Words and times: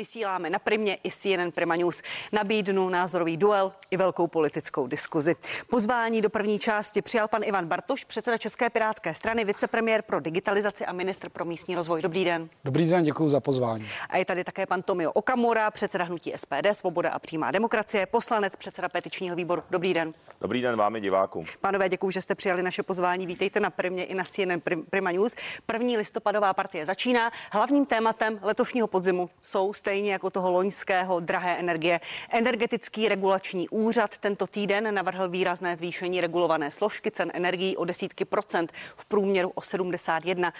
Vysíláme 0.00 0.50
na 0.50 0.58
Primě 0.58 0.98
i 1.04 1.10
CNN 1.10 1.50
Prima 1.54 1.76
News. 1.76 2.02
Nabídnu 2.32 2.88
názorový 2.88 3.36
duel 3.36 3.72
i 3.90 3.96
velkou 3.96 4.26
politickou 4.26 4.86
diskuzi. 4.86 5.36
Pozvání 5.70 6.22
do 6.22 6.30
první 6.30 6.58
části 6.58 7.02
přijal 7.02 7.28
pan 7.28 7.42
Ivan 7.44 7.66
Bartoš, 7.66 8.04
předseda 8.04 8.38
České 8.38 8.70
pirátské 8.70 9.14
strany, 9.14 9.44
vicepremiér 9.44 10.02
pro 10.02 10.20
digitalizaci 10.20 10.86
a 10.86 10.92
ministr 10.92 11.28
pro 11.28 11.44
místní 11.44 11.74
rozvoj. 11.74 12.02
Dobrý 12.02 12.24
den. 12.24 12.48
Dobrý 12.64 12.90
den, 12.90 13.04
děkuji 13.04 13.28
za 13.28 13.40
pozvání. 13.40 13.86
A 14.10 14.16
je 14.16 14.24
tady 14.24 14.44
také 14.44 14.66
pan 14.66 14.82
Tomio 14.82 15.12
Okamura, 15.12 15.70
předseda 15.70 16.04
hnutí 16.04 16.32
SPD, 16.36 16.66
Svoboda 16.72 17.10
a 17.10 17.18
přímá 17.18 17.50
demokracie, 17.50 18.06
poslanec, 18.06 18.56
předseda 18.56 18.88
petičního 18.88 19.36
výboru. 19.36 19.62
Dobrý 19.70 19.94
den. 19.94 20.14
Dobrý 20.40 20.62
den 20.62 20.76
vámi 20.76 21.00
divákům. 21.00 21.44
Pánové, 21.60 21.88
děkuji, 21.88 22.10
že 22.10 22.22
jste 22.22 22.34
přijali 22.34 22.62
naše 22.62 22.82
pozvání. 22.82 23.26
Vítejte 23.26 23.60
na 23.60 23.70
Primě 23.70 24.04
i 24.04 24.14
na 24.14 24.24
CNN 24.24 24.60
Prima 24.90 25.10
News. 25.10 25.34
První 25.66 25.96
listopadová 25.96 26.54
partie 26.54 26.86
začíná. 26.86 27.30
Hlavním 27.52 27.86
tématem 27.86 28.38
letošního 28.42 28.86
podzimu 28.86 29.30
jsou 29.42 29.72
stejně 29.90 30.12
jako 30.12 30.30
toho 30.30 30.50
loňského 30.50 31.20
drahé 31.20 31.58
energie. 31.58 32.00
Energetický 32.28 33.08
regulační 33.08 33.68
úřad 33.68 34.18
tento 34.18 34.46
týden 34.46 34.94
navrhl 34.94 35.28
výrazné 35.28 35.76
zvýšení 35.76 36.20
regulované 36.20 36.70
složky 36.70 37.10
cen 37.10 37.30
energií 37.34 37.76
o 37.76 37.84
desítky 37.84 38.24
procent, 38.24 38.72
v 38.96 39.04
průměru 39.04 39.52
o 39.54 39.62
71. 39.62 40.52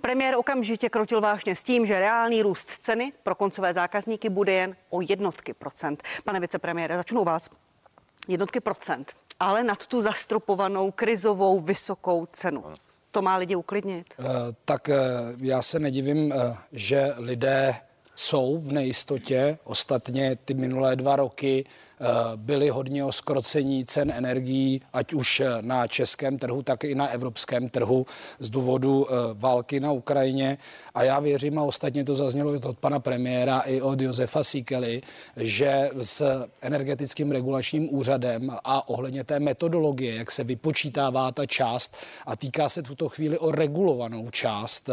Premiér 0.00 0.36
okamžitě 0.36 0.88
krotil 0.88 1.20
vážně 1.20 1.56
s 1.56 1.62
tím, 1.62 1.86
že 1.86 2.00
reálný 2.00 2.42
růst 2.42 2.68
ceny 2.68 3.12
pro 3.22 3.34
koncové 3.34 3.74
zákazníky 3.74 4.28
bude 4.28 4.52
jen 4.52 4.76
o 4.90 5.00
jednotky 5.00 5.54
procent. 5.54 6.02
Pane 6.24 6.40
vicepremiére, 6.40 6.96
začnu 6.96 7.24
vás. 7.24 7.50
Jednotky 8.28 8.60
procent, 8.60 9.12
ale 9.40 9.64
nad 9.64 9.86
tu 9.86 10.00
zastropovanou 10.00 10.90
krizovou 10.90 11.60
vysokou 11.60 12.26
cenu. 12.26 12.64
To 13.10 13.22
má 13.22 13.36
lidi 13.36 13.56
uklidnit? 13.56 14.14
Uh, 14.18 14.26
tak 14.64 14.88
uh, 14.88 14.94
já 15.40 15.62
se 15.62 15.78
nedivím, 15.78 16.32
uh, 16.32 16.56
že 16.72 17.12
lidé 17.16 17.74
jsou 18.18 18.58
v 18.58 18.72
nejistotě. 18.72 19.58
Ostatně 19.64 20.36
ty 20.44 20.54
minulé 20.54 20.96
dva 20.96 21.16
roky 21.16 21.64
Eh, 22.00 22.06
byly 22.36 22.68
hodně 22.68 23.04
o 23.04 23.12
skrocení 23.12 23.84
cen 23.84 24.12
energií, 24.16 24.80
ať 24.92 25.12
už 25.12 25.40
eh, 25.40 25.48
na 25.60 25.86
českém 25.86 26.38
trhu, 26.38 26.62
tak 26.62 26.84
i 26.84 26.94
na 26.94 27.08
evropském 27.08 27.68
trhu 27.68 28.06
z 28.38 28.50
důvodu 28.50 29.06
eh, 29.08 29.14
války 29.34 29.80
na 29.80 29.92
Ukrajině. 29.92 30.58
A 30.94 31.02
já 31.02 31.20
věřím, 31.20 31.58
a 31.58 31.62
ostatně 31.62 32.04
to 32.04 32.16
zaznělo 32.16 32.54
i 32.54 32.58
od 32.58 32.78
pana 32.78 33.00
premiéra, 33.00 33.60
i 33.60 33.80
od 33.80 34.00
Josefa 34.00 34.44
Sikely, 34.44 35.00
že 35.36 35.90
s 36.02 36.46
energetickým 36.60 37.32
regulačním 37.32 37.94
úřadem 37.94 38.50
a 38.64 38.88
ohledně 38.88 39.24
té 39.24 39.40
metodologie, 39.40 40.14
jak 40.14 40.30
se 40.30 40.44
vypočítává 40.44 41.32
ta 41.32 41.46
část 41.46 41.96
a 42.26 42.36
týká 42.36 42.68
se 42.68 42.82
tuto 42.82 43.08
chvíli 43.08 43.38
o 43.38 43.50
regulovanou 43.50 44.30
část, 44.30 44.90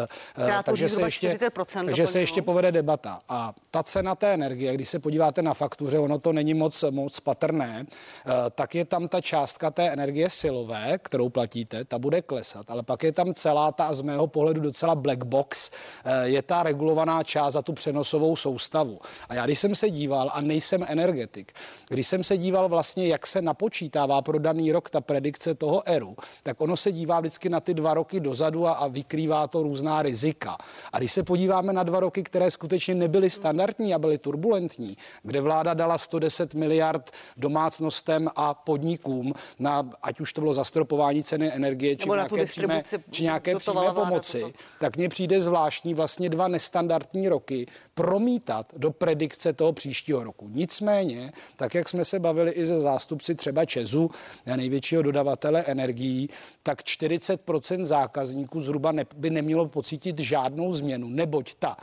takže, 0.66 0.90
se 0.90 1.02
ještě, 1.02 1.40
takže 1.86 2.08
se 2.08 2.20
ještě 2.20 2.42
povede 2.42 2.72
debata. 2.72 3.20
A 3.30 3.54
ta 3.72 3.84
cena 3.84 4.16
té 4.16 4.34
energie, 4.34 4.74
když 4.74 4.90
se 4.90 5.00
podíváte 5.00 5.42
na 5.42 5.54
faktuře, 5.54 6.00
ono 6.00 6.20
to 6.20 6.34
není 6.34 6.54
moc 6.54 6.86
moc 6.96 7.20
patrné, 7.20 7.86
eh, 7.86 8.32
tak 8.52 8.76
je 8.76 8.86
tam 8.86 9.08
ta 9.08 9.22
částka 9.22 9.72
té 9.72 9.90
energie 9.94 10.30
silové, 10.30 10.98
kterou 10.98 11.30
platíte, 11.30 11.86
ta 11.86 12.00
bude 12.00 12.22
klesat, 12.22 12.72
ale 12.72 12.84
pak 12.84 13.04
je 13.04 13.12
tam 13.12 13.34
celá 13.34 13.72
ta 13.72 13.94
z 13.94 14.02
mého 14.02 14.28
pohledu 14.28 14.62
docela 14.62 14.96
black 14.96 15.24
box, 15.24 15.72
eh, 16.06 16.28
je 16.28 16.42
ta 16.42 16.64
regulovaná 16.64 17.24
část 17.24 17.54
za 17.54 17.62
tu 17.62 17.74
přenosovou 17.74 18.36
soustavu. 18.36 19.00
A 19.30 19.34
já 19.34 19.46
když 19.46 19.60
jsem 19.60 19.76
se 19.76 19.90
díval, 19.90 20.32
a 20.34 20.42
nejsem 20.42 20.86
energetik, 20.88 21.54
když 21.90 22.08
jsem 22.08 22.24
se 22.24 22.38
díval 22.38 22.70
vlastně, 22.70 23.08
jak 23.08 23.28
se 23.28 23.42
napočítává 23.42 24.22
pro 24.22 24.40
daný 24.40 24.72
rok 24.72 24.90
ta 24.90 25.02
predikce 25.02 25.56
toho 25.56 25.84
ERU, 25.86 26.16
tak 26.44 26.62
ono 26.62 26.78
se 26.78 26.92
dívá 26.92 27.20
vždycky 27.20 27.50
na 27.50 27.60
ty 27.60 27.74
dva 27.74 27.94
roky 27.94 28.20
dozadu 28.20 28.68
a, 28.68 28.72
a 28.74 28.88
vykrývá 28.88 29.48
to 29.48 29.64
různá 29.64 30.02
rizika. 30.02 30.58
A 30.94 30.98
když 30.98 31.12
se 31.12 31.24
podíváme 31.24 31.74
na 31.74 31.84
dva 31.84 32.00
roky, 32.00 32.24
které 32.24 32.52
skutečně 32.52 32.96
nebyly 32.96 33.30
standardní 33.30 33.94
a 33.94 34.00
byly 34.00 34.18
turbulentní, 34.18 34.98
kde 35.24 35.42
vláda 35.42 35.74
dala 35.74 35.98
110 35.98 36.54
miliard 36.54 36.85
miliard 36.86 37.12
domácnostem 37.38 38.30
a 38.36 38.54
podnikům, 38.54 39.34
na, 39.60 39.90
ať 40.02 40.20
už 40.20 40.34
to 40.34 40.42
bylo 40.42 40.54
zastropování 40.54 41.24
ceny 41.24 41.52
energie, 41.54 41.96
či 41.96 42.10
nějaké, 42.10 42.46
přímé, 42.46 42.84
či 43.12 43.24
nějaké 43.24 43.56
přímé 43.56 43.94
pomoci, 43.94 44.54
tak 44.80 44.98
mně 44.98 45.10
přijde 45.10 45.42
zvláštní 45.42 45.94
vlastně 45.94 46.30
dva 46.30 46.48
nestandardní 46.48 47.30
roky 47.30 47.66
promítat 47.94 48.74
do 48.78 48.92
predikce 48.92 49.54
toho 49.54 49.74
příštího 49.74 50.24
roku. 50.24 50.50
Nicméně, 50.54 51.32
tak 51.56 51.76
jak 51.76 51.90
jsme 51.90 52.06
se 52.06 52.20
bavili 52.20 52.52
i 52.52 52.66
ze 52.66 52.80
zástupci 52.80 53.36
třeba 53.36 53.66
Česu, 53.66 54.12
největšího 54.56 55.02
dodavatele 55.02 55.64
energií, 55.64 56.30
tak 56.64 56.82
40% 56.82 57.84
zákazníků 57.84 58.62
zhruba 58.62 58.92
ne, 58.92 59.06
by 59.16 59.30
nemělo 59.30 59.68
pocítit 59.68 60.20
žádnou 60.20 60.74
změnu, 60.74 61.10
neboť 61.10 61.56
ta 61.60 61.78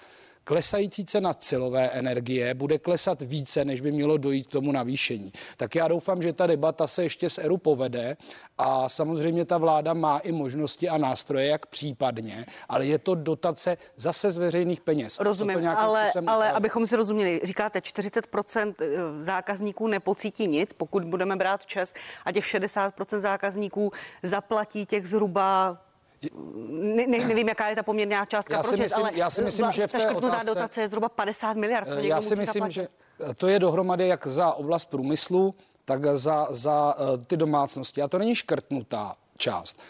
klesající 0.44 1.04
cena 1.04 1.34
celové 1.34 1.90
energie 1.90 2.54
bude 2.54 2.78
klesat 2.78 3.22
více, 3.22 3.64
než 3.64 3.80
by 3.80 3.92
mělo 3.92 4.16
dojít 4.16 4.46
k 4.46 4.50
tomu 4.50 4.72
navýšení. 4.72 5.32
Tak 5.56 5.74
já 5.74 5.88
doufám, 5.88 6.22
že 6.22 6.32
ta 6.32 6.46
debata 6.46 6.86
se 6.86 7.02
ještě 7.02 7.30
s 7.30 7.38
ERU 7.38 7.56
povede 7.56 8.16
a 8.58 8.88
samozřejmě 8.88 9.44
ta 9.44 9.58
vláda 9.58 9.94
má 9.94 10.18
i 10.18 10.32
možnosti 10.32 10.88
a 10.88 10.98
nástroje, 10.98 11.46
jak 11.46 11.66
případně, 11.66 12.46
ale 12.68 12.86
je 12.86 12.98
to 12.98 13.14
dotace 13.14 13.76
zase 13.96 14.30
z 14.30 14.38
veřejných 14.38 14.80
peněz. 14.80 15.20
Rozumím, 15.20 15.68
ale, 15.68 16.12
ale 16.26 16.52
abychom 16.52 16.86
si 16.86 16.96
rozuměli, 16.96 17.40
říkáte, 17.44 17.78
40% 17.78 18.74
eh, 18.80 19.22
zákazníků 19.22 19.88
nepocítí 19.88 20.46
nic, 20.46 20.72
pokud 20.72 21.04
budeme 21.04 21.36
brát 21.36 21.66
čes 21.66 21.94
a 22.24 22.32
těch 22.32 22.44
60% 22.44 23.18
zákazníků 23.18 23.92
zaplatí 24.22 24.86
těch 24.86 25.06
zhruba 25.06 25.78
ne, 26.68 27.06
ne, 27.06 27.18
nevím, 27.26 27.48
jaká 27.48 27.68
je 27.68 27.76
ta 27.76 27.82
poměrná 27.82 28.26
částka 28.26 28.56
já 28.56 28.62
si 28.62 28.68
pro 28.68 28.78
myslím, 28.78 29.04
ale 29.04 29.16
já 29.16 29.30
si 29.30 29.42
myslím, 29.42 29.72
že 29.72 29.86
v 29.86 29.92
té 29.92 30.10
otázce, 30.10 30.46
dotace 30.46 30.80
je 30.80 30.88
zhruba 30.88 31.08
50 31.08 31.56
miliard. 31.56 31.88
To 31.88 31.94
já 31.94 32.20
si 32.20 32.36
myslím, 32.36 32.46
zaplatit. 32.46 32.74
že 32.74 32.88
to 33.34 33.48
je 33.48 33.58
dohromady 33.58 34.08
jak 34.08 34.26
za 34.26 34.52
oblast 34.52 34.84
průmyslu, 34.84 35.54
tak 35.84 36.04
za, 36.04 36.46
za 36.50 36.94
uh, 36.98 37.22
ty 37.26 37.36
domácnosti. 37.36 38.02
A 38.02 38.08
to 38.08 38.18
není 38.18 38.34
škrtnutá 38.34 39.16
část. 39.36 39.80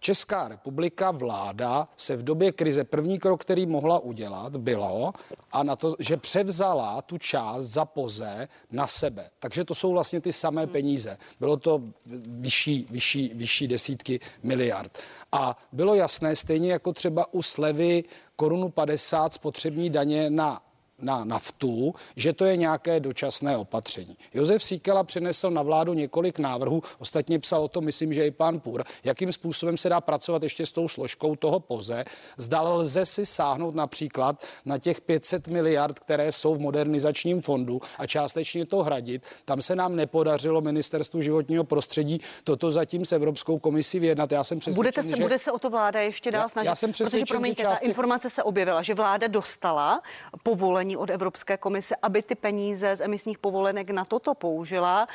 Česká 0.00 0.48
republika, 0.48 1.10
vláda 1.10 1.88
se 1.96 2.16
v 2.16 2.22
době 2.22 2.52
krize, 2.52 2.84
první 2.84 3.18
krok, 3.18 3.40
který 3.40 3.66
mohla 3.66 3.98
udělat, 3.98 4.56
bylo, 4.56 5.12
a 5.52 5.62
na 5.62 5.76
to, 5.76 5.96
že 5.98 6.16
převzala 6.16 7.02
tu 7.02 7.18
část 7.18 7.64
za 7.64 7.84
poze 7.84 8.48
na 8.70 8.86
sebe. 8.86 9.30
Takže 9.38 9.64
to 9.64 9.74
jsou 9.74 9.92
vlastně 9.92 10.20
ty 10.20 10.32
samé 10.32 10.62
hmm. 10.62 10.72
peníze. 10.72 11.18
Bylo 11.40 11.56
to 11.56 11.82
vyšší, 12.26 12.86
vyšší, 12.90 13.32
vyšší 13.34 13.68
desítky 13.68 14.20
miliard. 14.42 14.98
A 15.32 15.56
bylo 15.72 15.94
jasné, 15.94 16.36
stejně 16.36 16.72
jako 16.72 16.92
třeba 16.92 17.34
u 17.34 17.42
slevy 17.42 18.04
korunu 18.36 18.68
50 18.68 19.34
spotřební 19.34 19.90
daně 19.90 20.30
na 20.30 20.60
na 21.02 21.24
naftu, 21.24 21.94
že 22.16 22.32
to 22.32 22.44
je 22.44 22.56
nějaké 22.56 23.00
dočasné 23.00 23.56
opatření. 23.56 24.16
Josef 24.34 24.64
Síkela 24.64 25.04
přinesl 25.04 25.50
na 25.50 25.62
vládu 25.62 25.94
několik 25.94 26.38
návrhů, 26.38 26.82
ostatně 26.98 27.38
psal 27.38 27.64
o 27.64 27.68
tom, 27.68 27.84
myslím, 27.84 28.14
že 28.14 28.26
i 28.26 28.30
pán 28.30 28.60
Půr, 28.60 28.84
jakým 29.04 29.32
způsobem 29.32 29.76
se 29.76 29.88
dá 29.88 30.00
pracovat 30.00 30.42
ještě 30.42 30.66
s 30.66 30.72
tou 30.72 30.88
složkou 30.88 31.36
toho 31.36 31.60
poze. 31.60 32.04
Zdal 32.36 32.76
lze 32.76 33.06
si 33.06 33.26
sáhnout 33.26 33.74
například 33.74 34.44
na 34.64 34.78
těch 34.78 35.00
500 35.00 35.48
miliard, 35.48 35.98
které 35.98 36.32
jsou 36.32 36.54
v 36.54 36.58
modernizačním 36.58 37.40
fondu 37.42 37.80
a 37.98 38.06
částečně 38.06 38.66
to 38.66 38.82
hradit. 38.82 39.22
Tam 39.44 39.62
se 39.62 39.76
nám 39.76 39.96
nepodařilo 39.96 40.60
ministerstvu 40.60 41.22
životního 41.22 41.64
prostředí 41.64 42.20
toto 42.44 42.72
zatím 42.72 43.04
s 43.04 43.12
Evropskou 43.12 43.58
komisí 43.58 43.98
vyjednat. 43.98 44.32
Já 44.32 44.44
jsem 44.44 44.58
přesvědčen, 44.58 44.76
Budete 44.76 45.02
se, 45.02 45.16
že... 45.16 45.22
bude 45.22 45.38
se 45.38 45.52
o 45.52 45.58
to 45.58 45.70
vláda 45.70 46.00
ještě 46.00 46.30
dál 46.30 46.48
snažit? 46.48 46.66
Já, 46.66 46.70
já 46.70 46.76
jsem 46.76 46.92
přesvědčen, 46.92 47.26
protože, 47.26 47.34
promiňte, 47.34 47.62
že 47.62 47.68
části... 47.68 47.84
ta 47.84 47.88
informace 47.88 48.30
se 48.30 48.42
objevila, 48.42 48.82
že 48.82 48.94
vláda 48.94 49.26
dostala 49.26 50.02
povolení 50.42 50.89
povolení 50.90 50.96
od 50.96 51.10
Evropské 51.10 51.56
komise, 51.56 51.94
aby 52.02 52.22
ty 52.22 52.34
peníze 52.34 52.96
z 52.96 53.00
emisních 53.00 53.38
povolenek 53.38 53.90
na 53.90 54.04
toto 54.04 54.34
použila. 54.34 55.08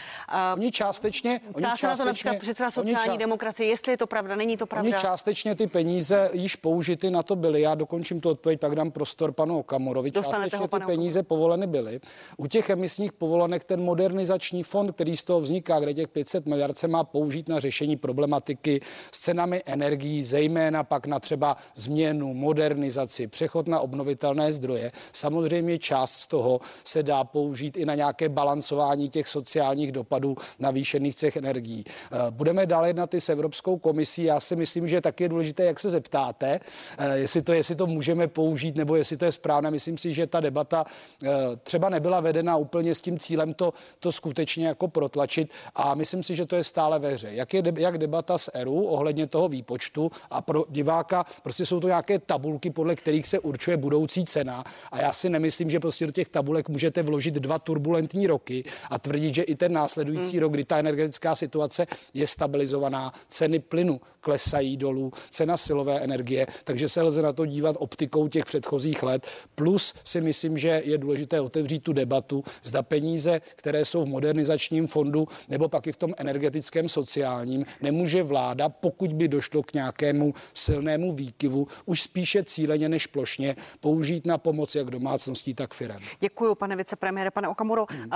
Oni 0.53 0.71
částečně... 0.71 1.41
Oni 1.53 1.65
Ptá 1.65 1.77
se 1.77 1.87
na 1.87 1.97
to 1.97 2.05
například 2.05 2.37
předseda 2.39 2.71
sociální 2.71 3.17
ča... 3.17 3.17
demokracie, 3.17 3.69
jestli 3.69 3.93
je 3.93 3.97
to 3.97 4.07
pravda, 4.07 4.35
není 4.35 4.57
to 4.57 4.65
pravda. 4.65 4.89
Oni 4.89 5.01
částečně 5.01 5.55
ty 5.55 5.67
peníze 5.67 6.29
již 6.33 6.55
použity 6.55 7.11
na 7.11 7.23
to 7.23 7.35
byly. 7.35 7.61
Já 7.61 7.75
dokončím 7.75 8.21
tu 8.21 8.29
odpověď, 8.29 8.59
pak 8.59 8.75
dám 8.75 8.91
prostor 8.91 9.31
panu 9.31 9.59
Okamurovi. 9.59 10.11
Částečně 10.11 10.57
ho, 10.57 10.67
ty 10.67 10.79
peníze 10.85 11.23
povoleny 11.23 11.67
byly. 11.67 11.99
U 12.37 12.47
těch 12.47 12.69
emisních 12.69 13.13
povolenek 13.13 13.63
ten 13.63 13.81
modernizační 13.81 14.63
fond, 14.63 14.91
který 14.91 15.17
z 15.17 15.23
toho 15.23 15.39
vzniká, 15.39 15.79
kde 15.79 15.93
těch 15.93 16.07
500 16.07 16.45
miliard 16.45 16.77
se 16.77 16.87
má 16.87 17.03
použít 17.03 17.49
na 17.49 17.59
řešení 17.59 17.95
problematiky 17.95 18.81
s 19.11 19.19
cenami 19.19 19.61
energií, 19.65 20.23
zejména 20.23 20.83
pak 20.83 21.07
na 21.07 21.19
třeba 21.19 21.57
změnu, 21.75 22.33
modernizaci, 22.33 23.27
přechod 23.27 23.67
na 23.67 23.79
obnovitelné 23.79 24.53
zdroje. 24.53 24.91
Samozřejmě 25.11 25.64
samozřejmě 25.65 25.79
část 25.79 26.11
z 26.11 26.27
toho 26.27 26.59
se 26.83 27.03
dá 27.03 27.23
použít 27.23 27.77
i 27.77 27.85
na 27.85 27.95
nějaké 27.95 28.29
balancování 28.29 29.09
těch 29.09 29.27
sociálních 29.27 29.91
dopadů 29.91 30.35
navýšených 30.59 31.15
cech 31.15 31.37
energií. 31.37 31.83
Eh, 31.87 32.17
budeme 32.29 32.65
dál 32.65 32.85
jednat 32.85 33.13
i 33.13 33.21
s 33.21 33.29
Evropskou 33.29 33.77
komisí. 33.77 34.23
Já 34.23 34.39
si 34.39 34.55
myslím, 34.55 34.87
že 34.87 35.01
taky 35.01 35.23
je 35.23 35.29
důležité, 35.29 35.65
jak 35.65 35.79
se 35.79 35.89
zeptáte, 35.89 36.59
eh, 36.97 37.17
jestli 37.17 37.41
to, 37.41 37.53
jestli 37.53 37.75
to 37.75 37.87
můžeme 37.87 38.27
použít 38.27 38.75
nebo 38.75 38.95
jestli 38.95 39.17
to 39.17 39.25
je 39.25 39.31
správné. 39.31 39.71
Myslím 39.71 39.97
si, 39.97 40.13
že 40.13 40.27
ta 40.27 40.39
debata 40.39 40.85
eh, 41.23 41.29
třeba 41.63 41.89
nebyla 41.89 42.19
vedena 42.19 42.57
úplně 42.57 42.95
s 42.95 43.01
tím 43.01 43.19
cílem 43.19 43.53
to, 43.53 43.73
to 43.99 44.11
skutečně 44.11 44.67
jako 44.67 44.87
protlačit 44.87 45.49
a 45.75 45.95
myslím 45.95 46.23
si, 46.23 46.35
že 46.35 46.45
to 46.45 46.55
je 46.55 46.63
stále 46.63 46.99
ve 46.99 47.09
hře. 47.09 47.29
Jak 47.31 47.53
je 47.53 47.63
jak 47.77 47.97
debata 47.97 48.37
s 48.37 48.51
ERU 48.53 48.85
ohledně 48.85 49.27
toho 49.27 49.47
výpočtu 49.49 50.11
a 50.29 50.41
pro 50.41 50.65
diváka 50.69 51.25
prostě 51.43 51.65
jsou 51.65 51.79
to 51.79 51.87
nějaké 51.87 52.19
tabulky, 52.19 52.69
podle 52.69 52.95
kterých 52.95 53.27
se 53.27 53.39
určuje 53.39 53.77
budoucí 53.77 54.25
cena 54.25 54.63
a 54.91 55.01
já 55.01 55.13
si 55.13 55.29
nemyslím, 55.29 55.54
myslím, 55.55 55.69
že 55.69 55.79
prostě 55.79 56.05
do 56.05 56.11
těch 56.11 56.29
tabulek 56.29 56.69
můžete 56.69 57.03
vložit 57.03 57.33
dva 57.33 57.59
turbulentní 57.59 58.27
roky 58.27 58.63
a 58.89 58.99
tvrdit, 58.99 59.35
že 59.35 59.43
i 59.43 59.55
ten 59.55 59.73
následující 59.73 60.31
hmm. 60.31 60.39
rok, 60.39 60.51
kdy 60.51 60.63
ta 60.65 60.77
energetická 60.77 61.35
situace 61.35 61.87
je 62.13 62.27
stabilizovaná, 62.27 63.13
ceny 63.27 63.59
plynu 63.59 64.01
klesají 64.25 64.77
dolů, 64.77 65.11
cena 65.29 65.57
silové 65.57 65.99
energie, 65.99 66.47
takže 66.63 66.89
se 66.89 67.01
lze 67.01 67.21
na 67.21 67.33
to 67.33 67.45
dívat 67.45 67.75
optikou 67.79 68.27
těch 68.27 68.45
předchozích 68.45 69.03
let. 69.03 69.27
Plus 69.55 69.93
si 70.03 70.21
myslím, 70.21 70.57
že 70.57 70.81
je 70.85 70.97
důležité 70.97 71.41
otevřít 71.41 71.79
tu 71.83 71.93
debatu, 71.93 72.43
zda 72.63 72.81
peníze, 72.81 73.41
které 73.55 73.85
jsou 73.85 74.05
v 74.05 74.07
modernizačním 74.07 74.87
fondu 74.87 75.27
nebo 75.49 75.69
pak 75.69 75.87
i 75.87 75.91
v 75.91 75.97
tom 75.97 76.13
energetickém 76.17 76.89
sociálním, 76.89 77.65
nemůže 77.81 78.23
vláda, 78.23 78.69
pokud 78.69 79.13
by 79.13 79.27
došlo 79.27 79.63
k 79.63 79.73
nějakému 79.73 80.33
silnému 80.53 81.13
výkyvu, 81.13 81.67
už 81.85 82.01
spíše 82.01 82.43
cíleně 82.43 82.89
než 82.89 83.07
plošně 83.07 83.55
použít 83.79 84.25
na 84.25 84.37
pomoc 84.37 84.75
jak 84.75 84.91
domácností, 84.91 85.53
tak 85.53 85.73
firem. 85.73 86.01
Děkuji, 86.19 86.55
pane 86.55 86.75
vicepremiére, 86.75 87.31
pane 87.31 87.47
Okamuro. 87.47 87.85
Hmm. 87.89 88.09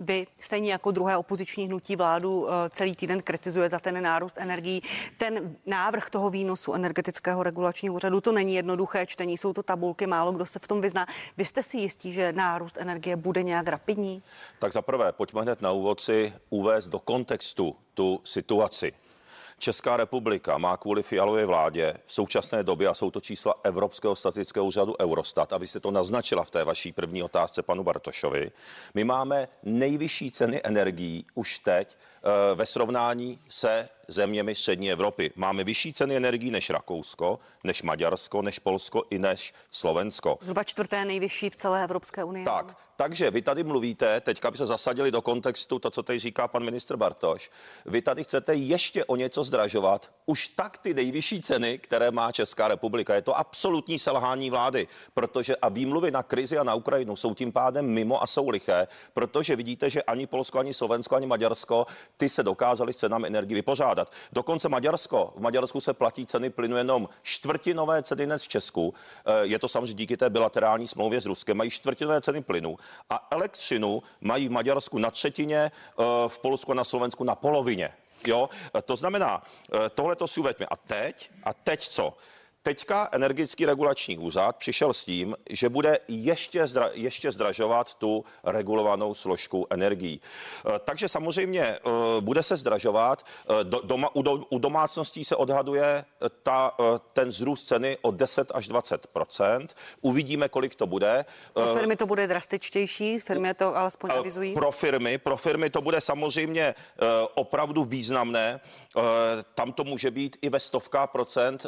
Vy, 0.00 0.26
stejně 0.40 0.72
jako 0.72 0.90
druhé 0.90 1.16
opoziční 1.16 1.66
hnutí 1.66 1.96
vládu, 1.96 2.48
eh, 2.48 2.70
celý 2.70 2.96
týden 2.96 3.22
kritizuje 3.22 3.68
za 3.68 3.78
ten 3.78 4.02
nárůst 4.02 4.38
energií. 4.38 4.82
Ten 5.18 5.56
návrh 5.66 6.10
toho 6.10 6.30
výnosu 6.30 6.74
energetického 6.74 7.42
regulačního 7.42 7.94
úřadu, 7.94 8.20
to 8.20 8.32
není 8.32 8.54
jednoduché 8.54 9.06
čtení, 9.06 9.38
jsou 9.38 9.52
to 9.52 9.62
tabulky, 9.62 10.06
málo 10.06 10.32
kdo 10.32 10.46
se 10.46 10.58
v 10.58 10.68
tom 10.68 10.80
vyzná. 10.80 11.06
Vy 11.36 11.44
jste 11.44 11.62
si 11.62 11.76
jistí, 11.76 12.12
že 12.12 12.32
nárůst 12.32 12.78
energie 12.78 13.16
bude 13.16 13.42
nějak 13.42 13.68
rapidní? 13.68 14.22
Tak 14.58 14.72
za 14.72 14.82
prvé, 14.82 15.12
pojďme 15.12 15.42
hned 15.42 15.62
na 15.62 15.72
úvod 15.72 16.00
si 16.00 16.32
uvést 16.50 16.88
do 16.88 16.98
kontextu 16.98 17.76
tu 17.94 18.20
situaci. 18.24 18.92
Česká 19.58 19.96
republika 19.96 20.58
má 20.58 20.76
kvůli 20.76 21.02
fialové 21.02 21.46
vládě 21.46 21.94
v 22.04 22.12
současné 22.12 22.62
době, 22.62 22.88
a 22.88 22.94
jsou 22.94 23.10
to 23.10 23.20
čísla 23.20 23.54
Evropského 23.64 24.16
statického 24.16 24.66
úřadu 24.66 24.94
Eurostat, 25.00 25.52
a 25.52 25.58
vy 25.58 25.66
jste 25.66 25.80
to 25.80 25.90
naznačila 25.90 26.44
v 26.44 26.50
té 26.50 26.64
vaší 26.64 26.92
první 26.92 27.22
otázce 27.22 27.62
panu 27.62 27.84
Bartošovi, 27.84 28.50
my 28.94 29.04
máme 29.04 29.48
nejvyšší 29.62 30.30
ceny 30.30 30.60
energií 30.64 31.26
už 31.34 31.58
teď 31.58 31.96
eh, 31.96 32.54
ve 32.54 32.66
srovnání 32.66 33.38
se 33.48 33.88
zeměmi 34.08 34.54
střední 34.54 34.92
Evropy. 34.92 35.32
Máme 35.36 35.64
vyšší 35.64 35.92
ceny 35.92 36.16
energií 36.16 36.50
než 36.50 36.70
Rakousko, 36.70 37.38
než 37.64 37.82
Maďarsko, 37.82 38.42
než 38.42 38.58
Polsko 38.58 39.02
i 39.10 39.18
než 39.18 39.54
Slovensko. 39.70 40.38
Zhruba 40.42 40.64
čtvrté 40.64 41.04
nejvyšší 41.04 41.50
v 41.50 41.56
celé 41.56 41.84
Evropské 41.84 42.24
unii. 42.24 42.44
Tak, 42.44 42.78
takže 42.96 43.30
vy 43.30 43.42
tady 43.42 43.64
mluvíte, 43.64 44.20
teďka 44.20 44.50
by 44.50 44.56
se 44.56 44.66
zasadili 44.66 45.10
do 45.10 45.22
kontextu 45.22 45.78
to, 45.78 45.90
co 45.90 46.02
tady 46.02 46.18
říká 46.18 46.48
pan 46.48 46.64
ministr 46.64 46.96
Bartoš. 46.96 47.50
Vy 47.86 48.02
tady 48.02 48.24
chcete 48.24 48.54
ještě 48.54 49.04
o 49.04 49.16
něco 49.16 49.44
zdražovat 49.44 50.12
už 50.26 50.48
tak 50.48 50.78
ty 50.78 50.94
nejvyšší 50.94 51.40
ceny, 51.40 51.78
které 51.78 52.10
má 52.10 52.32
Česká 52.32 52.68
republika. 52.68 53.14
Je 53.14 53.22
to 53.22 53.38
absolutní 53.38 53.98
selhání 53.98 54.50
vlády, 54.50 54.88
protože 55.14 55.56
a 55.56 55.68
výmluvy 55.68 56.10
na 56.10 56.22
krizi 56.22 56.58
a 56.58 56.64
na 56.64 56.74
Ukrajinu 56.74 57.16
jsou 57.16 57.34
tím 57.34 57.52
pádem 57.52 57.86
mimo 57.86 58.22
a 58.22 58.26
jsou 58.26 58.48
liché, 58.48 58.88
protože 59.12 59.56
vidíte, 59.56 59.90
že 59.90 60.02
ani 60.02 60.26
Polsko, 60.26 60.58
ani 60.58 60.74
Slovensko, 60.74 61.16
ani 61.16 61.26
Maďarsko 61.26 61.86
ty 62.16 62.28
se 62.28 62.42
dokázali 62.42 62.92
s 62.92 62.96
cenami 62.96 63.26
energii 63.26 63.54
vypořádat. 63.54 63.95
Dokonce 64.32 64.68
Maďarsko, 64.68 65.32
v 65.36 65.40
Maďarsku 65.40 65.80
se 65.80 65.92
platí 65.92 66.26
ceny 66.26 66.50
plynu 66.50 66.76
jenom 66.76 67.08
čtvrtinové 67.22 68.02
ceny 68.02 68.26
dnes 68.26 68.44
v 68.44 68.48
Česku. 68.48 68.94
Eh, 69.26 69.32
je 69.42 69.58
to 69.58 69.68
samozřejmě 69.68 69.94
díky 69.94 70.16
té 70.16 70.30
bilaterální 70.30 70.88
smlouvě 70.88 71.20
s 71.20 71.26
Ruskem. 71.26 71.56
Mají 71.56 71.70
čtvrtinové 71.70 72.20
ceny 72.20 72.42
plynu 72.42 72.76
a 73.10 73.28
elektřinu 73.30 74.02
mají 74.20 74.48
v 74.48 74.50
Maďarsku 74.50 74.98
na 74.98 75.10
třetině, 75.10 75.58
eh, 75.58 76.02
v 76.28 76.38
Polsku 76.38 76.72
a 76.72 76.74
na 76.74 76.84
Slovensku 76.84 77.24
na 77.24 77.34
polovině. 77.34 77.92
Jo, 78.26 78.48
to 78.84 78.96
znamená, 78.96 79.42
eh, 79.74 79.90
tohle 79.90 80.16
to 80.16 80.28
si 80.28 80.40
uveďme. 80.40 80.66
A 80.66 80.76
teď, 80.76 81.30
a 81.44 81.54
teď 81.54 81.88
co? 81.88 82.16
Teďka 82.66 83.08
energetický 83.12 83.66
regulační 83.66 84.18
úřad 84.18 84.56
přišel 84.56 84.92
s 84.92 85.04
tím, 85.04 85.36
že 85.50 85.68
bude 85.68 85.98
ještě, 86.08 86.66
zdra, 86.66 86.90
ještě 86.92 87.32
zdražovat 87.32 87.94
tu 87.94 88.24
regulovanou 88.44 89.14
složku 89.14 89.66
energií. 89.70 90.20
E, 90.20 90.78
takže 90.78 91.08
samozřejmě 91.08 91.62
e, 91.62 91.80
bude 92.20 92.42
se 92.42 92.56
zdražovat. 92.56 93.26
E, 93.60 93.64
doma, 93.64 94.14
u, 94.14 94.22
do, 94.22 94.32
u 94.50 94.58
domácností 94.58 95.24
se 95.24 95.36
odhaduje 95.36 96.04
ta, 96.42 96.76
ten 97.12 97.30
zrůst 97.30 97.68
ceny 97.68 97.98
o 98.02 98.10
10 98.10 98.52
až 98.54 98.70
20% 98.70 99.66
Uvidíme, 100.00 100.48
kolik 100.48 100.74
to 100.74 100.86
bude. 100.86 101.24
Pro 101.52 101.74
firmy 101.74 101.96
to 101.96 102.06
bude 102.06 102.26
drastičtější, 102.26 103.18
firmy 103.18 103.54
to 103.54 103.76
alespoň 103.76 104.10
avizují. 104.10 104.54
Pro 104.54 104.72
firmy, 104.72 105.18
pro 105.18 105.36
firmy 105.36 105.70
to 105.70 105.80
bude 105.80 106.00
samozřejmě 106.00 106.74
opravdu 107.34 107.84
významné. 107.84 108.60
Tam 109.54 109.72
to 109.72 109.84
může 109.84 110.10
být 110.10 110.36
i 110.42 110.48
ve 110.48 110.60
stovkách 110.60 111.10
procent, 111.10 111.66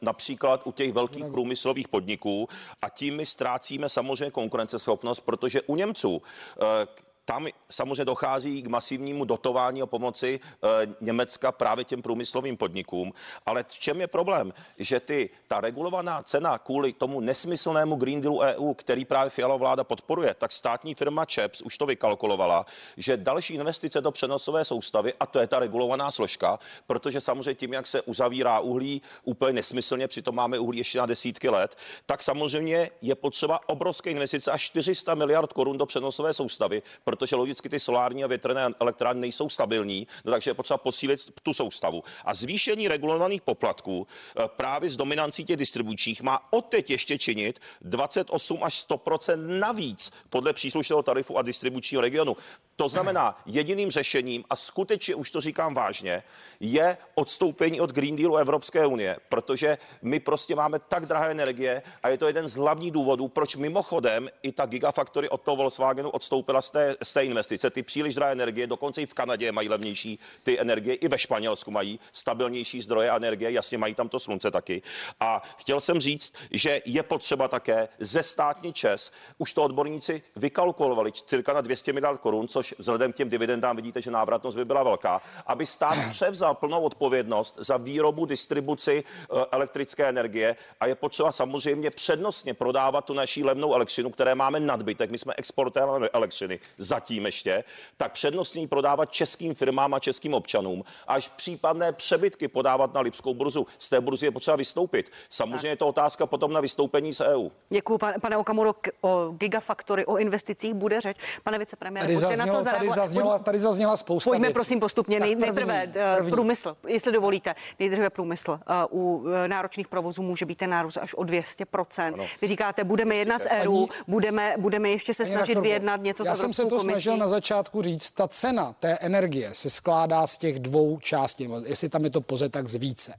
například 0.00 0.31
například 0.32 0.66
u 0.66 0.72
těch 0.72 0.92
velkých 0.92 1.24
průmyslových 1.24 1.88
podniků 1.88 2.48
a 2.82 2.88
tím 2.88 3.16
my 3.16 3.26
ztrácíme 3.26 3.88
samozřejmě 3.88 4.30
konkurenceschopnost, 4.30 5.20
protože 5.20 5.62
u 5.62 5.76
Němců 5.76 6.22
eh, 6.22 6.86
tam 7.24 7.46
samozřejmě 7.70 8.04
dochází 8.04 8.62
k 8.62 8.66
masivnímu 8.66 9.24
dotování 9.24 9.82
a 9.82 9.86
pomoci 9.86 10.40
e, 10.40 10.86
Německa 11.00 11.52
právě 11.52 11.84
těm 11.84 12.02
průmyslovým 12.02 12.56
podnikům. 12.56 13.12
Ale 13.46 13.64
v 13.68 13.78
čem 13.78 14.00
je 14.00 14.06
problém? 14.06 14.52
Že 14.78 15.00
ty, 15.00 15.30
ta 15.46 15.60
regulovaná 15.60 16.22
cena 16.22 16.58
kvůli 16.58 16.92
tomu 16.92 17.20
nesmyslnému 17.20 17.96
Green 17.96 18.20
Dealu 18.20 18.40
EU, 18.40 18.74
který 18.74 19.04
právě 19.04 19.30
Fialová 19.30 19.62
vláda 19.62 19.84
podporuje, 19.84 20.34
tak 20.34 20.52
státní 20.52 20.94
firma 20.94 21.24
ČEPS 21.24 21.62
už 21.62 21.78
to 21.78 21.86
vykalkulovala, 21.86 22.66
že 22.96 23.16
další 23.16 23.54
investice 23.54 24.00
do 24.00 24.10
přenosové 24.10 24.64
soustavy, 24.64 25.14
a 25.20 25.26
to 25.26 25.38
je 25.38 25.46
ta 25.46 25.58
regulovaná 25.58 26.10
složka, 26.10 26.58
protože 26.86 27.20
samozřejmě 27.20 27.54
tím, 27.54 27.72
jak 27.72 27.86
se 27.86 28.02
uzavírá 28.02 28.60
uhlí 28.60 29.02
úplně 29.24 29.52
nesmyslně, 29.52 30.08
přitom 30.08 30.34
máme 30.34 30.58
uhlí 30.58 30.78
ještě 30.78 30.98
na 30.98 31.06
desítky 31.06 31.48
let, 31.48 31.76
tak 32.06 32.22
samozřejmě 32.22 32.90
je 33.02 33.14
potřeba 33.14 33.68
obrovské 33.68 34.10
investice 34.10 34.50
až 34.50 34.62
400 34.62 35.14
miliard 35.14 35.52
korun 35.52 35.78
do 35.78 35.86
přenosové 35.86 36.32
soustavy, 36.32 36.82
protože 37.04 37.21
logicky 37.30 37.68
ty 37.68 37.80
solární 37.80 38.24
a 38.24 38.26
větrné 38.26 38.68
elektrárny 38.80 39.20
nejsou 39.20 39.48
stabilní, 39.48 40.06
no 40.24 40.32
takže 40.32 40.50
je 40.50 40.54
potřeba 40.54 40.78
posílit 40.78 41.32
tu 41.42 41.54
soustavu. 41.54 42.02
A 42.24 42.34
zvýšení 42.34 42.88
regulovaných 42.88 43.42
poplatků 43.42 44.06
eh, 44.06 44.42
právě 44.46 44.90
s 44.90 44.96
dominancí 44.96 45.44
těch 45.44 45.56
distribučních 45.56 46.22
má 46.22 46.48
odteď 46.50 46.90
ještě 46.90 47.18
činit 47.18 47.58
28 47.80 48.58
až 48.62 48.86
100% 48.88 49.58
navíc 49.58 50.10
podle 50.30 50.52
příslušného 50.52 51.02
tarifu 51.02 51.38
a 51.38 51.42
distribučního 51.42 52.00
regionu. 52.00 52.36
To 52.82 52.88
znamená, 52.88 53.38
jediným 53.46 53.90
řešením, 53.90 54.44
a 54.50 54.56
skutečně 54.56 55.14
už 55.14 55.30
to 55.30 55.40
říkám 55.40 55.74
vážně, 55.74 56.22
je 56.60 56.96
odstoupení 57.14 57.80
od 57.80 57.92
Green 57.92 58.16
Dealu 58.16 58.36
Evropské 58.36 58.86
unie, 58.86 59.16
protože 59.28 59.78
my 60.02 60.20
prostě 60.20 60.54
máme 60.54 60.78
tak 60.78 61.06
drahé 61.06 61.30
energie 61.30 61.82
a 62.02 62.08
je 62.08 62.18
to 62.18 62.26
jeden 62.26 62.48
z 62.48 62.56
hlavních 62.56 62.90
důvodů, 62.90 63.28
proč 63.28 63.56
mimochodem 63.56 64.28
i 64.42 64.52
ta 64.52 64.66
Gigafactory 64.66 65.28
od 65.28 65.42
toho 65.42 65.56
Volkswagenu 65.56 66.10
odstoupila 66.10 66.62
z 66.62 66.70
té, 66.70 66.96
z 67.02 67.14
té 67.14 67.24
investice. 67.24 67.70
Ty 67.70 67.82
příliš 67.82 68.14
drahé 68.14 68.32
energie, 68.32 68.66
dokonce 68.66 69.02
i 69.02 69.06
v 69.06 69.14
Kanadě 69.14 69.52
mají 69.52 69.68
levnější 69.68 70.18
ty 70.42 70.60
energie, 70.60 70.94
i 70.94 71.08
ve 71.08 71.18
Španělsku 71.18 71.70
mají 71.70 72.00
stabilnější 72.12 72.82
zdroje 72.82 73.10
energie, 73.10 73.52
jasně 73.52 73.78
mají 73.78 73.94
tam 73.94 74.08
to 74.08 74.20
slunce 74.20 74.50
taky. 74.50 74.82
A 75.20 75.42
chtěl 75.56 75.80
jsem 75.80 76.00
říct, 76.00 76.34
že 76.50 76.80
je 76.84 77.02
potřeba 77.02 77.48
také 77.48 77.88
ze 77.98 78.22
státní 78.22 78.72
čes, 78.72 79.12
už 79.38 79.54
to 79.54 79.62
odborníci 79.62 80.22
vykalkulovali 80.36 81.12
cirka 81.12 81.52
na 81.52 81.60
200 81.60 81.92
miliard 81.92 82.20
korun, 82.20 82.48
což 82.48 82.71
vzhledem 82.78 83.12
k 83.12 83.16
těm 83.16 83.28
dividendám 83.28 83.76
vidíte, 83.76 84.02
že 84.02 84.10
návratnost 84.10 84.56
by 84.56 84.64
byla 84.64 84.82
velká, 84.82 85.22
aby 85.46 85.66
stát 85.66 85.98
převzal 86.10 86.54
plnou 86.54 86.82
odpovědnost 86.82 87.58
za 87.58 87.76
výrobu, 87.76 88.26
distribuci 88.26 89.04
eh, 89.06 89.44
elektrické 89.52 90.08
energie 90.08 90.56
a 90.80 90.86
je 90.86 90.94
potřeba 90.94 91.32
samozřejmě 91.32 91.90
přednostně 91.90 92.54
prodávat 92.54 93.04
tu 93.04 93.14
naší 93.14 93.44
levnou 93.44 93.74
elektřinu, 93.74 94.10
které 94.10 94.34
máme 94.34 94.60
nadbytek. 94.60 95.10
My 95.10 95.18
jsme 95.18 95.34
exportérem 95.36 96.08
elektřiny 96.12 96.60
zatím 96.78 97.26
ještě, 97.26 97.64
tak 97.96 98.12
přednostně 98.12 98.68
prodávat 98.68 99.12
českým 99.12 99.54
firmám 99.54 99.94
a 99.94 99.98
českým 99.98 100.34
občanům, 100.34 100.84
až 101.06 101.28
případné 101.28 101.92
přebytky 101.92 102.48
podávat 102.48 102.94
na 102.94 103.00
Lipskou 103.00 103.34
burzu. 103.34 103.66
Z 103.78 103.90
té 103.90 104.00
burzy 104.00 104.26
je 104.26 104.30
potřeba 104.30 104.56
vystoupit. 104.56 105.12
Samozřejmě 105.30 105.68
je 105.68 105.76
to 105.76 105.88
otázka 105.88 106.26
potom 106.26 106.52
na 106.52 106.60
vystoupení 106.60 107.14
z 107.14 107.20
EU. 107.20 107.48
Děkuji, 107.70 107.98
pane, 107.98 108.18
pane 108.18 108.36
Okamuro, 108.36 108.74
o 109.00 109.28
gigafaktory, 109.30 110.06
o 110.06 110.16
investicích 110.16 110.74
bude 110.74 111.00
řeč. 111.00 111.16
Pane 111.44 111.58
vicepremiére, 111.58 112.18
zaznělo, 112.18 112.46
na 112.46 112.51
to 112.51 112.51
tady 112.64 112.90
zazněla, 112.90 113.38
tady 113.38 113.58
zazněla 113.58 113.96
spousta 113.96 114.30
Pojďme 114.30 114.46
věcí. 114.48 114.54
prosím 114.54 114.80
postupně. 114.80 115.20
Nej, 115.20 115.34
nejprve 115.34 115.86
první, 115.86 116.02
eh, 116.02 116.16
první. 116.16 116.30
průmysl, 116.30 116.76
jestli 116.86 117.12
dovolíte. 117.12 117.54
Nejdříve 117.78 118.10
průmysl. 118.10 118.60
Uh, 118.90 119.00
u 119.02 119.24
eh, 119.28 119.48
náročných 119.48 119.88
provozů 119.88 120.22
může 120.22 120.46
být 120.46 120.58
ten 120.58 120.70
nárůst 120.70 120.96
až 120.96 121.14
o 121.14 121.22
200%. 121.22 122.14
Ano. 122.14 122.24
Vy 122.42 122.48
říkáte, 122.48 122.84
budeme 122.84 123.14
jednat 123.16 123.42
s 123.42 123.48
EU, 123.50 123.86
budeme, 124.08 124.54
budeme 124.58 124.90
ještě 124.90 125.14
se 125.14 125.26
snažit 125.26 125.58
vyjednat 125.58 126.00
něco 126.02 126.24
Já 126.26 126.34
s 126.34 126.40
jsem 126.40 126.52
se 126.52 126.62
to 126.62 126.68
komisí. 126.68 126.88
snažil 126.88 127.16
na 127.16 127.26
začátku 127.26 127.82
říct, 127.82 128.10
ta 128.10 128.28
cena 128.28 128.74
té 128.80 128.98
energie 129.00 129.50
se 129.52 129.70
skládá 129.70 130.26
z 130.26 130.38
těch 130.38 130.58
dvou 130.58 130.98
částí, 130.98 131.48
jestli 131.64 131.88
tam 131.88 132.04
je 132.04 132.10
to 132.10 132.20
poze, 132.20 132.48
tak 132.48 132.68
z 132.68 132.74
více. 132.74 133.14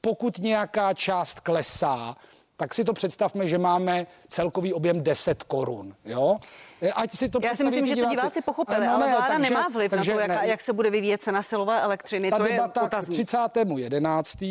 Pokud 0.00 0.38
nějaká 0.38 0.94
část 0.94 1.40
klesá, 1.40 2.16
tak 2.56 2.74
si 2.74 2.84
to 2.84 2.92
představme, 2.92 3.48
že 3.48 3.58
máme 3.58 4.06
celkový 4.28 4.72
objem 4.74 5.02
10 5.02 5.42
korun. 5.42 5.94
Jo? 6.04 6.36
Ať 6.92 7.16
si 7.16 7.28
to 7.28 7.38
Já 7.42 7.54
si 7.54 7.64
myslím, 7.64 7.86
že 7.86 7.96
to 7.96 8.08
diváci 8.08 8.42
pochopili, 8.42 8.86
ale, 8.86 8.88
ale 8.88 9.08
vláda 9.10 9.26
takže, 9.26 9.54
nemá 9.54 9.68
vliv 9.68 9.90
takže, 9.90 10.10
na 10.14 10.16
to, 10.16 10.32
jak, 10.32 10.42
jak 10.42 10.60
se 10.60 10.72
bude 10.72 10.90
vyvíjet 10.90 11.22
cena 11.22 11.42
silové 11.42 11.80
elektřiny. 11.82 12.30
Ta 12.30 12.36
to 12.38 12.44
debata 12.44 12.80
je 12.80 12.86
otazník. 12.86 13.26
30. 13.26 13.38
11 13.76 14.44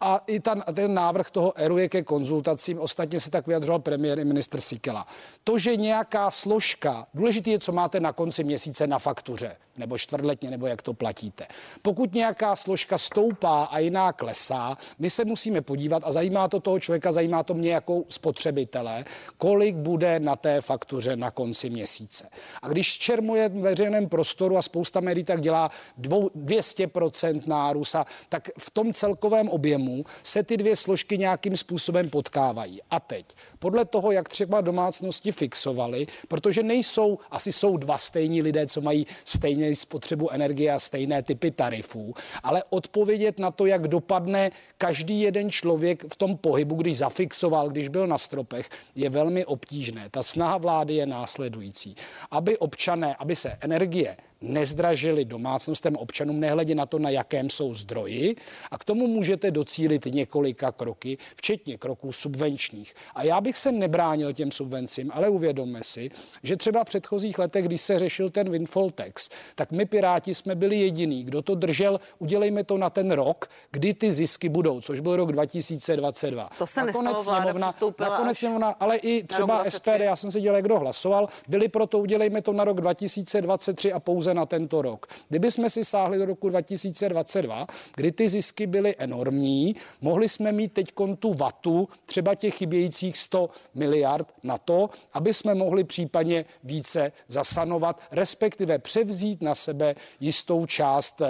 a 0.00 0.20
i 0.26 0.40
ten, 0.40 0.64
ten 0.74 0.94
návrh 0.94 1.30
toho 1.30 1.58
ERU 1.58 1.78
je 1.78 1.88
ke 1.88 2.02
konzultacím. 2.02 2.78
Ostatně 2.80 3.20
se 3.20 3.30
tak 3.30 3.46
vyjadřoval 3.46 3.78
premiér 3.78 4.18
i 4.18 4.24
minister 4.24 4.60
Sikela. 4.60 5.06
To, 5.44 5.58
že 5.58 5.76
nějaká 5.76 6.30
složka, 6.30 7.06
důležité 7.14 7.50
je, 7.50 7.58
co 7.58 7.72
máte 7.72 8.00
na 8.00 8.12
konci 8.12 8.44
měsíce 8.44 8.86
na 8.86 8.98
faktuře, 8.98 9.56
nebo 9.76 9.98
čtvrtletně, 9.98 10.50
nebo 10.50 10.66
jak 10.66 10.82
to 10.82 10.94
platíte. 10.94 11.46
Pokud 11.82 12.14
nějaká 12.14 12.56
složka 12.56 12.98
stoupá 12.98 13.64
a 13.64 13.78
jiná 13.78 14.12
klesá, 14.12 14.78
my 14.98 15.10
se 15.10 15.24
musíme 15.24 15.60
podívat 15.60 16.02
a 16.06 16.12
zajímá 16.12 16.48
to 16.48 16.60
toho 16.60 16.80
člověka, 16.80 17.12
zajímá 17.12 17.42
to 17.42 17.54
mě 17.54 17.70
jako 17.70 18.04
spotřebitele, 18.08 19.04
kolik 19.38 19.76
bude 19.76 20.20
na 20.20 20.36
té 20.36 20.60
faktuře 20.60 21.16
na 21.16 21.30
konci 21.30 21.70
měsíce. 21.70 22.28
A 22.62 22.68
když 22.68 22.98
čermuje 22.98 23.48
v 23.48 23.52
veřejném 23.52 24.08
prostoru 24.08 24.56
a 24.56 24.62
spousta 24.62 25.00
médií 25.00 25.24
tak 25.24 25.40
dělá 25.40 25.70
dvou, 25.98 26.28
200% 26.28 27.42
nárůst, 27.46 27.94
a, 27.94 28.06
tak 28.28 28.50
v 28.58 28.70
tom 28.70 28.92
celkovém 28.92 29.48
objemu 29.48 29.73
se 30.22 30.42
ty 30.42 30.56
dvě 30.56 30.76
složky 30.76 31.18
nějakým 31.18 31.56
způsobem 31.56 32.10
potkávají. 32.10 32.80
A 32.90 33.00
teď, 33.00 33.26
podle 33.58 33.84
toho, 33.84 34.12
jak 34.12 34.28
třeba 34.28 34.60
domácnosti 34.60 35.32
fixovaly, 35.32 36.06
protože 36.28 36.62
nejsou, 36.62 37.18
asi 37.30 37.52
jsou 37.52 37.76
dva 37.76 37.98
stejní 37.98 38.42
lidé, 38.42 38.66
co 38.66 38.80
mají 38.80 39.06
stejně 39.24 39.76
spotřebu 39.76 40.30
energie 40.30 40.72
a 40.72 40.78
stejné 40.78 41.22
typy 41.22 41.50
tarifů, 41.50 42.14
ale 42.42 42.62
odpovědět 42.70 43.38
na 43.38 43.50
to, 43.50 43.66
jak 43.66 43.88
dopadne 43.88 44.50
každý 44.78 45.20
jeden 45.20 45.50
člověk 45.50 46.04
v 46.12 46.16
tom 46.16 46.36
pohybu, 46.36 46.74
když 46.74 46.98
zafixoval, 46.98 47.68
když 47.68 47.88
byl 47.88 48.06
na 48.06 48.18
stropech, 48.18 48.68
je 48.94 49.10
velmi 49.10 49.44
obtížné. 49.44 50.08
Ta 50.10 50.22
snaha 50.22 50.58
vlády 50.58 50.94
je 50.94 51.06
následující, 51.06 51.94
aby 52.30 52.58
občané, 52.58 53.14
aby 53.14 53.36
se 53.36 53.58
energie 53.60 54.16
nezdražili 54.40 55.24
domácnostem 55.24 55.96
občanům, 55.96 56.40
nehledě 56.40 56.74
na 56.74 56.86
to, 56.86 56.98
na 56.98 57.10
jakém 57.10 57.50
jsou 57.50 57.74
zdroji. 57.74 58.36
A 58.70 58.78
k 58.78 58.84
tomu 58.84 59.06
můžete 59.06 59.50
docílit 59.50 60.04
několika 60.06 60.72
kroky, 60.72 61.18
včetně 61.36 61.78
kroků 61.78 62.12
subvenčních. 62.12 62.94
A 63.14 63.24
já 63.24 63.40
bych 63.40 63.58
se 63.58 63.72
nebránil 63.72 64.32
těm 64.32 64.50
subvencím, 64.50 65.10
ale 65.14 65.28
uvědomme 65.28 65.82
si, 65.82 66.10
že 66.42 66.56
třeba 66.56 66.84
v 66.84 66.86
předchozích 66.86 67.38
letech, 67.38 67.64
když 67.64 67.80
se 67.80 67.98
řešil 67.98 68.30
ten 68.30 68.50
windfall 68.50 68.90
tax, 68.90 69.28
tak 69.54 69.72
my 69.72 69.86
Piráti 69.86 70.34
jsme 70.34 70.54
byli 70.54 70.76
jediný, 70.76 71.24
kdo 71.24 71.42
to 71.42 71.54
držel, 71.54 72.00
udělejme 72.18 72.64
to 72.64 72.78
na 72.78 72.90
ten 72.90 73.10
rok, 73.10 73.50
kdy 73.70 73.94
ty 73.94 74.12
zisky 74.12 74.48
budou, 74.48 74.80
což 74.80 75.00
byl 75.00 75.16
rok 75.16 75.32
2022. 75.32 76.50
To 76.58 76.66
se 76.66 76.80
nakonec 76.80 77.16
nestalo, 77.16 77.40
sněmovna, 77.40 77.72
nakonec 77.98 78.38
sněmovna, 78.38 78.68
ale 78.80 78.96
i 78.96 79.22
třeba 79.22 79.64
SPD, 79.68 80.00
já 80.00 80.16
jsem 80.16 80.30
se 80.30 80.40
dělal, 80.40 80.62
kdo 80.62 80.78
hlasoval, 80.78 81.28
byli 81.48 81.68
proto, 81.68 81.98
udělejme 81.98 82.42
to 82.42 82.52
na 82.52 82.64
rok 82.64 82.80
2023 82.80 83.92
a 83.92 84.00
pouze 84.00 84.23
na 84.32 84.46
tento 84.46 84.82
rok. 84.82 85.06
Kdyby 85.28 85.50
jsme 85.50 85.70
si 85.70 85.84
sáhli 85.84 86.18
do 86.18 86.24
roku 86.24 86.48
2022, 86.48 87.66
kdy 87.96 88.12
ty 88.12 88.28
zisky 88.28 88.66
byly 88.66 88.94
enormní, 88.98 89.76
mohli 90.00 90.28
jsme 90.28 90.52
mít 90.52 90.72
teď 90.72 90.92
tu 91.18 91.34
vatu, 91.34 91.88
třeba 92.06 92.34
těch 92.34 92.54
chybějících 92.54 93.18
100 93.18 93.50
miliard 93.74 94.28
na 94.42 94.58
to, 94.58 94.90
aby 95.12 95.34
jsme 95.34 95.54
mohli 95.54 95.84
případně 95.84 96.44
více 96.64 97.12
zasanovat, 97.28 98.00
respektive 98.10 98.78
převzít 98.78 99.42
na 99.42 99.54
sebe 99.54 99.94
jistou 100.20 100.66
část 100.66 101.20
uh, 101.20 101.26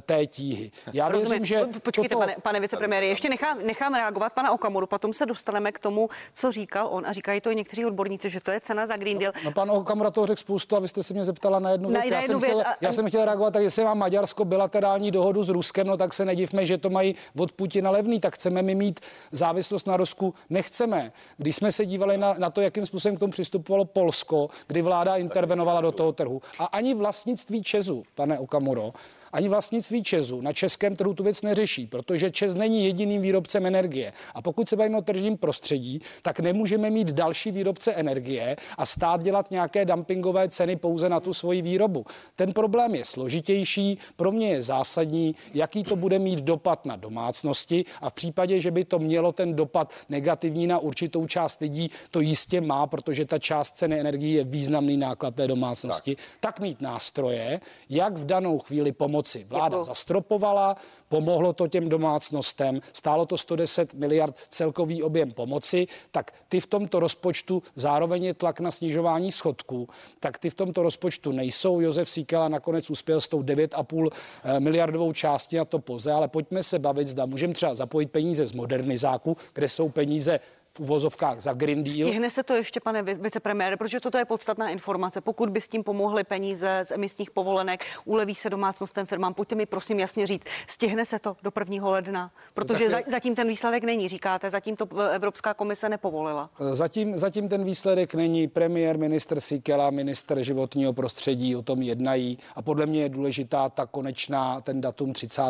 té 0.00 0.26
tíhy. 0.26 0.70
Já 0.92 1.08
Rozumím. 1.08 1.30
věřím, 1.30 1.46
že... 1.46 1.80
Počkejte, 1.80 2.08
toto... 2.08 2.20
pane, 2.20 2.36
pane 2.42 2.60
vicepremiére, 2.60 3.06
ještě 3.06 3.28
nechám, 3.28 3.66
nechám 3.66 3.94
reagovat 3.94 4.32
pana 4.32 4.52
Okamuru, 4.52 4.86
potom 4.86 5.12
se 5.12 5.26
dostaneme 5.26 5.72
k 5.72 5.78
tomu, 5.78 6.08
co 6.34 6.52
říkal 6.52 6.88
on 6.90 7.06
a 7.06 7.12
říkají 7.12 7.40
to 7.40 7.50
i 7.50 7.56
někteří 7.56 7.86
odborníci, 7.86 8.30
že 8.30 8.40
to 8.40 8.50
je 8.50 8.60
cena 8.60 8.86
za 8.86 8.96
Green 8.96 9.18
Deal. 9.18 9.32
No, 9.36 9.40
no 9.44 9.52
pan 9.52 9.70
Okamura 9.70 10.10
to 10.10 10.26
řekl 10.26 10.40
spoustu 10.40 10.76
a 10.76 10.80
vy 10.80 10.88
jste 10.88 11.02
se 11.02 11.14
mě 11.14 11.24
zeptala 11.24 11.58
na 11.58 11.70
jednu 11.70 11.90
na, 11.90 12.00
věc. 12.00 12.12
Na 12.12 12.20
jednu 12.20 12.37
věc 12.38 12.52
chtěl, 12.52 12.66
a... 12.66 12.76
já 12.80 12.92
jsem 12.92 13.08
chtěl 13.08 13.24
reagovat, 13.24 13.50
tak 13.50 13.62
jestli 13.62 13.84
má 13.84 13.94
Maďarsko 13.94 14.44
bilaterální 14.44 15.10
dohodu 15.10 15.42
s 15.42 15.48
Ruskem, 15.48 15.86
no 15.86 15.96
tak 15.96 16.12
se 16.12 16.24
nedivme, 16.24 16.66
že 16.66 16.78
to 16.78 16.90
mají 16.90 17.14
od 17.36 17.52
Putina 17.52 17.90
levný, 17.90 18.20
tak 18.20 18.34
chceme 18.34 18.62
my 18.62 18.74
mít 18.74 19.00
závislost 19.32 19.86
na 19.86 19.96
Rusku. 19.96 20.34
Nechceme. 20.50 21.12
Když 21.36 21.56
jsme 21.56 21.72
se 21.72 21.86
dívali 21.86 22.18
na, 22.18 22.34
na 22.38 22.50
to, 22.50 22.60
jakým 22.60 22.86
způsobem 22.86 23.16
k 23.16 23.20
tomu 23.20 23.32
přistupovalo 23.32 23.84
Polsko, 23.84 24.48
kdy 24.66 24.82
vláda 24.82 25.16
intervenovala 25.16 25.80
do 25.80 25.92
toho 25.92 26.12
trhu. 26.12 26.42
A 26.58 26.64
ani 26.64 26.94
vlastnictví 26.94 27.62
Česu, 27.62 28.02
pane 28.14 28.38
Okamuro, 28.38 28.92
ani 29.32 29.48
vlastnictví 29.48 30.02
Česu 30.02 30.40
na 30.40 30.52
českém 30.52 30.96
trhu 30.96 31.14
tu 31.14 31.22
věc 31.22 31.42
neřeší, 31.42 31.86
protože 31.86 32.30
Čes 32.30 32.54
není 32.54 32.84
jediným 32.84 33.22
výrobcem 33.22 33.66
energie. 33.66 34.12
A 34.34 34.42
pokud 34.42 34.68
se 34.68 34.76
bavíme 34.76 34.98
o 34.98 35.02
tržním 35.02 35.36
prostředí, 35.36 36.00
tak 36.22 36.40
nemůžeme 36.40 36.90
mít 36.90 37.08
další 37.08 37.50
výrobce 37.50 37.92
energie 37.92 38.56
a 38.78 38.86
stát 38.86 39.22
dělat 39.22 39.50
nějaké 39.50 39.84
dumpingové 39.84 40.48
ceny 40.48 40.76
pouze 40.76 41.08
na 41.08 41.20
tu 41.20 41.34
svoji 41.34 41.62
výrobu. 41.62 42.06
Ten 42.36 42.52
problém 42.52 42.94
je 42.94 43.04
složitější, 43.04 43.98
pro 44.16 44.32
mě 44.32 44.48
je 44.48 44.62
zásadní, 44.62 45.34
jaký 45.54 45.84
to 45.84 45.96
bude 45.96 46.18
mít 46.18 46.38
dopad 46.38 46.86
na 46.86 46.96
domácnosti 46.96 47.84
a 48.00 48.10
v 48.10 48.14
případě, 48.14 48.60
že 48.60 48.70
by 48.70 48.84
to 48.84 48.98
mělo 48.98 49.32
ten 49.32 49.56
dopad 49.56 49.92
negativní 50.08 50.66
na 50.66 50.78
určitou 50.78 51.26
část 51.26 51.60
lidí, 51.60 51.90
to 52.10 52.20
jistě 52.20 52.60
má, 52.60 52.86
protože 52.86 53.24
ta 53.24 53.38
část 53.38 53.70
ceny 53.70 54.00
energie 54.00 54.36
je 54.36 54.44
významný 54.44 54.96
náklad 54.96 55.34
té 55.34 55.48
domácnosti, 55.48 56.16
tak, 56.16 56.24
tak 56.40 56.60
mít 56.60 56.80
nástroje, 56.80 57.60
jak 57.90 58.16
v 58.16 58.24
danou 58.24 58.58
chvíli 58.58 58.92
pomoci 58.92 59.17
pomoci. 59.18 59.46
Vláda 59.48 59.68
Děkuju. 59.68 59.84
zastropovala, 59.84 60.76
pomohlo 61.08 61.52
to 61.52 61.68
těm 61.68 61.88
domácnostem, 61.88 62.80
stálo 62.92 63.26
to 63.26 63.36
110 63.36 63.94
miliard 63.94 64.36
celkový 64.48 65.02
objem 65.02 65.32
pomoci, 65.32 65.86
tak 66.10 66.32
ty 66.48 66.60
v 66.60 66.66
tomto 66.66 67.00
rozpočtu 67.00 67.62
zároveň 67.74 68.24
je 68.24 68.34
tlak 68.34 68.60
na 68.60 68.70
snižování 68.70 69.32
schodků, 69.32 69.88
tak 70.20 70.38
ty 70.38 70.50
v 70.50 70.54
tomto 70.54 70.82
rozpočtu 70.82 71.32
nejsou. 71.32 71.80
Josef 71.80 72.10
Síkela 72.10 72.48
nakonec 72.48 72.90
uspěl 72.90 73.20
s 73.20 73.28
tou 73.28 73.42
9,5 73.42 74.10
eh, 74.44 74.60
miliardovou 74.60 75.12
částí 75.12 75.56
na 75.56 75.64
to 75.64 75.78
poze, 75.78 76.12
ale 76.12 76.28
pojďme 76.28 76.62
se 76.62 76.78
bavit, 76.78 77.08
zda 77.08 77.26
můžeme 77.26 77.54
třeba 77.54 77.74
zapojit 77.74 78.10
peníze 78.10 78.46
z 78.46 78.52
modernizáku, 78.52 79.36
kde 79.54 79.68
jsou 79.68 79.88
peníze 79.88 80.40
uvozovkách 80.80 81.40
za 81.40 81.52
Green 81.52 81.84
Deal. 81.84 82.08
Stihne 82.08 82.30
se 82.30 82.42
to 82.42 82.54
ještě, 82.54 82.80
pane 82.80 83.02
vicepremiére, 83.02 83.76
protože 83.76 84.00
toto 84.00 84.18
je 84.18 84.24
podstatná 84.24 84.70
informace. 84.70 85.20
Pokud 85.20 85.50
by 85.50 85.60
s 85.60 85.68
tím 85.68 85.84
pomohly 85.84 86.24
peníze 86.24 86.80
z 86.82 86.90
emisních 86.90 87.30
povolenek, 87.30 87.84
uleví 88.04 88.34
se 88.34 88.50
domácnostem 88.50 89.06
firmám, 89.06 89.34
pojďte 89.34 89.54
mi 89.54 89.66
prosím 89.66 90.00
jasně 90.00 90.26
říct, 90.26 90.44
stihne 90.66 91.04
se 91.04 91.18
to 91.18 91.36
do 91.42 91.50
1. 91.58 91.88
ledna, 91.88 92.30
protože 92.54 92.88
za, 92.88 92.98
zatím 93.06 93.34
ten 93.34 93.48
výsledek 93.48 93.84
není, 93.84 94.08
říkáte, 94.08 94.50
zatím 94.50 94.76
to 94.76 94.98
Evropská 94.98 95.54
komise 95.54 95.88
nepovolila. 95.88 96.50
Zatím, 96.58 97.16
zatím 97.16 97.48
ten 97.48 97.64
výsledek 97.64 98.14
není. 98.14 98.48
Premiér, 98.48 98.98
minister 98.98 99.40
Sikela, 99.40 99.90
minister 99.90 100.42
životního 100.42 100.92
prostředí 100.92 101.56
o 101.56 101.62
tom 101.62 101.82
jednají 101.82 102.38
a 102.54 102.62
podle 102.62 102.86
mě 102.86 103.02
je 103.02 103.08
důležitá 103.08 103.68
ta 103.68 103.86
konečná, 103.86 104.60
ten 104.60 104.80
datum 104.80 105.12
30. 105.12 105.42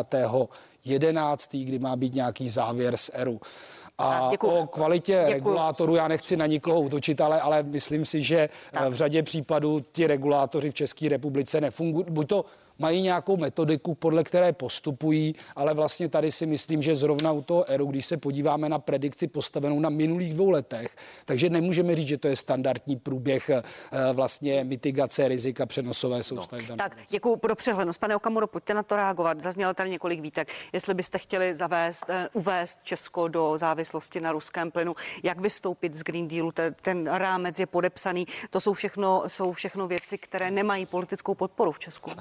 11., 0.85 1.55
kdy 1.55 1.79
má 1.79 1.95
být 1.95 2.13
nějaký 2.13 2.49
závěr 2.49 2.97
z 2.97 3.11
ERU. 3.13 3.41
A 3.99 4.27
Děkuju. 4.31 4.51
o 4.53 4.67
kvalitě 4.67 5.13
Děkuju. 5.13 5.33
regulátorů 5.33 5.95
já 5.95 6.07
nechci 6.07 6.37
na 6.37 6.45
nikoho 6.45 6.81
utočit, 6.81 7.21
ale, 7.21 7.41
ale 7.41 7.63
myslím 7.63 8.05
si, 8.05 8.23
že 8.23 8.49
tak. 8.71 8.89
v 8.89 8.93
řadě 8.95 9.23
případů 9.23 9.79
ti 9.91 10.07
regulátoři 10.07 10.71
v 10.71 10.73
České 10.73 11.09
republice 11.09 11.61
nefungují. 11.61 12.05
Buď 12.09 12.27
to 12.27 12.45
mají 12.79 13.01
nějakou 13.01 13.37
metodiku, 13.37 13.95
podle 13.95 14.23
které 14.23 14.53
postupují, 14.53 15.35
ale 15.55 15.73
vlastně 15.73 16.09
tady 16.09 16.31
si 16.31 16.45
myslím, 16.45 16.81
že 16.81 16.95
zrovna 16.95 17.31
u 17.31 17.41
toho 17.41 17.69
ERU, 17.69 17.85
když 17.85 18.05
se 18.05 18.17
podíváme 18.17 18.69
na 18.69 18.79
predikci 18.79 19.27
postavenou 19.27 19.79
na 19.79 19.89
minulých 19.89 20.33
dvou 20.33 20.49
letech, 20.49 20.95
takže 21.25 21.49
nemůžeme 21.49 21.95
říct, 21.95 22.07
že 22.07 22.17
to 22.17 22.27
je 22.27 22.35
standardní 22.35 22.95
průběh 22.95 23.49
eh, 23.49 23.63
vlastně 24.13 24.63
mitigace 24.63 25.27
rizika 25.27 25.65
přenosové 25.65 26.23
soustavy. 26.23 26.65
No. 26.69 26.77
Tak 26.77 26.97
děkuji 27.09 27.35
pro 27.35 27.55
přehlednost. 27.55 27.99
Pane 27.99 28.15
Okamuro, 28.15 28.47
pojďte 28.47 28.73
na 28.73 28.83
to 28.83 28.95
reagovat. 28.95 29.41
Zaznělo 29.41 29.73
tady 29.73 29.89
několik 29.89 30.21
výtek. 30.21 30.47
Jestli 30.73 30.93
byste 30.93 31.17
chtěli 31.17 31.55
zavést, 31.55 32.09
eh, 32.09 32.29
uvést 32.33 32.83
Česko 32.83 33.27
do 33.27 33.57
závislosti 33.57 34.21
na 34.21 34.31
ruském 34.31 34.71
plynu, 34.71 34.95
jak 35.23 35.41
vystoupit 35.41 35.95
z 35.95 36.03
Green 36.03 36.27
Dealu, 36.27 36.51
ten, 36.51 36.75
ten 36.81 37.07
rámec 37.07 37.59
je 37.59 37.65
podepsaný. 37.65 38.25
To 38.49 38.61
jsou 38.61 38.73
všechno, 38.73 39.23
jsou 39.27 39.51
všechno 39.51 39.87
věci, 39.87 40.17
které 40.17 40.51
nemají 40.51 40.85
politickou 40.85 41.35
podporu 41.35 41.71
v 41.71 41.79
Česku. 41.79 42.11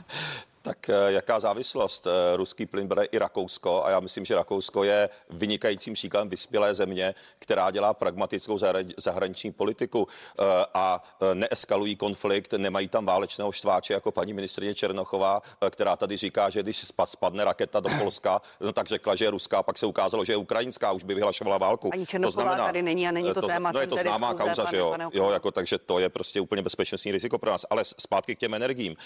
Tak 0.68 0.88
eh, 0.88 1.12
jaká 1.12 1.40
závislost? 1.40 2.06
Eh, 2.06 2.36
ruský 2.36 2.66
plyn 2.66 2.86
bere 2.86 3.04
i 3.04 3.18
Rakousko 3.18 3.84
a 3.84 3.90
já 3.90 4.00
myslím, 4.00 4.24
že 4.24 4.34
Rakousko 4.34 4.84
je 4.84 5.08
vynikajícím 5.30 5.94
příkladem 5.94 6.28
vyspělé 6.28 6.74
země, 6.74 7.14
která 7.38 7.70
dělá 7.70 7.94
pragmatickou 7.94 8.58
zahraniční 8.96 9.52
politiku 9.52 10.08
eh, 10.08 10.44
a 10.74 11.02
neeskalují 11.34 11.96
konflikt, 11.96 12.52
nemají 12.52 12.88
tam 12.88 13.06
válečného 13.06 13.52
štváče 13.52 13.94
jako 13.94 14.12
paní 14.12 14.32
ministrině 14.32 14.74
Černochová, 14.74 15.42
která 15.70 15.96
tady 15.96 16.16
říká, 16.16 16.50
že 16.50 16.62
když 16.62 16.84
spadne 17.04 17.44
raketa 17.44 17.80
do 17.80 17.88
Polska, 17.98 18.42
no 18.60 18.72
tak 18.72 18.86
řekla, 18.86 19.14
že 19.14 19.24
je 19.24 19.30
ruská, 19.30 19.62
pak 19.62 19.78
se 19.78 19.86
ukázalo, 19.86 20.24
že 20.24 20.32
je 20.32 20.36
ukrajinská, 20.36 20.92
už 20.92 21.04
by 21.04 21.14
vyhlašovala 21.14 21.58
válku. 21.58 21.90
Paní 21.90 22.06
Černochová 22.06 22.42
to 22.42 22.42
znamená, 22.42 22.64
tady 22.64 22.82
není 22.82 23.08
a 23.08 23.12
není 23.12 23.34
to, 23.34 23.40
to 23.40 23.46
téma. 23.46 23.72
No 23.72 23.80
je 23.80 23.86
to 23.86 23.96
známá 23.96 24.34
kauza, 24.34 24.64
že 24.70 24.76
jo, 24.76 24.94
jo 25.12 25.30
jako, 25.30 25.50
takže 25.50 25.78
to 25.78 25.98
je 25.98 26.08
prostě 26.08 26.40
úplně 26.40 26.62
bezpečnostní 26.62 27.12
riziko 27.12 27.38
pro 27.38 27.50
nás. 27.50 27.66
Ale 27.70 27.84
zpátky 27.84 28.36
k 28.36 28.38
těm 28.38 28.54
energiím. 28.54 28.96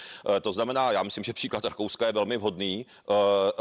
To 0.40 0.52
znamená, 0.52 0.92
já 0.92 1.02
myslím, 1.02 1.24
že 1.24 1.32
příklad 1.32 1.51
příklad 1.52 1.70
Rakouska 1.70 2.06
je 2.06 2.12
velmi 2.12 2.36
vhodný. 2.36 2.86
Eh, 3.10 3.12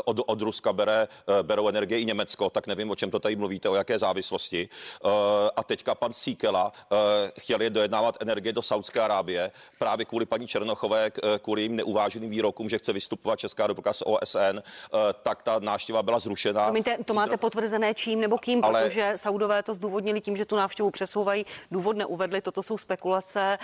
Od, 0.06 0.18
od 0.26 0.42
Ruska 0.42 0.74
bere, 0.74 1.08
eh, 1.40 1.44
berou 1.44 1.68
energie 1.68 2.00
i 2.00 2.06
Německo, 2.06 2.50
tak 2.50 2.68
nevím, 2.68 2.92
o 2.92 2.96
čem 2.96 3.12
to 3.12 3.20
tady 3.20 3.36
mluvíte, 3.36 3.70
o 3.70 3.76
jaké 3.76 4.00
závislosti. 4.00 4.70
Eh, 5.06 5.10
A 5.56 5.64
teďka 5.64 5.96
pan 5.96 6.14
Síkela 6.14 6.72
chtěl 7.40 7.62
je 7.62 7.70
dojednávat 7.70 8.18
energie 8.20 8.54
do 8.54 8.62
Saudské 8.62 9.00
Arábie 9.00 9.52
právě 9.80 10.06
kvůli 10.06 10.26
paní 10.26 10.48
Černochové, 10.48 11.12
kvůli 11.42 11.62
jim 11.62 11.76
neuváženým 11.76 12.30
výrokům, 12.30 12.70
že 12.70 12.78
chce 12.78 12.94
vystupovat 12.94 13.40
Česká 13.40 13.68
republika 13.68 13.94
z 13.94 14.04
OSN, 14.06 14.60
tak 15.24 15.44
ta 15.44 15.60
návštěva 15.60 16.04
byla 16.04 16.20
zrušena. 16.20 16.64
Promiňte, 16.64 16.98
to 17.06 17.14
máte 17.14 17.38
potvrzené 17.38 17.94
čím 17.94 18.20
nebo 18.22 18.38
kým, 18.38 18.64
Ale- 18.64 18.84
protože 18.84 19.14
Saudové 19.16 19.64
to 19.64 19.74
zdůvodnili 19.74 20.22
tím, 20.22 20.36
že 20.36 20.46
tu 20.46 20.56
návštěvu 20.56 20.92
přesouvají. 20.92 21.46
Důvod 21.72 21.98
neuvedli, 21.98 22.42
toto 22.42 22.64
jsou 22.64 22.78
spekulace, 22.78 23.58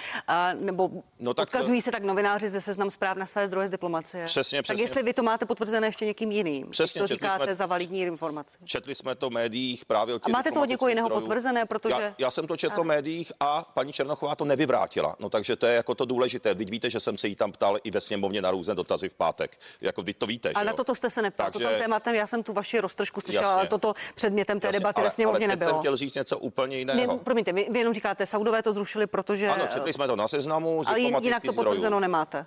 nebo 0.53 0.89
no, 1.19 1.33
tak- 1.33 1.47
odkazují 1.47 1.81
se 1.81 1.91
tak 1.91 2.03
novináři 2.03 2.49
ze 2.49 2.61
seznam 2.61 2.89
zpráv 2.89 3.17
na 3.17 3.25
své 3.25 3.47
zdroje 3.47 3.67
z 3.67 3.69
diplomacie. 3.69 4.06
Přesně, 4.25 4.57
Tak 4.59 4.63
přesně. 4.63 4.83
jestli 4.83 5.03
vy 5.03 5.13
to 5.13 5.23
máte 5.23 5.45
potvrzené 5.45 5.87
ještě 5.87 6.05
někým 6.05 6.31
jiným, 6.31 6.69
Přesně, 6.69 7.01
to 7.01 7.07
říkáte 7.07 7.43
jsme- 7.43 7.55
za 7.55 7.65
validní 7.65 8.01
informaci. 8.01 8.57
Četli 8.65 8.95
jsme 8.95 9.15
to 9.15 9.29
v 9.29 9.33
médiích 9.33 9.85
právě 9.85 10.15
od 10.15 10.21
A 10.23 10.25
těch 10.25 10.33
máte 10.33 10.51
to 10.51 10.61
od 10.61 10.65
někoho 10.69 10.89
jiného 10.89 11.07
zdrojů. 11.07 11.21
potvrzené, 11.21 11.65
protože- 11.65 11.93
Já, 12.01 12.13
já 12.17 12.31
jsem 12.31 12.47
to 12.47 12.57
četl 12.57 12.81
v 12.81 12.85
médiích 12.85 13.31
a 13.39 13.71
paní 13.73 13.93
Černochová 13.93 14.35
to 14.35 14.45
nevyvrátila. 14.45 15.15
No 15.19 15.29
takže 15.29 15.55
to 15.55 15.65
je 15.65 15.75
jako 15.75 15.95
to 15.95 16.05
důležité. 16.05 16.53
Vy 16.53 16.65
víte, 16.65 16.89
že 16.89 16.99
jsem 16.99 17.17
se 17.17 17.27
jí 17.27 17.35
tam 17.35 17.51
ptal 17.51 17.77
i 17.83 17.91
ve 17.91 18.01
sněmovně 18.01 18.41
na 18.41 18.51
různé 18.51 18.75
dotazy 18.75 19.09
v 19.09 19.13
pátek. 19.13 19.59
Jako 19.81 20.01
vy 20.01 20.13
to 20.13 20.25
víte, 20.25 20.51
Ale 20.55 20.63
že 20.63 20.67
na 20.67 20.73
toto 20.73 20.95
jste 20.95 21.09
se 21.09 21.21
neptal. 21.21 21.45
Takže- 21.51 21.65
Toto 21.65 21.77
tématem, 21.79 22.15
já 22.15 22.27
jsem 22.27 22.43
tu 22.43 22.53
vaši 22.53 22.79
roztržku 22.79 23.21
slyšela, 23.21 23.53
ale 23.53 23.67
toto 23.67 23.93
předmětem 24.15 24.59
té 24.59 24.67
Jasně, 24.67 24.79
debaty 24.79 25.01
ve 25.01 25.09
sněmovně 25.09 25.45
ale 25.47 25.55
teď 25.55 25.59
jsem 25.59 25.67
nebylo. 25.67 25.79
chtěl 25.81 25.95
říct 25.95 26.15
něco 26.15 26.37
úplně 26.37 26.77
jiného. 26.77 27.13
Ne, 27.13 27.19
promiňte, 27.23 27.53
vy, 27.53 27.67
vy 27.71 27.79
jenom 27.79 27.93
říkáte, 27.93 28.25
Saudové 28.25 28.63
to 28.63 28.71
zrušili, 28.73 29.07
protože... 29.07 29.47
Ano, 29.49 29.67
četli 29.73 29.93
jsme 29.93 30.07
to 30.07 30.15
na 30.15 30.27
seznamu 30.27 30.81
ale 30.87 30.99
jin- 30.99 31.23
jinak 31.23 31.43
to 31.45 31.53
potvrzeno 31.53 31.99
nemáte. 31.99 32.45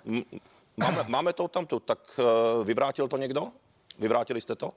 Máme, 0.77 1.03
máme 1.07 1.33
to 1.33 1.47
tam 1.47 1.65
tu, 1.65 1.79
tak 1.79 2.19
uh, 2.19 2.65
vyvrátil 2.65 3.07
to 3.07 3.17
někdo? 3.17 3.47
Vyvrátili 3.99 4.41
jste 4.41 4.55
to? 4.55 4.71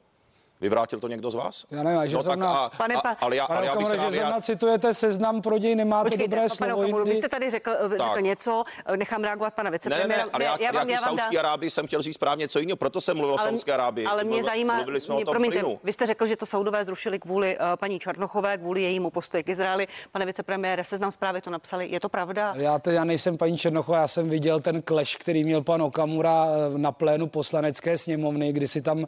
Vyvrátil 0.65 1.01
to 1.01 1.09
někdo 1.09 1.31
z 1.31 1.35
vás? 1.35 1.67
Já 1.71 1.83
nevím, 1.83 2.09
že 2.11 2.17
no, 2.17 2.23
tak 2.23 2.27
zrovna- 2.33 2.53
a, 2.59 2.71
Pane 2.77 2.95
a, 2.95 3.01
pa- 3.01 3.17
ale, 3.21 3.37
já, 3.37 3.47
Pane 3.47 3.59
ale 3.59 3.67
já 3.67 3.77
bych 3.77 3.89
se 3.89 3.99
že 3.99 4.11
zrovna 4.11 4.41
citujete 4.41 4.95
seznam 4.95 5.43
pro 5.43 5.59
děj, 5.59 5.75
nemáte 5.75 6.05
Počkejte, 6.11 6.25
dobré 6.29 6.41
pane 6.41 6.49
slovo. 6.49 6.77
Okamuro, 6.77 7.05
vy 7.05 7.17
jste 7.17 7.29
tady 7.29 7.51
řekl, 7.51 7.71
řekl 7.89 8.05
Tak. 8.05 8.21
něco, 8.21 8.65
nechám 8.97 9.25
reagovat 9.25 9.55
pana 9.55 9.71
Ne, 9.71 9.71
ne, 9.71 9.75
vicepremiéra. 9.75 10.25
ne, 10.25 10.31
ale 10.33 10.45
já, 10.45 10.57
já, 10.61 10.73
vám, 10.73 10.89
já, 10.89 10.93
já 10.95 10.99
Saudské 10.99 11.39
Arábii 11.39 11.71
jsem 11.71 11.87
chtěl 11.87 12.03
říct 12.03 12.15
správně 12.15 12.49
co 12.49 12.59
jiného, 12.59 12.77
proto 12.77 13.01
jsem 13.01 13.17
mluvil 13.17 13.35
o 13.35 13.39
Saudské 13.39 13.73
Arábii. 13.73 14.07
ale 14.07 14.25
mě 14.25 14.43
zajímá, 14.43 14.77
Mluvili 14.77 15.01
jsme 15.01 15.15
mě, 15.15 15.23
o 15.23 15.27
tom 15.27 15.33
promiňte, 15.33 15.59
plynu. 15.61 15.81
vy 15.85 15.93
jste 15.93 16.07
řekl, 16.07 16.27
že 16.27 16.37
to 16.37 16.47
Saudové 16.47 16.85
zrušili 16.85 17.19
kvůli 17.19 17.59
uh, 17.59 17.65
paní 17.77 17.99
Černochové, 17.99 18.59
kvůli 18.59 18.83
jejímu 18.83 19.11
postoji 19.11 19.43
k 19.43 19.49
Izraeli. 19.49 19.87
Pane 20.13 20.27
vicepremiére, 20.27 20.85
seznam 20.85 21.11
zprávy 21.11 21.41
to 21.41 21.51
napsali. 21.51 21.89
Je 21.89 22.01
to 22.01 22.09
pravda? 22.09 22.53
Já, 22.57 22.79
te, 22.79 22.93
já 22.93 23.05
nejsem 23.05 23.37
paní 23.39 23.59
Černochová, 23.59 23.99
já 23.99 24.09
jsem 24.09 24.29
viděl 24.31 24.61
ten 24.61 24.83
kleš, 24.83 25.17
který 25.17 25.45
měl 25.45 25.63
pan 25.63 25.83
Okamura 25.83 26.47
eh, 26.47 26.79
na 26.79 26.93
plénu 26.93 27.27
poslanecké 27.27 27.99
sněmovny, 27.99 28.53
kdy 28.53 28.69
si 28.69 28.83
tam 28.83 28.99
eh, 29.05 29.07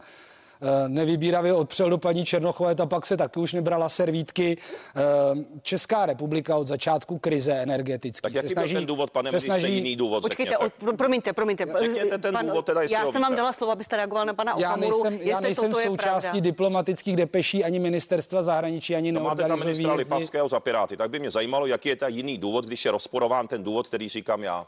nevybíravě 0.88 1.52
odpřel 1.52 1.90
do 1.90 1.98
paní 1.98 2.24
Černochové, 2.24 2.74
ta 2.74 2.86
pak 2.86 3.06
se 3.06 3.16
taky 3.16 3.40
už 3.40 3.52
nebrala 3.52 3.88
servítky. 3.88 4.58
Eh, 4.96 5.00
Česká 5.62 6.06
republika 6.06 6.56
od 6.56 6.66
začátku 6.66 7.18
krize 7.18 7.52
energetické 7.52 8.20
Tak 8.22 8.34
jaký 8.34 8.54
byl 8.54 8.68
ten 8.68 8.86
důvod, 8.86 9.10
pane 9.10 9.30
se 9.30 9.34
ministře, 9.36 9.60
snaží, 9.60 9.74
jiný 9.74 9.96
důvod, 9.96 10.20
Počkejte, 10.22 10.52
řekněte. 10.52 10.74
o, 10.76 10.80
pro, 10.80 10.96
promiňte, 10.96 11.32
promiňte. 11.32 11.66
Řekněte 11.78 12.18
ten 12.18 12.36
důvod 12.42 12.66
teda, 12.66 12.82
já 12.82 13.06
jsem 13.06 13.22
vám 13.22 13.36
dala 13.36 13.52
slovo, 13.52 13.72
abyste 13.72 13.96
reagoval 13.96 14.26
na 14.26 14.34
pana 14.34 14.54
já 14.58 14.70
Okamuru. 14.70 14.90
nejsem, 15.02 15.14
já 15.14 15.28
jestli 15.28 15.42
nejsem 15.42 15.70
toto 15.70 15.80
je 15.80 15.86
součástí 15.86 16.28
pravda. 16.28 16.40
diplomatických 16.40 17.16
depeší 17.16 17.64
ani 17.64 17.78
ministerstva 17.78 18.42
zahraničí, 18.42 18.96
ani 18.96 19.12
No, 19.12 19.20
máte 19.20 19.44
tam 19.44 19.58
ministra 19.58 19.92
výjezdy. 19.94 20.14
Lipavského 20.14 20.48
za 20.48 20.60
Piráty, 20.60 20.96
tak 20.96 21.10
by 21.10 21.18
mě 21.18 21.30
zajímalo, 21.30 21.66
jaký 21.66 21.88
je 21.88 21.96
ta 21.96 22.08
jiný 22.08 22.38
důvod, 22.38 22.64
když 22.66 22.84
je 22.84 22.90
rozporován 22.90 23.48
ten 23.48 23.62
důvod, 23.64 23.88
který 23.88 24.08
říkám 24.08 24.42
já. 24.42 24.66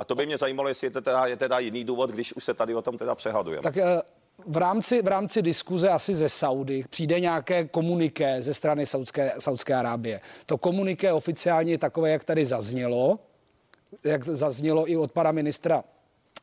A 0.00 0.04
to 0.04 0.14
by 0.14 0.26
mě 0.26 0.38
zajímalo, 0.38 0.68
jestli 0.68 0.86
je 0.86 0.90
to 0.90 1.00
teda, 1.00 1.26
je 1.26 1.36
teda 1.36 1.58
jiný 1.58 1.84
důvod, 1.84 2.10
když 2.10 2.32
už 2.32 2.44
se 2.44 2.54
tady 2.54 2.74
o 2.74 2.82
tom 2.82 2.98
teda 2.98 3.14
přehadujeme. 3.14 3.62
Tak 3.62 3.76
eh, 3.76 4.02
v 4.46 4.56
rámci, 4.56 5.02
v 5.02 5.06
rámci 5.06 5.42
diskuze 5.42 5.88
asi 5.88 6.14
ze 6.14 6.28
Saudy 6.28 6.84
přijde 6.90 7.20
nějaké 7.20 7.64
komuniké 7.64 8.42
ze 8.42 8.54
strany 8.54 8.86
Saudské, 8.86 9.32
Saudské 9.38 9.74
Arábie. 9.74 10.20
To 10.46 10.58
komuniké 10.58 11.12
oficiálně 11.12 11.72
je 11.72 11.78
takové, 11.78 12.10
jak 12.10 12.24
tady 12.24 12.46
zaznělo, 12.46 13.18
jak 14.04 14.24
zaznělo 14.24 14.90
i 14.90 14.96
od 14.96 15.12
pana 15.12 15.32
ministra, 15.32 15.84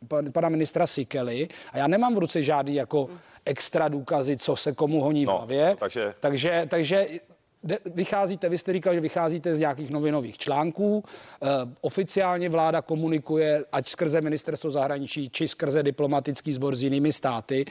pan- 0.07 0.31
pana 0.31 0.49
ministra 0.49 0.87
Sikely. 0.87 1.47
A 1.71 1.77
já 1.77 1.87
nemám 1.87 2.15
v 2.15 2.17
ruce 2.17 2.43
žádný 2.43 2.75
jako 2.75 3.09
extra 3.45 3.87
důkazy, 3.87 4.37
co 4.37 4.55
se 4.55 4.71
komu 4.71 5.01
honí 5.01 5.25
v 5.25 5.27
No, 5.27 5.37
hlavě. 5.37 5.75
takže- 5.79 6.13
takže, 6.19 6.65
takže 6.69 7.07
de- 7.63 7.79
vycházíte, 7.85 8.49
vy 8.49 8.57
jste 8.57 8.73
říkal, 8.73 8.93
že 8.93 8.99
vycházíte 8.99 9.55
z 9.55 9.59
nějakých 9.59 9.89
novinových 9.89 10.37
článků. 10.37 11.03
E, 11.43 11.47
oficiálně 11.81 12.49
vláda 12.49 12.81
komunikuje, 12.81 13.65
ať 13.71 13.89
skrze 13.89 14.21
ministerstvo 14.21 14.71
zahraničí, 14.71 15.29
či 15.29 15.47
skrze 15.47 15.83
diplomatický 15.83 16.53
sbor 16.53 16.75
s 16.75 16.83
jinými 16.83 17.13
státy. 17.13 17.65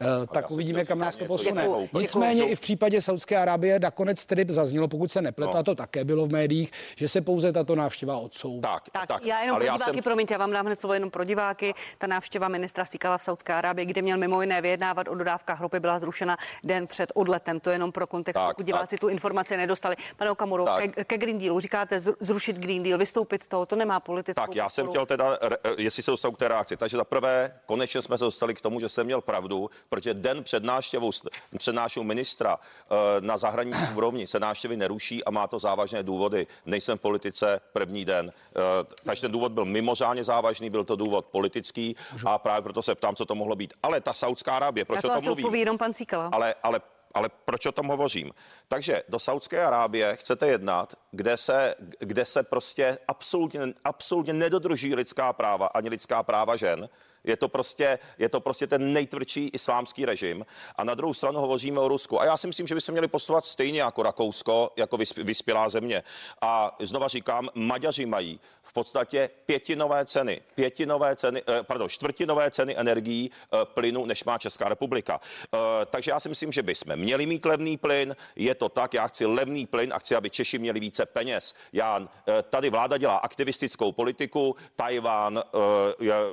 E, 0.00 0.26
tak 0.32 0.50
uvidíme, 0.50 0.84
kam 0.84 0.98
nás 0.98 1.16
to 1.16 1.24
posune. 1.24 1.50
jiného 1.62 1.80
úplně. 1.80 2.02
Nicméně 2.02 2.34
Děkuju. 2.34 2.52
i 2.52 2.56
v 2.56 2.60
případě 2.60 3.02
Saudské 3.02 3.36
Arábie 3.36 3.80
nakonec 3.80 4.26
tedy 4.26 4.44
zaznělo, 4.48 4.88
pokud 4.88 5.12
se 5.12 5.22
nepletu, 5.22 5.52
No. 5.52 5.58
a 5.58 5.62
to 5.62 5.74
také 5.74 6.04
bylo 6.04 6.26
v 6.26 6.30
médiích, 6.32 6.70
že 6.96 7.08
se 7.08 7.20
pouze 7.20 7.52
tato 7.52 7.74
návštěva 7.74 8.16
odsouvá. 8.16 8.60
Tak, 8.74 8.82
Tak, 8.92 9.06
tak, 9.08 9.26
já 9.26 9.40
jenom 9.42 9.56
pro 9.56 9.64
já 9.66 9.72
diváky, 9.76 9.94
jsem, 9.96 10.02
promiňte, 10.02 10.34
já 10.34 10.38
vám 10.38 10.50
dám 10.52 10.66
hned 10.66 10.80
slovo 10.80 10.94
jenom 10.94 11.10
pro 11.10 11.24
diváky. 11.24 11.74
Ta 11.98 12.06
návštěva 12.06 12.48
ministra 12.48 12.84
Sikala 12.84 13.18
v 13.18 13.22
Saudské 13.22 13.54
Arábii, 13.54 13.86
kde 13.86 14.02
měl 14.02 14.18
mimo 14.18 14.40
jiné 14.40 14.62
vyjednávat 14.62 15.08
o 15.08 15.14
dodávkách 15.14 15.60
ropy, 15.60 15.80
byla 15.80 15.98
zrušena 15.98 16.36
den 16.64 16.86
před 16.86 17.12
odletem. 17.14 17.60
To 17.60 17.70
je 17.70 17.74
jenom 17.74 17.92
pro 17.92 18.06
kontext, 18.06 18.40
Tak, 18.40 18.56
pokud 18.56 18.66
diváci 18.66 18.96
tak. 18.96 19.00
tu 19.00 19.08
informaci 19.08 19.37
nedostali. 19.56 19.96
Pane 20.16 20.30
Okamuro, 20.30 20.64
ke, 20.76 21.04
ke 21.04 21.18
Green 21.18 21.38
Dealu 21.38 21.60
říkáte 21.60 21.98
zru- 21.98 22.16
zrušit 22.20 22.56
Green 22.56 22.82
Deal, 22.82 22.98
vystoupit 22.98 23.42
z 23.42 23.48
toho, 23.48 23.66
to 23.66 23.76
nemá 23.76 24.00
politickou 24.00 24.40
tak 24.46 24.54
já 24.56 24.68
jsem 24.68 24.86
podporu. 24.86 25.04
chtěl 25.06 25.16
teda, 25.16 25.38
re- 25.42 25.56
jestli 25.78 26.02
se 26.02 26.10
dostanu 26.10 26.32
k 26.34 26.38
té 26.38 26.48
reakci. 26.48 26.76
Takže 26.76 26.96
za 26.96 27.04
prvé, 27.04 27.60
konečně 27.66 28.02
jsme 28.02 28.18
se 28.18 28.24
dostali 28.24 28.54
k 28.54 28.60
tomu, 28.60 28.80
že 28.80 28.88
jsem 28.88 29.06
měl 29.06 29.20
pravdu, 29.20 29.70
protože 29.88 30.14
den 30.14 30.42
před 30.44 30.64
návštěvou, 30.64 31.10
před 31.58 31.74
návštěvou 31.74 32.04
ministra 32.04 32.58
eh, 32.90 32.94
na 33.20 33.38
zahraniční 33.38 33.86
úrovni 33.94 34.26
se 34.26 34.40
návštěvy 34.40 34.76
neruší 34.76 35.24
a 35.24 35.30
má 35.30 35.46
to 35.46 35.58
závažné 35.58 36.02
důvody. 36.02 36.46
Nejsem 36.66 36.98
v 36.98 37.00
politice 37.00 37.60
první 37.72 38.04
den. 38.04 38.32
Eh, 38.56 38.84
Takže 39.04 39.20
ten 39.20 39.32
důvod 39.32 39.52
byl 39.52 39.64
mimořádně 39.64 40.24
závažný, 40.24 40.70
byl 40.70 40.84
to 40.84 40.96
důvod 40.96 41.26
politický 41.26 41.96
a 42.26 42.38
právě 42.38 42.62
proto 42.62 42.82
se 42.82 42.94
ptám, 42.94 43.14
co 43.16 43.24
to 43.24 43.34
mohlo 43.34 43.56
být. 43.56 43.74
Ale 43.82 44.00
ta 44.00 44.12
Saudská 44.12 44.56
Arábie, 44.56 44.84
proč 44.84 44.96
Na 44.96 45.02
to 45.02 45.08
o 45.18 45.20
tom 45.20 45.32
odpoví 45.32 45.60
jenom 45.60 45.78
pan 45.78 45.94
Cíkala. 45.94 46.28
Ale, 46.32 46.54
ale, 46.62 46.80
ale 47.14 47.28
proč 47.44 47.66
o 47.66 47.72
tom 47.72 47.86
hovořím? 47.86 48.30
Takže 48.68 49.02
do 49.08 49.18
Saudské 49.18 49.64
Arábie 49.64 50.16
chcete 50.16 50.46
jednat, 50.46 50.94
kde 51.10 51.36
se, 51.36 51.74
kde 51.98 52.24
se 52.24 52.42
prostě 52.42 52.98
absolutně, 53.08 53.60
absolutně 53.84 54.32
nedodrží 54.32 54.94
lidská 54.94 55.32
práva, 55.32 55.66
ani 55.66 55.88
lidská 55.88 56.22
práva 56.22 56.56
žen. 56.56 56.88
Je 57.28 57.36
to, 57.36 57.48
prostě, 57.48 57.98
je 58.18 58.28
to 58.28 58.40
prostě 58.40 58.66
ten 58.66 58.92
nejtvrdší 58.92 59.48
islámský 59.48 60.04
režim. 60.04 60.46
A 60.76 60.84
na 60.84 60.94
druhou 60.94 61.14
stranu 61.14 61.40
hovoříme 61.40 61.80
o 61.80 61.88
Rusku. 61.88 62.20
A 62.20 62.24
já 62.24 62.36
si 62.36 62.46
myslím, 62.46 62.66
že 62.66 62.74
bychom 62.74 62.92
měli 62.92 63.08
postupovat 63.08 63.44
stejně 63.44 63.80
jako 63.80 64.02
Rakousko, 64.02 64.70
jako 64.76 64.96
vysp- 64.96 65.24
vyspělá 65.24 65.68
země. 65.68 66.02
A 66.40 66.76
znova 66.80 67.08
říkám, 67.08 67.48
Maďaři 67.54 68.06
mají 68.06 68.40
v 68.62 68.72
podstatě 68.72 69.30
pětinové 69.46 70.04
ceny, 70.04 70.40
pětinové 70.54 71.16
ceny, 71.16 71.42
eh, 71.48 71.62
pardon, 71.62 71.88
čtvrtinové 71.88 72.50
ceny 72.50 72.76
energií, 72.76 73.30
eh, 73.30 73.56
plynu, 73.64 74.06
než 74.06 74.24
má 74.24 74.38
Česká 74.38 74.68
republika. 74.68 75.20
Eh, 75.54 75.58
Takže 75.86 76.10
já 76.10 76.20
si 76.20 76.28
myslím, 76.28 76.52
že 76.52 76.62
bychom 76.62 76.96
měli 76.96 77.26
mít 77.26 77.44
levný 77.44 77.76
plyn. 77.76 78.16
Je 78.36 78.54
to 78.54 78.68
tak, 78.68 78.94
já 78.94 79.06
chci 79.06 79.26
levný 79.26 79.66
plyn 79.66 79.92
a 79.94 79.98
chci, 79.98 80.16
aby 80.16 80.30
Češi 80.30 80.58
měli 80.58 80.80
více 80.80 81.06
peněz. 81.06 81.54
Já, 81.72 82.08
tady 82.50 82.70
vláda 82.70 82.96
dělá 82.96 83.16
aktivistickou 83.16 83.92
politiku, 83.92 84.56
Tajván, 84.76 85.42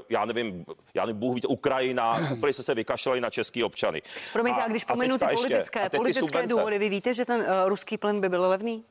já 0.09 0.25
nevím, 0.25 0.65
já 0.93 1.05
nevím, 1.05 1.19
Bůh 1.19 1.35
ví, 1.35 1.41
Ukrajina, 1.47 2.19
úplně 2.33 2.53
se 2.53 2.63
se 2.63 2.75
vykašlali 2.75 3.21
na 3.21 3.29
český 3.29 3.63
občany. 3.63 4.01
Promiňte, 4.33 4.61
a, 4.63 4.67
když 4.67 4.83
pomenu 4.83 5.17
ty 5.17 5.25
ještě- 5.25 5.35
politické, 5.35 5.79
a 5.79 5.83
teď 5.83 5.91
ty 5.91 5.97
politické 5.97 6.25
subvence. 6.27 6.47
důvody, 6.55 6.79
vy 6.79 6.89
víte, 6.89 7.13
že 7.13 7.25
ten 7.25 7.41
uh, 7.41 7.47
ruský 7.65 7.97
plyn 7.97 8.21
by 8.21 8.29
byl 8.29 8.49
levný? 8.49 8.83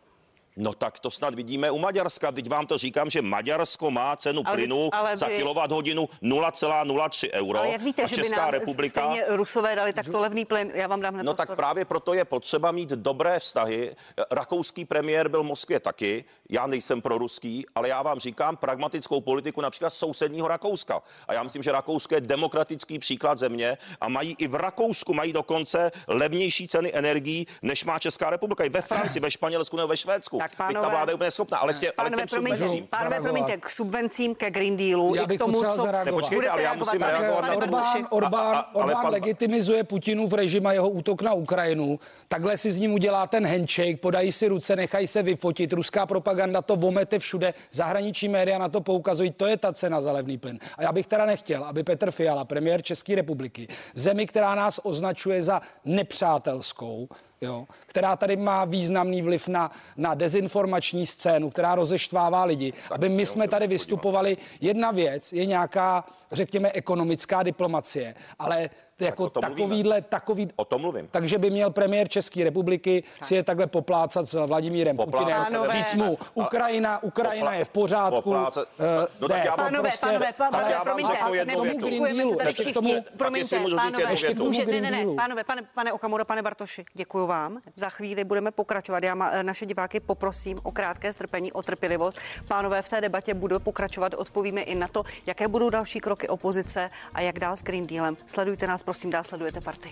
No 0.56 0.72
tak 0.72 0.98
to 1.00 1.10
snad 1.10 1.34
vidíme 1.34 1.70
u 1.70 1.78
Maďarska. 1.78 2.32
Teď 2.32 2.48
vám 2.48 2.66
to 2.66 2.78
říkám, 2.78 3.10
že 3.10 3.22
Maďarsko 3.22 3.90
má 3.90 4.16
cenu 4.16 4.42
Ale 4.44 4.56
plynu 4.56 4.88
ale 4.92 5.16
za 5.16 5.26
vy- 5.28 5.36
kilowatt 5.36 5.72
hodinu 5.72 6.08
0,03 6.22 7.30
euro. 7.32 7.58
Ale 7.58 7.68
jak 7.68 7.82
víte, 7.82 8.02
a 8.02 8.06
že 8.06 8.16
by 8.16 8.22
Česká 8.22 8.36
nám 8.36 8.50
republika... 8.50 9.00
stejně 9.00 9.24
Rusové 9.28 9.76
dali 9.76 9.92
takto 9.92 10.20
levný 10.20 10.44
plyn? 10.44 10.70
Já 10.74 10.86
vám 10.86 11.00
dám 11.00 11.18
No 11.22 11.34
tak 11.34 11.56
právě 11.56 11.84
proto 11.84 12.14
je 12.14 12.24
potřeba 12.24 12.72
mít 12.72 12.88
dobré 12.88 13.40
vztahy. 13.40 13.96
Rakouský 14.30 14.84
premiér 14.84 15.28
byl 15.28 15.42
v 15.42 15.46
Moskvě 15.46 15.80
taky. 15.80 16.24
Já 16.50 16.66
nejsem 16.66 17.02
pro 17.02 17.18
ruský, 17.18 17.66
ale 17.74 17.88
já 17.88 18.02
vám 18.02 18.18
říkám 18.20 18.56
pragmatickou 18.56 19.20
politiku 19.20 19.60
například 19.60 19.90
sousedního 19.90 20.48
Rakouska. 20.48 21.02
A 21.28 21.34
já 21.34 21.42
myslím, 21.42 21.62
že 21.62 21.72
Rakousko 21.72 22.14
je 22.14 22.20
demokratický 22.20 22.98
příklad 22.98 23.38
země 23.38 23.78
a 24.00 24.08
mají 24.08 24.36
i 24.38 24.46
v 24.48 24.54
Rakousku 24.54 25.14
mají 25.14 25.32
dokonce 25.32 25.92
levnější 26.08 26.68
ceny 26.68 26.90
energií, 26.94 27.46
než 27.62 27.84
má 27.84 27.98
Česká 27.98 28.30
republika. 28.30 28.64
I 28.64 28.68
ve 28.68 28.82
Francii, 28.82 29.20
ve 29.22 29.30
Španělsku 29.30 29.76
nebo 29.76 29.88
ve 29.88 29.96
Švédsku. 29.96 30.43
Tak, 30.44 30.50
Teď 30.50 30.58
ta 30.58 30.64
pánové- 30.80 30.90
vláda 30.90 31.10
je 31.10 31.14
úplně 31.14 31.30
schopná, 31.30 31.58
ale, 31.58 31.74
tě, 31.74 31.92
ale 31.96 32.10
Pánové, 32.10 32.22
těm 32.22 32.28
promiňte, 32.36 32.58
subvencím. 32.64 32.86
pánové, 32.86 33.20
promiňte, 33.20 33.56
k 33.56 33.70
subvencím, 33.70 34.34
ke 34.34 34.50
Green 34.50 34.76
Dealu 34.76 35.14
Já 35.14 35.22
i 35.22 35.26
bych 35.26 35.36
k 35.36 35.38
tomu, 35.38 35.62
co... 35.62 35.72
zareagovat. 35.76 36.04
Nepočkejte, 36.04 36.34
Budete 36.34 36.50
ale 36.52 36.62
já 36.62 36.74
musím 36.74 37.02
reagovat 37.02 37.40
na? 37.40 37.54
Orbán, 37.56 38.06
Orbán, 38.10 38.54
A- 38.54 38.58
a- 38.58 38.70
ale 38.74 38.84
Orbán 38.84 39.02
pan- 39.02 39.12
legitimizuje 39.12 39.84
Putinův 39.84 40.32
režim 40.32 40.66
a 40.66 40.72
jeho 40.72 40.88
útok 40.88 41.22
na 41.22 41.32
Ukrajinu. 41.34 41.98
Takhle 42.28 42.56
si 42.56 42.70
s 42.72 42.80
ním 42.80 42.92
udělá 42.94 43.26
ten 43.26 43.46
handshake, 43.46 44.00
podají 44.00 44.32
si 44.32 44.48
ruce, 44.48 44.76
nechají 44.76 45.06
se 45.06 45.22
vyfotit. 45.22 45.72
Ruská 45.72 46.06
propaganda 46.06 46.62
to 46.62 46.76
vomete 46.76 47.18
všude. 47.18 47.54
Zahraniční 47.72 48.28
média 48.28 48.58
na 48.58 48.68
to 48.68 48.80
poukazují. 48.80 49.30
To 49.30 49.46
je 49.46 49.56
ta 49.56 49.72
cena 49.72 50.00
za 50.00 50.12
levný 50.12 50.38
plyn. 50.38 50.58
A 50.78 50.82
já 50.82 50.92
bych 50.92 51.06
teda 51.06 51.26
nechtěl, 51.26 51.64
aby 51.64 51.82
Petr 51.84 52.10
Fiala, 52.10 52.44
premiér 52.44 52.82
České 52.82 53.14
republiky, 53.14 53.68
zemi, 53.94 54.26
která 54.26 54.54
nás 54.54 54.80
označuje 54.82 55.42
za 55.42 55.60
nepřátelskou, 55.84 57.08
jo, 57.40 57.66
která 57.86 58.16
tady 58.16 58.36
má 58.36 58.64
významný 58.64 59.22
vliv 59.22 59.48
na, 59.48 59.70
na 59.96 60.14
dezinformační 60.14 61.06
scénu, 61.06 61.50
která 61.50 61.74
rozeštvává 61.74 62.44
lidi, 62.44 62.72
aby 62.90 63.08
my 63.08 63.26
jsme 63.26 63.48
tady 63.48 63.66
vystupovali. 63.66 64.36
Jedna 64.60 64.90
věc 64.90 65.32
je 65.32 65.46
nějaká, 65.46 66.04
řekněme, 66.32 66.72
ekonomická 66.72 67.42
diplomacie, 67.42 68.14
ale 68.38 68.70
jako 69.00 69.24
o 69.24 69.30
tom 69.30 69.44
mluvíme. 69.44 69.66
takovýhle, 69.66 70.02
takový, 70.02 70.48
O 70.56 70.64
tom 70.64 70.80
mluvím. 70.80 71.08
takže 71.10 71.38
by 71.38 71.50
měl 71.50 71.70
premiér 71.70 72.08
České 72.08 72.44
republiky 72.44 73.04
si 73.22 73.34
je 73.34 73.42
takhle 73.42 73.66
poplácat 73.66 74.28
s 74.28 74.46
Vladimírem 74.46 74.96
Poplácat 74.96 75.28
Putinem. 75.28 75.44
Pánové. 75.62 75.72
Říct 75.82 75.94
mu, 75.94 76.18
Ukrajina, 76.34 77.02
Ukrajina 77.02 77.54
je 77.54 77.64
v 77.64 77.68
pořádku. 77.68 78.20
poplácat- 78.20 78.66
eh, 78.80 79.06
No 79.20 79.28
tak 79.28 79.44
já 79.44 79.56
vám- 79.56 79.66
Pánové, 79.66 79.88
Prostě- 79.88 80.06
pánové, 80.06 80.26
tak 80.26 80.36
pánové, 80.36 80.70
já 80.72 80.76
vám 80.78 80.84
promiňte, 80.86 81.12
řeknu 81.14 81.34
jednu 81.34 81.52
větu. 81.62 81.64
nevzpomínkujeme 81.74 82.24
se 82.24 82.36
tady 82.36 82.52
všichni. 82.52 82.72
tomu- 82.72 82.94
Promiňte, 83.16 83.56
pánové, 83.76 84.10
Ještě 84.10 84.34
tomu 84.34 84.44
může, 84.46 84.64
ne, 84.80 85.04
pánové, 85.16 85.44
pane, 85.44 85.62
pane 85.74 85.92
Okamuro, 85.92 86.24
pane 86.24 86.42
Bartoši, 86.42 86.84
děkuji 86.94 87.26
vám. 87.26 87.60
Za 87.74 87.88
chvíli 87.88 88.24
budeme 88.24 88.50
pokračovat. 88.50 89.02
Já 89.02 89.14
ma, 89.14 89.42
naše 89.42 89.66
diváky 89.66 90.00
poprosím 90.00 90.60
o 90.62 90.72
krátké 90.72 91.12
strpení, 91.12 91.52
o 91.52 91.62
trpělivost. 91.62 92.18
Pánové, 92.48 92.82
v 92.82 92.88
té 92.88 93.00
debatě 93.00 93.34
budou 93.34 93.58
pokračovat, 93.58 94.14
odpovíme 94.14 94.60
i 94.60 94.74
na 94.74 94.88
to, 94.88 95.02
jaké 95.26 95.48
budou 95.48 95.70
další 95.70 96.00
kroky 96.00 96.28
opozice 96.28 96.90
a 97.14 97.20
jak 97.20 97.38
dál 97.38 97.56
s 97.56 97.62
Green 97.62 97.86
Dealem. 97.86 98.16
Sledujte 98.26 98.66
nás, 98.66 98.82
prosím, 98.84 99.10
dál 99.10 99.24
sledujete 99.24 99.60
partii. 99.60 99.90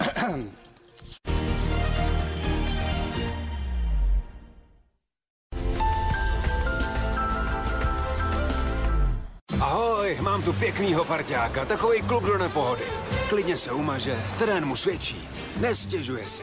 Ahoj, 9.60 10.18
mám 10.20 10.42
tu 10.42 10.52
pěknýho 10.52 11.04
parťáka, 11.04 11.64
takový 11.64 12.02
kluk 12.02 12.24
do 12.24 12.38
nepohody. 12.38 12.84
Klidně 13.28 13.56
se 13.56 13.72
umaže, 13.72 14.16
terén 14.38 14.64
mu 14.64 14.76
svědčí, 14.76 15.28
nestěžuje 15.60 16.28
si. 16.28 16.42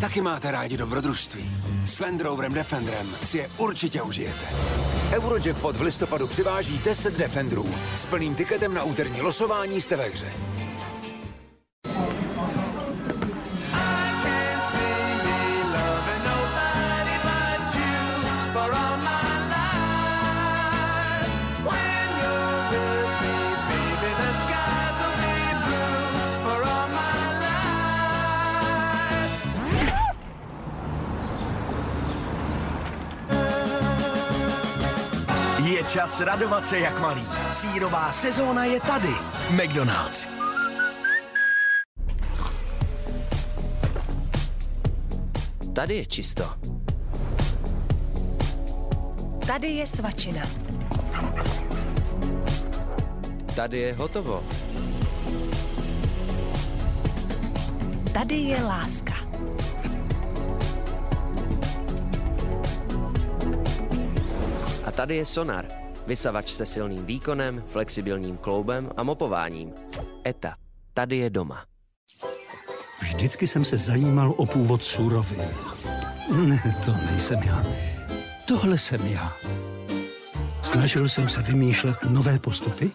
Taky 0.00 0.20
máte 0.20 0.50
rádi 0.50 0.76
dobrodružství. 0.76 1.50
S 1.84 2.00
Land 2.00 2.20
Roverem 2.20 2.52
Defenderem 2.52 3.16
si 3.22 3.38
je 3.38 3.50
určitě 3.58 4.02
užijete. 4.02 4.46
Eurojackpot 5.12 5.76
v 5.76 5.82
listopadu 5.82 6.26
přiváží 6.26 6.78
10 6.78 7.18
Defenderů. 7.18 7.74
S 7.96 8.06
plným 8.06 8.34
tiketem 8.34 8.74
na 8.74 8.82
úterní 8.82 9.20
losování 9.20 9.80
jste 9.80 9.96
ve 9.96 10.08
hře. 10.08 10.32
Je 35.66 35.82
čas 35.84 36.20
radovat 36.20 36.66
se 36.66 36.78
jak 36.78 37.00
malý. 37.00 37.26
Sírová 37.52 38.12
sezóna 38.12 38.64
je 38.64 38.80
tady. 38.80 39.14
McDonald's. 39.50 40.28
Tady 45.72 45.96
je 45.96 46.06
čisto. 46.06 46.44
Tady 49.46 49.68
je 49.68 49.86
svačina. 49.86 50.42
Tady 53.56 53.78
je 53.78 53.94
hotovo. 53.94 54.44
Tady 58.12 58.36
je 58.36 58.62
láska. 58.64 59.15
Tady 64.96 65.16
je 65.16 65.24
Sonar. 65.24 65.64
Vysavač 66.06 66.52
se 66.52 66.66
silným 66.66 67.06
výkonem, 67.06 67.62
flexibilním 67.66 68.36
kloubem 68.36 68.90
a 68.96 69.02
mopováním. 69.02 69.72
ETA. 70.26 70.54
Tady 70.94 71.16
je 71.16 71.30
doma. 71.30 71.64
Vždycky 73.02 73.46
jsem 73.46 73.64
se 73.64 73.76
zajímal 73.76 74.34
o 74.36 74.46
původ 74.46 74.82
surovin. 74.82 75.48
Ne, 76.36 76.62
to 76.84 76.92
nejsem 77.10 77.42
já. 77.42 77.66
Tohle 78.48 78.78
jsem 78.78 79.06
já. 79.06 79.32
Snažil 80.62 81.08
jsem 81.08 81.28
se 81.28 81.42
vymýšlet 81.42 81.96
nové 82.08 82.38
postupy 82.38 82.90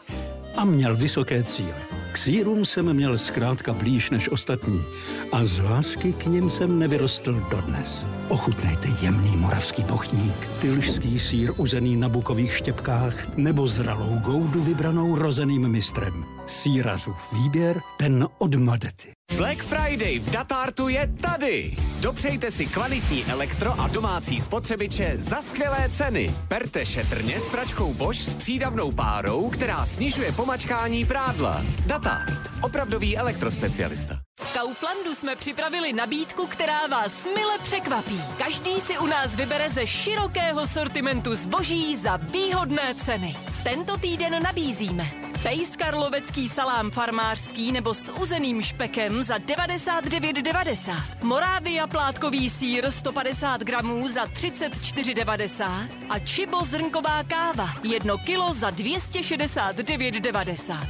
a 0.57 0.65
měl 0.65 0.95
vysoké 0.95 1.43
cíle. 1.43 1.90
K 2.12 2.17
sírům 2.17 2.65
jsem 2.65 2.93
měl 2.93 3.17
zkrátka 3.17 3.74
blíž 3.74 4.10
než 4.10 4.30
ostatní 4.30 4.84
a 5.32 5.43
z 5.43 5.60
lásky 5.60 6.13
k 6.13 6.26
nim 6.26 6.50
jsem 6.50 6.80
nevyrostl 6.80 7.47
dodnes. 7.52 8.06
Ochutnejte 8.30 8.88
jemný 9.02 9.38
moravský 9.38 9.84
bochník, 9.84 10.47
tylšský 10.62 11.19
sír 11.19 11.52
uzený 11.58 11.95
na 11.95 12.10
bukových 12.10 12.58
štěpkách 12.58 13.38
nebo 13.38 13.67
zralou 13.67 14.19
goudu 14.19 14.62
vybranou 14.62 15.15
rozeným 15.15 15.67
mistrem. 15.67 16.26
Sírařův 16.51 17.33
výběr, 17.33 17.81
ten 17.97 18.27
od 18.37 18.55
Madety. 18.55 19.11
Black 19.37 19.63
Friday 19.63 20.19
v 20.19 20.29
Datartu 20.29 20.87
je 20.87 21.07
tady. 21.21 21.75
Dopřejte 21.99 22.51
si 22.51 22.65
kvalitní 22.65 23.25
elektro 23.25 23.79
a 23.79 23.87
domácí 23.87 24.41
spotřebiče 24.41 25.13
za 25.17 25.41
skvělé 25.41 25.89
ceny. 25.89 26.33
Berte 26.47 26.85
šetrně 26.85 27.39
s 27.39 27.47
pračkou 27.47 27.93
Bosch 27.93 28.21
s 28.21 28.33
přídavnou 28.33 28.91
párou, 28.91 29.49
která 29.49 29.85
snižuje 29.85 30.31
pomačkání 30.31 31.05
prádla. 31.05 31.63
Datart. 31.85 32.51
Opravdový 32.61 33.17
elektrospecialista. 33.17 34.19
V 34.41 34.47
Kauflandu 34.53 35.15
jsme 35.15 35.35
připravili 35.35 35.93
nabídku, 35.93 36.47
která 36.47 36.87
vás 36.87 37.25
mile 37.25 37.59
překvapí. 37.63 38.21
Každý 38.37 38.81
si 38.81 38.97
u 38.97 39.05
nás 39.05 39.35
vybere 39.35 39.69
ze 39.69 39.87
širokého 39.87 40.67
sortimentu 40.67 41.35
zboží 41.35 41.97
za 41.97 42.17
výhodné 42.17 42.95
ceny. 42.95 43.35
Tento 43.63 43.97
týden 43.97 44.43
nabízíme 44.43 45.30
Pejs 45.43 45.75
karlovecký 45.75 46.49
salám 46.49 46.91
farmářský 46.91 47.71
nebo 47.71 47.93
s 47.93 48.13
uzeným 48.13 48.62
špekem 48.62 49.23
za 49.23 49.38
99,90. 49.38 50.93
Morávia 51.23 51.88
plátkový 51.88 52.49
sír 52.49 52.91
150 52.91 53.62
gramů 53.62 54.10
za 54.10 54.25
34,90. 54.25 55.88
A 56.10 56.19
Čibo 56.19 56.65
zrnková 56.65 57.23
káva 57.23 57.69
1 57.84 58.17
kilo 58.17 58.54
za 58.54 58.69
269,90. 58.69 60.88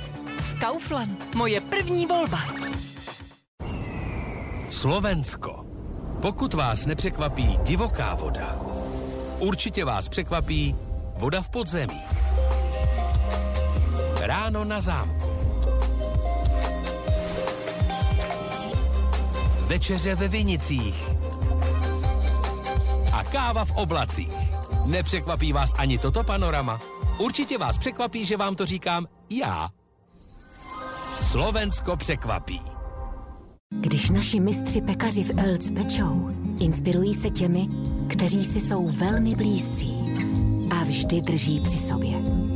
Kaufland. 0.60 1.36
Moje 1.36 1.62
první 1.62 2.06
volba. 2.06 2.40
Slovensko. 4.70 5.66
Pokud 6.22 6.54
vás 6.54 6.86
nepřekvapí 6.86 7.58
divoká 7.64 8.16
voda, 8.16 8.60
určitě 9.40 9.86
vás 9.86 10.10
překvapí 10.10 10.76
voda 11.18 11.42
v 11.42 11.50
podzemí. 11.50 12.02
Ráno 14.22 14.64
na 14.64 14.82
zámku. 14.82 15.30
Večeře 19.68 20.16
ve 20.16 20.28
Vinicích. 20.28 21.10
A 23.12 23.24
káva 23.24 23.66
v 23.66 23.72
oblacích. 23.72 24.38
Nepřekvapí 24.86 25.54
vás 25.54 25.74
ani 25.78 25.98
toto 25.98 26.24
panorama? 26.24 26.80
Určitě 27.20 27.58
vás 27.58 27.78
překvapí, 27.78 28.26
že 28.26 28.38
vám 28.38 28.56
to 28.56 28.66
říkám 28.66 29.08
já. 29.30 29.70
Slovensko 31.22 31.98
překvapí. 31.98 32.62
Když 33.80 34.10
naši 34.10 34.40
mistři 34.40 34.82
pekaři 34.82 35.24
v 35.24 35.40
Earls 35.40 35.72
pečou, 35.72 36.30
inspirují 36.60 37.16
se 37.16 37.30
těmi, 37.30 37.68
kteří 38.10 38.46
si 38.46 38.60
jsou 38.60 38.88
velmi 38.88 39.36
blízcí 39.36 39.94
a 40.72 40.84
vždy 40.84 41.22
drží 41.22 41.60
při 41.60 41.78
sobě. 41.78 42.51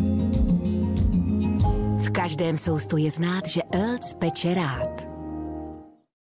V 2.15 2.17
každém 2.17 2.57
soustu 2.57 2.97
je 2.97 3.11
znát, 3.11 3.47
že 3.47 3.61
Earls 3.73 4.13
peče 4.13 4.53
rád. 4.53 5.03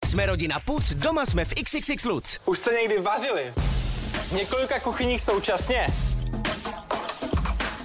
Jsme 0.07 0.27
rodina 0.27 0.61
Puc, 0.61 0.93
doma 0.95 1.27
jsme 1.27 1.45
v 1.45 1.55
XXX 1.55 2.05
Lutz. 2.05 2.39
Už 2.47 2.59
jste 2.59 2.73
někdy 2.73 2.99
vařili? 2.99 3.53
V 4.29 4.33
několika 4.33 4.81
kuchyních 4.81 5.23
současně? 5.23 5.87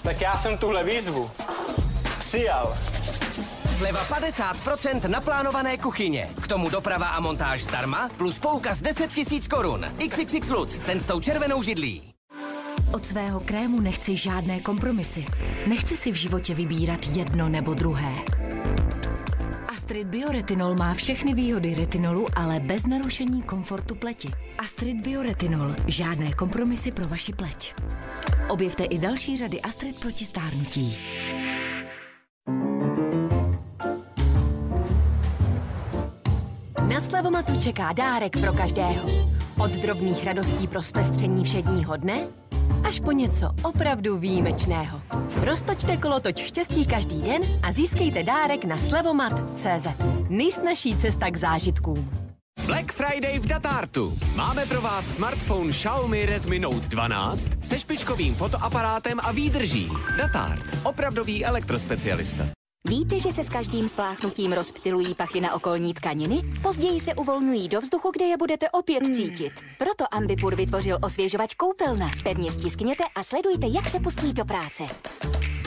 Tak 0.04 0.22
já 0.22 0.38
jsem 0.38 0.58
tuhle 0.58 0.84
výzvu 0.84 1.32
přijal. 2.20 2.78
Sleva 3.78 4.06
50% 4.06 5.10
na 5.10 5.22
plánované 5.22 5.78
kuchyně. 5.78 6.30
K 6.42 6.48
tomu 6.48 6.70
doprava 6.70 7.08
a 7.08 7.20
montáž 7.20 7.64
zdarma, 7.64 8.10
plus 8.18 8.40
poukaz 8.40 8.82
10 8.82 9.18
000 9.32 9.42
korun. 9.50 9.86
XXX 10.10 10.50
Lutz, 10.50 10.80
ten 10.80 11.00
s 11.00 11.06
tou 11.06 11.20
červenou 11.20 11.64
židlí. 11.64 12.15
Od 12.94 13.06
svého 13.06 13.40
krému 13.40 13.82
nechci 13.82 14.18
žádné 14.18 14.60
kompromisy. 14.60 15.26
Nechci 15.68 15.98
si 15.98 16.12
v 16.12 16.16
životě 16.16 16.56
vybírat 16.56 17.00
jedno 17.14 17.50
nebo 17.50 17.74
druhé. 17.74 18.14
Astrid 19.68 20.08
Bioretinol 20.08 20.76
má 20.76 20.94
všechny 20.94 21.34
výhody 21.34 21.76
retinolu, 21.76 22.28
ale 22.36 22.60
bez 22.60 22.86
narušení 22.86 23.42
komfortu 23.42 23.96
pleti. 23.96 24.32
Astrid 24.58 25.02
Bioretinol. 25.02 25.76
Žádné 25.88 26.34
kompromisy 26.34 26.92
pro 26.92 27.08
vaši 27.08 27.34
pleť. 27.34 27.74
Objevte 28.50 28.84
i 28.84 28.98
další 28.98 29.38
řady 29.38 29.62
Astrid 29.62 30.00
proti 30.00 30.26
stárnutí. 30.26 30.98
Na 36.90 37.02
Slavomatu 37.02 37.62
čeká 37.62 37.94
dárek 37.94 38.40
pro 38.42 38.54
každého. 38.54 39.10
Od 39.58 39.72
drobných 39.72 40.24
radostí 40.24 40.68
pro 40.68 40.84
zpestření 40.84 41.44
všedního 41.44 41.98
dne 41.98 42.28
až 42.88 43.00
po 43.00 43.12
něco 43.12 43.52
opravdu 43.64 44.18
výjimečného. 44.18 45.02
Roztočte 45.42 45.98
kolotoč 45.98 46.40
štěstí 46.44 46.86
každý 46.86 47.22
den 47.22 47.42
a 47.64 47.72
získejte 47.72 48.24
dárek 48.24 48.66
na 48.66 48.78
slevomat.cz. 48.78 49.88
Nejsnažší 50.30 50.98
cesta 50.98 51.30
k 51.30 51.38
zážitkům. 51.38 52.10
Black 52.66 52.92
Friday 52.92 53.40
v 53.40 53.46
Datartu. 53.46 54.14
Máme 54.36 54.66
pro 54.66 54.82
vás 54.82 55.14
smartphone 55.14 55.70
Xiaomi 55.70 56.26
Redmi 56.26 56.60
Note 56.60 56.88
12 56.88 57.50
se 57.66 57.80
špičkovým 57.80 58.36
fotoaparátem 58.36 59.20
a 59.24 59.32
výdrží. 59.32 59.92
Datart. 60.18 60.66
Opravdový 60.84 61.46
elektrospecialista. 61.46 62.46
Víte, 62.88 63.20
že 63.20 63.34
se 63.34 63.44
s 63.44 63.50
každým 63.50 63.90
spláchnutím 63.90 64.54
rozptilují 64.54 65.16
pachy 65.16 65.42
na 65.42 65.54
okolní 65.54 65.94
tkaniny? 65.94 66.42
Později 66.62 67.00
se 67.00 67.14
uvolňují 67.14 67.70
do 67.70 67.82
vzduchu, 67.82 68.12
kde 68.12 68.26
je 68.26 68.38
budete 68.38 68.70
opět 68.70 69.06
cítit. 69.06 69.52
Proto 69.78 70.06
Ambipur 70.12 70.56
vytvořil 70.56 70.98
osvěžovač 71.02 71.54
koupelna. 71.54 72.12
Pevně 72.24 72.52
stiskněte 72.52 73.04
a 73.16 73.24
sledujte, 73.24 73.68
jak 73.68 73.90
se 73.90 74.00
pustí 74.00 74.34
do 74.34 74.46
práce. 74.46 74.84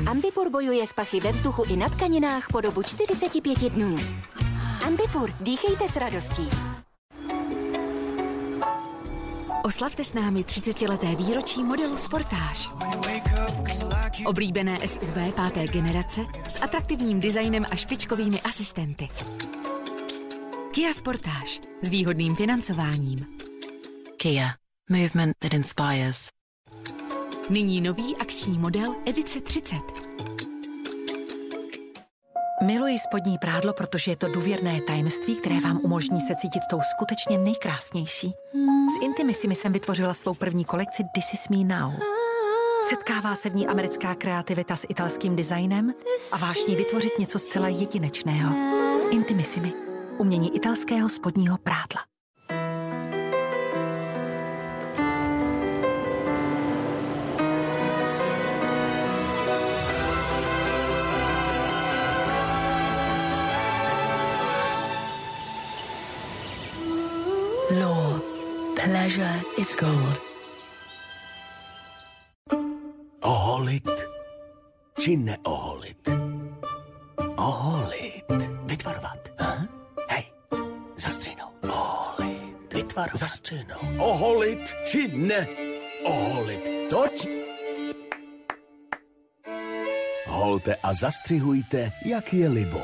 Ambipur 0.07 0.51
bojuje 0.51 0.87
s 0.87 0.93
pachy 0.93 1.21
ve 1.21 1.33
vzduchu 1.33 1.65
i 1.65 1.77
na 1.77 1.89
tkaninách 1.89 2.47
po 2.53 2.61
dobu 2.61 2.83
45 2.83 3.59
dnů. 3.59 3.99
Ambipur, 4.87 5.31
dýchejte 5.41 5.89
s 5.89 5.97
radostí. 5.97 6.49
Oslavte 9.69 10.05
s 10.05 10.15
námi 10.15 10.45
30-leté 10.45 11.17
výročí 11.17 11.65
modelu 11.65 11.97
Sportáž. 11.97 12.71
Oblíbené 14.25 14.79
SUV 14.89 15.35
páté 15.37 15.67
generace 15.69 16.21
s 16.49 16.61
atraktivním 16.61 17.21
designem 17.21 17.67
a 17.71 17.77
špičkovými 17.77 18.41
asistenty. 18.41 19.09
Kia 20.71 20.93
Sportáž 20.93 21.61
s 21.83 21.89
výhodným 21.89 22.37
financováním. 22.37 23.27
Kia. 24.17 24.55
Movement 24.91 25.37
that 25.39 25.55
inspires. 25.55 26.29
Nyní 27.51 27.81
nový 27.81 28.17
akční 28.17 28.59
model 28.59 28.95
Edice 29.07 29.41
30. 29.41 30.08
Miluji 32.63 32.99
spodní 32.99 33.39
prádlo, 33.39 33.73
protože 33.73 34.11
je 34.11 34.17
to 34.17 34.29
důvěrné 34.29 34.81
tajemství, 34.87 35.37
které 35.37 35.61
vám 35.61 35.81
umožní 35.83 36.21
se 36.21 36.35
cítit 36.37 36.63
tou 36.71 36.81
skutečně 36.97 37.39
nejkrásnější. 37.39 38.35
S 38.93 39.05
Intimisimi 39.05 39.55
jsem 39.55 39.73
vytvořila 39.73 40.15
svou 40.15 40.35
první 40.35 40.65
kolekci 40.65 41.03
This 41.15 41.33
Is 41.35 41.49
Me 41.49 41.79
Now. 41.79 41.93
Setkává 42.89 43.35
se 43.35 43.51
v 43.51 43.55
ní 43.55 43.67
americká 43.67 44.15
kreativita 44.15 44.77
s 44.77 44.87
italským 44.89 45.37
designem 45.37 45.95
a 46.33 46.37
vášní 46.39 46.77
vytvořit 46.77 47.19
něco 47.19 47.39
zcela 47.39 47.69
jedinečného. 47.69 48.55
Intimissimi. 49.11 49.73
Umění 50.19 50.57
italského 50.57 51.09
spodního 51.09 51.59
prádla. 51.59 52.18
Pleasure 69.19 69.43
is 69.59 69.75
gold. 69.75 70.17
Oholit 73.23 73.91
či 75.01 75.17
neoholit? 75.17 76.09
Oholit. 77.37 78.31
Vytvarovat. 78.71 79.19
Ha? 79.39 79.67
Hej, 80.09 80.25
zastřinou. 80.97 81.51
Oholit. 81.63 82.75
Vytvarovat. 82.75 83.19
Zastřinou. 83.19 83.83
Oholit 83.99 84.75
či 84.87 85.09
ne 85.09 85.49
oholit. 86.05 86.71
Toť. 86.91 87.27
Holte 90.27 90.77
a 90.83 90.95
zastřihujte, 90.95 91.91
jak 92.07 92.33
je 92.33 92.49
libo. 92.49 92.83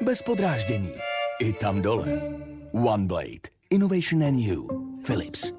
Bez 0.00 0.22
podráždění. 0.22 0.94
I 1.40 1.52
tam 1.52 1.82
dole. 1.82 2.22
One 2.72 3.06
Blade. 3.06 3.46
Innovation 3.70 4.22
and 4.22 4.38
you. 4.38 4.66
Philips. 5.06 5.57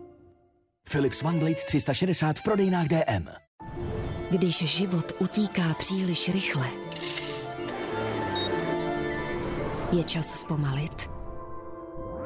Philips 0.91 1.23
One 1.23 1.39
Blade 1.39 1.55
360 1.65 2.39
v 2.39 2.43
prodejnách 2.43 2.87
DM. 2.87 3.27
Když 4.29 4.57
život 4.57 5.11
utíká 5.19 5.73
příliš 5.79 6.29
rychle, 6.29 6.67
je 9.91 10.03
čas 10.03 10.39
zpomalit 10.39 11.09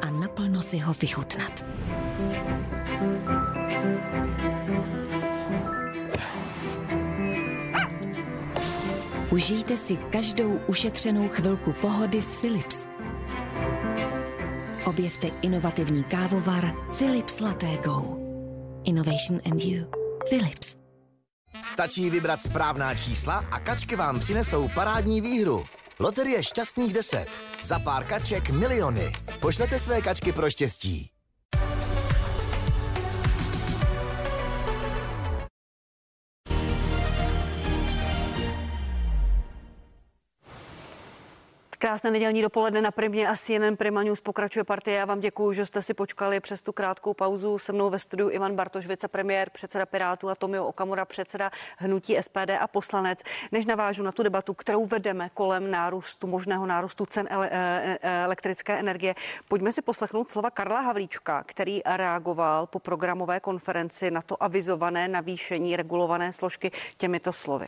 a 0.02 0.10
naplno 0.10 0.62
si 0.62 0.78
ho 0.78 0.94
vychutnat. 1.02 1.66
Užijte 9.30 9.78
si 9.78 9.98
každou 9.98 10.60
ušetřenou 10.68 11.28
chvilku 11.30 11.74
pohody 11.74 12.22
s 12.22 12.36
Philips. 12.36 12.88
Objevte 14.86 15.28
inovativní 15.42 16.04
kávovar 16.04 16.74
Philips 16.98 17.40
Latte 17.40 17.78
Go. 17.78 18.23
Innovation 18.86 19.42
and 19.46 19.62
you. 19.62 19.86
Philips. 20.30 20.78
Stačí 21.62 22.10
vybrat 22.10 22.42
správná 22.42 22.96
čísla 22.96 23.46
a 23.52 23.60
kačky 23.60 23.96
vám 23.96 24.20
přinesou 24.20 24.68
parádní 24.68 25.22
výhru. 25.22 25.66
Loterie 26.00 26.44
šťastných 26.44 26.94
10. 26.94 27.26
Za 27.64 27.80
pár 27.80 28.04
kaček 28.04 28.50
miliony. 28.50 29.12
Pošlete 29.40 29.80
své 29.80 30.02
kačky 30.02 30.32
pro 30.32 30.50
štěstí. 30.50 31.13
Krásné 41.84 42.12
nedělní 42.12 42.42
dopoledne 42.42 42.82
na 42.82 42.92
Primě 42.92 43.28
a 43.28 43.36
CNN 43.36 43.76
Prima 43.78 44.04
News 44.04 44.22
pokračuje 44.22 44.64
partie. 44.64 44.98
Já 44.98 45.06
vám 45.06 45.20
děkuji, 45.20 45.54
že 45.54 45.66
jste 45.66 45.82
si 45.82 45.94
počkali 45.94 46.40
přes 46.40 46.62
tu 46.62 46.72
krátkou 46.72 47.14
pauzu. 47.14 47.58
Se 47.58 47.74
mnou 47.74 47.90
ve 47.90 48.00
studiu 48.00 48.30
Ivan 48.30 48.56
Bartoš, 48.56 48.88
vicepremiér, 48.88 49.50
předseda 49.50 49.86
Pirátů 49.86 50.30
a 50.30 50.36
Tomio 50.36 50.66
Okamura, 50.66 51.06
předseda 51.06 51.52
hnutí 51.78 52.18
SPD 52.22 52.50
a 52.60 52.68
poslanec. 52.68 53.20
Než 53.52 53.66
navážu 53.66 54.04
na 54.04 54.12
tu 54.12 54.24
debatu, 54.24 54.54
kterou 54.54 54.86
vedeme 54.86 55.30
kolem 55.34 55.72
nárůstu, 55.72 56.28
možného 56.28 56.66
nárůstu 56.66 57.06
cen 57.06 57.28
ele- 57.30 57.50
e- 57.52 57.98
e- 58.02 58.24
elektrické 58.24 58.80
energie, 58.80 59.16
pojďme 59.48 59.72
si 59.72 59.82
poslechnout 59.82 60.30
slova 60.30 60.52
Karla 60.52 60.80
Havlíčka, 60.80 61.44
který 61.44 61.82
reagoval 61.86 62.68
po 62.68 62.80
programové 62.80 63.40
konferenci 63.40 64.12
na 64.12 64.22
to 64.22 64.44
avizované 64.44 65.08
navýšení 65.08 65.76
regulované 65.76 66.34
složky 66.34 66.72
těmito 66.98 67.34
slovy. 67.34 67.68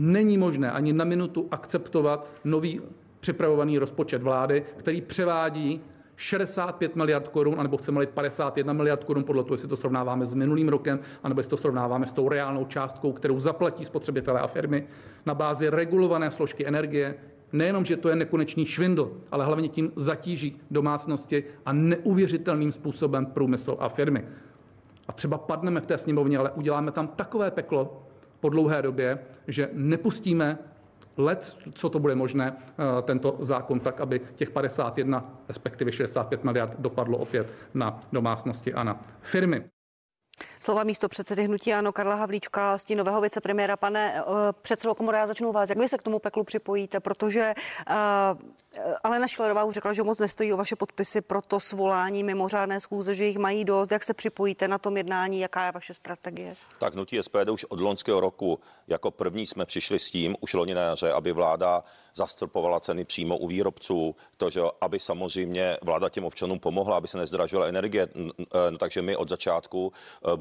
Není 0.00 0.38
možné 0.38 0.70
ani 0.70 0.92
na 0.92 1.04
minutu 1.04 1.48
akceptovat 1.50 2.30
nový 2.44 2.80
připravovaný 3.20 3.78
rozpočet 3.78 4.22
vlády, 4.22 4.64
který 4.76 5.00
převádí 5.00 5.80
65 6.16 6.96
miliard 6.96 7.28
korun, 7.28 7.54
anebo 7.58 7.76
chceme 7.76 8.06
51 8.06 8.72
miliard 8.72 9.04
korun, 9.04 9.24
podle 9.24 9.42
toho, 9.42 9.54
jestli 9.54 9.68
to 9.68 9.76
srovnáváme 9.76 10.26
s 10.26 10.34
minulým 10.34 10.68
rokem, 10.68 11.00
anebo 11.22 11.40
jestli 11.40 11.50
to 11.50 11.56
srovnáváme 11.56 12.06
s 12.06 12.12
tou 12.12 12.28
reálnou 12.28 12.64
částkou, 12.64 13.12
kterou 13.12 13.40
zaplatí 13.40 13.84
spotřebitelé 13.84 14.40
a 14.40 14.46
firmy, 14.46 14.86
na 15.26 15.34
bázi 15.34 15.68
regulované 15.68 16.30
složky 16.30 16.66
energie. 16.66 17.14
Nejenom, 17.52 17.84
že 17.84 17.96
to 17.96 18.08
je 18.08 18.16
nekonečný 18.16 18.66
švindl, 18.66 19.12
ale 19.30 19.44
hlavně 19.44 19.68
tím 19.68 19.92
zatíží 19.96 20.60
domácnosti 20.70 21.44
a 21.66 21.72
neuvěřitelným 21.72 22.72
způsobem 22.72 23.26
průmysl 23.26 23.76
a 23.80 23.88
firmy. 23.88 24.24
A 25.08 25.12
třeba 25.12 25.38
padneme 25.38 25.80
v 25.80 25.86
té 25.86 25.98
sněmovně, 25.98 26.38
ale 26.38 26.50
uděláme 26.50 26.92
tam 26.92 27.08
takové 27.08 27.50
peklo, 27.50 28.07
po 28.40 28.48
dlouhé 28.48 28.82
době, 28.82 29.18
že 29.48 29.70
nepustíme 29.72 30.58
let, 31.16 31.56
co 31.72 31.88
to 31.88 31.98
bude 31.98 32.14
možné, 32.14 32.56
eh, 32.56 33.02
tento 33.02 33.36
zákon 33.40 33.80
tak, 33.80 34.00
aby 34.00 34.20
těch 34.36 34.50
51, 34.50 35.40
respektive 35.48 35.92
65 35.92 36.44
miliard 36.44 36.76
dopadlo 36.78 37.18
opět 37.18 37.52
na 37.74 38.00
domácnosti 38.12 38.74
a 38.74 38.84
na 38.84 39.04
firmy. 39.20 39.64
Slova 40.60 40.84
místo 40.84 41.08
předsedy 41.08 41.44
hnutí 41.44 41.74
Ano 41.74 41.92
Karla 41.92 42.14
Havlíčka, 42.14 42.78
stínového 42.78 43.20
vicepremiéra. 43.20 43.76
Pane 43.76 44.22
uh, 44.22 44.34
předsedo 44.62 44.94
komory, 44.94 45.18
já 45.18 45.26
začnu 45.26 45.52
vás. 45.52 45.68
Jak 45.68 45.78
vy 45.78 45.88
se 45.88 45.98
k 45.98 46.02
tomu 46.02 46.18
peklu 46.18 46.44
připojíte? 46.44 47.00
Protože 47.00 47.54
uh, 47.90 47.94
Alena 49.04 49.28
Šilerová 49.28 49.64
už 49.64 49.74
řekla, 49.74 49.92
že 49.92 50.02
moc 50.02 50.18
nestojí 50.18 50.52
o 50.52 50.56
vaše 50.56 50.76
podpisy 50.76 51.20
pro 51.20 51.42
to 51.42 51.60
svolání 51.60 52.24
mimořádné 52.24 52.80
schůze, 52.80 53.14
že 53.14 53.24
jich 53.24 53.38
mají 53.38 53.64
dost. 53.64 53.92
Jak 53.92 54.02
se 54.02 54.14
připojíte 54.14 54.68
na 54.68 54.78
tom 54.78 54.96
jednání? 54.96 55.40
Jaká 55.40 55.66
je 55.66 55.72
vaše 55.72 55.94
strategie? 55.94 56.56
Tak 56.78 56.94
hnutí 56.94 57.18
SPD 57.22 57.48
už 57.50 57.64
od 57.64 57.80
loňského 57.80 58.20
roku 58.20 58.60
jako 58.88 59.10
první 59.10 59.46
jsme 59.46 59.66
přišli 59.66 59.98
s 59.98 60.10
tím, 60.10 60.36
už 60.40 60.54
loni 60.54 60.74
na 60.74 60.82
jaře, 60.82 61.12
aby 61.12 61.32
vláda 61.32 61.84
zastropovala 62.14 62.80
ceny 62.80 63.04
přímo 63.04 63.36
u 63.36 63.46
výrobců, 63.46 64.16
to, 64.36 64.50
že 64.50 64.60
aby 64.80 65.00
samozřejmě 65.00 65.76
vláda 65.82 66.08
těm 66.08 66.24
občanům 66.24 66.58
pomohla, 66.58 66.96
aby 66.96 67.08
se 67.08 67.18
nezdražila 67.18 67.66
energie. 67.66 68.08
No, 68.70 68.78
takže 68.78 69.02
my 69.02 69.16
od 69.16 69.28
začátku 69.28 69.92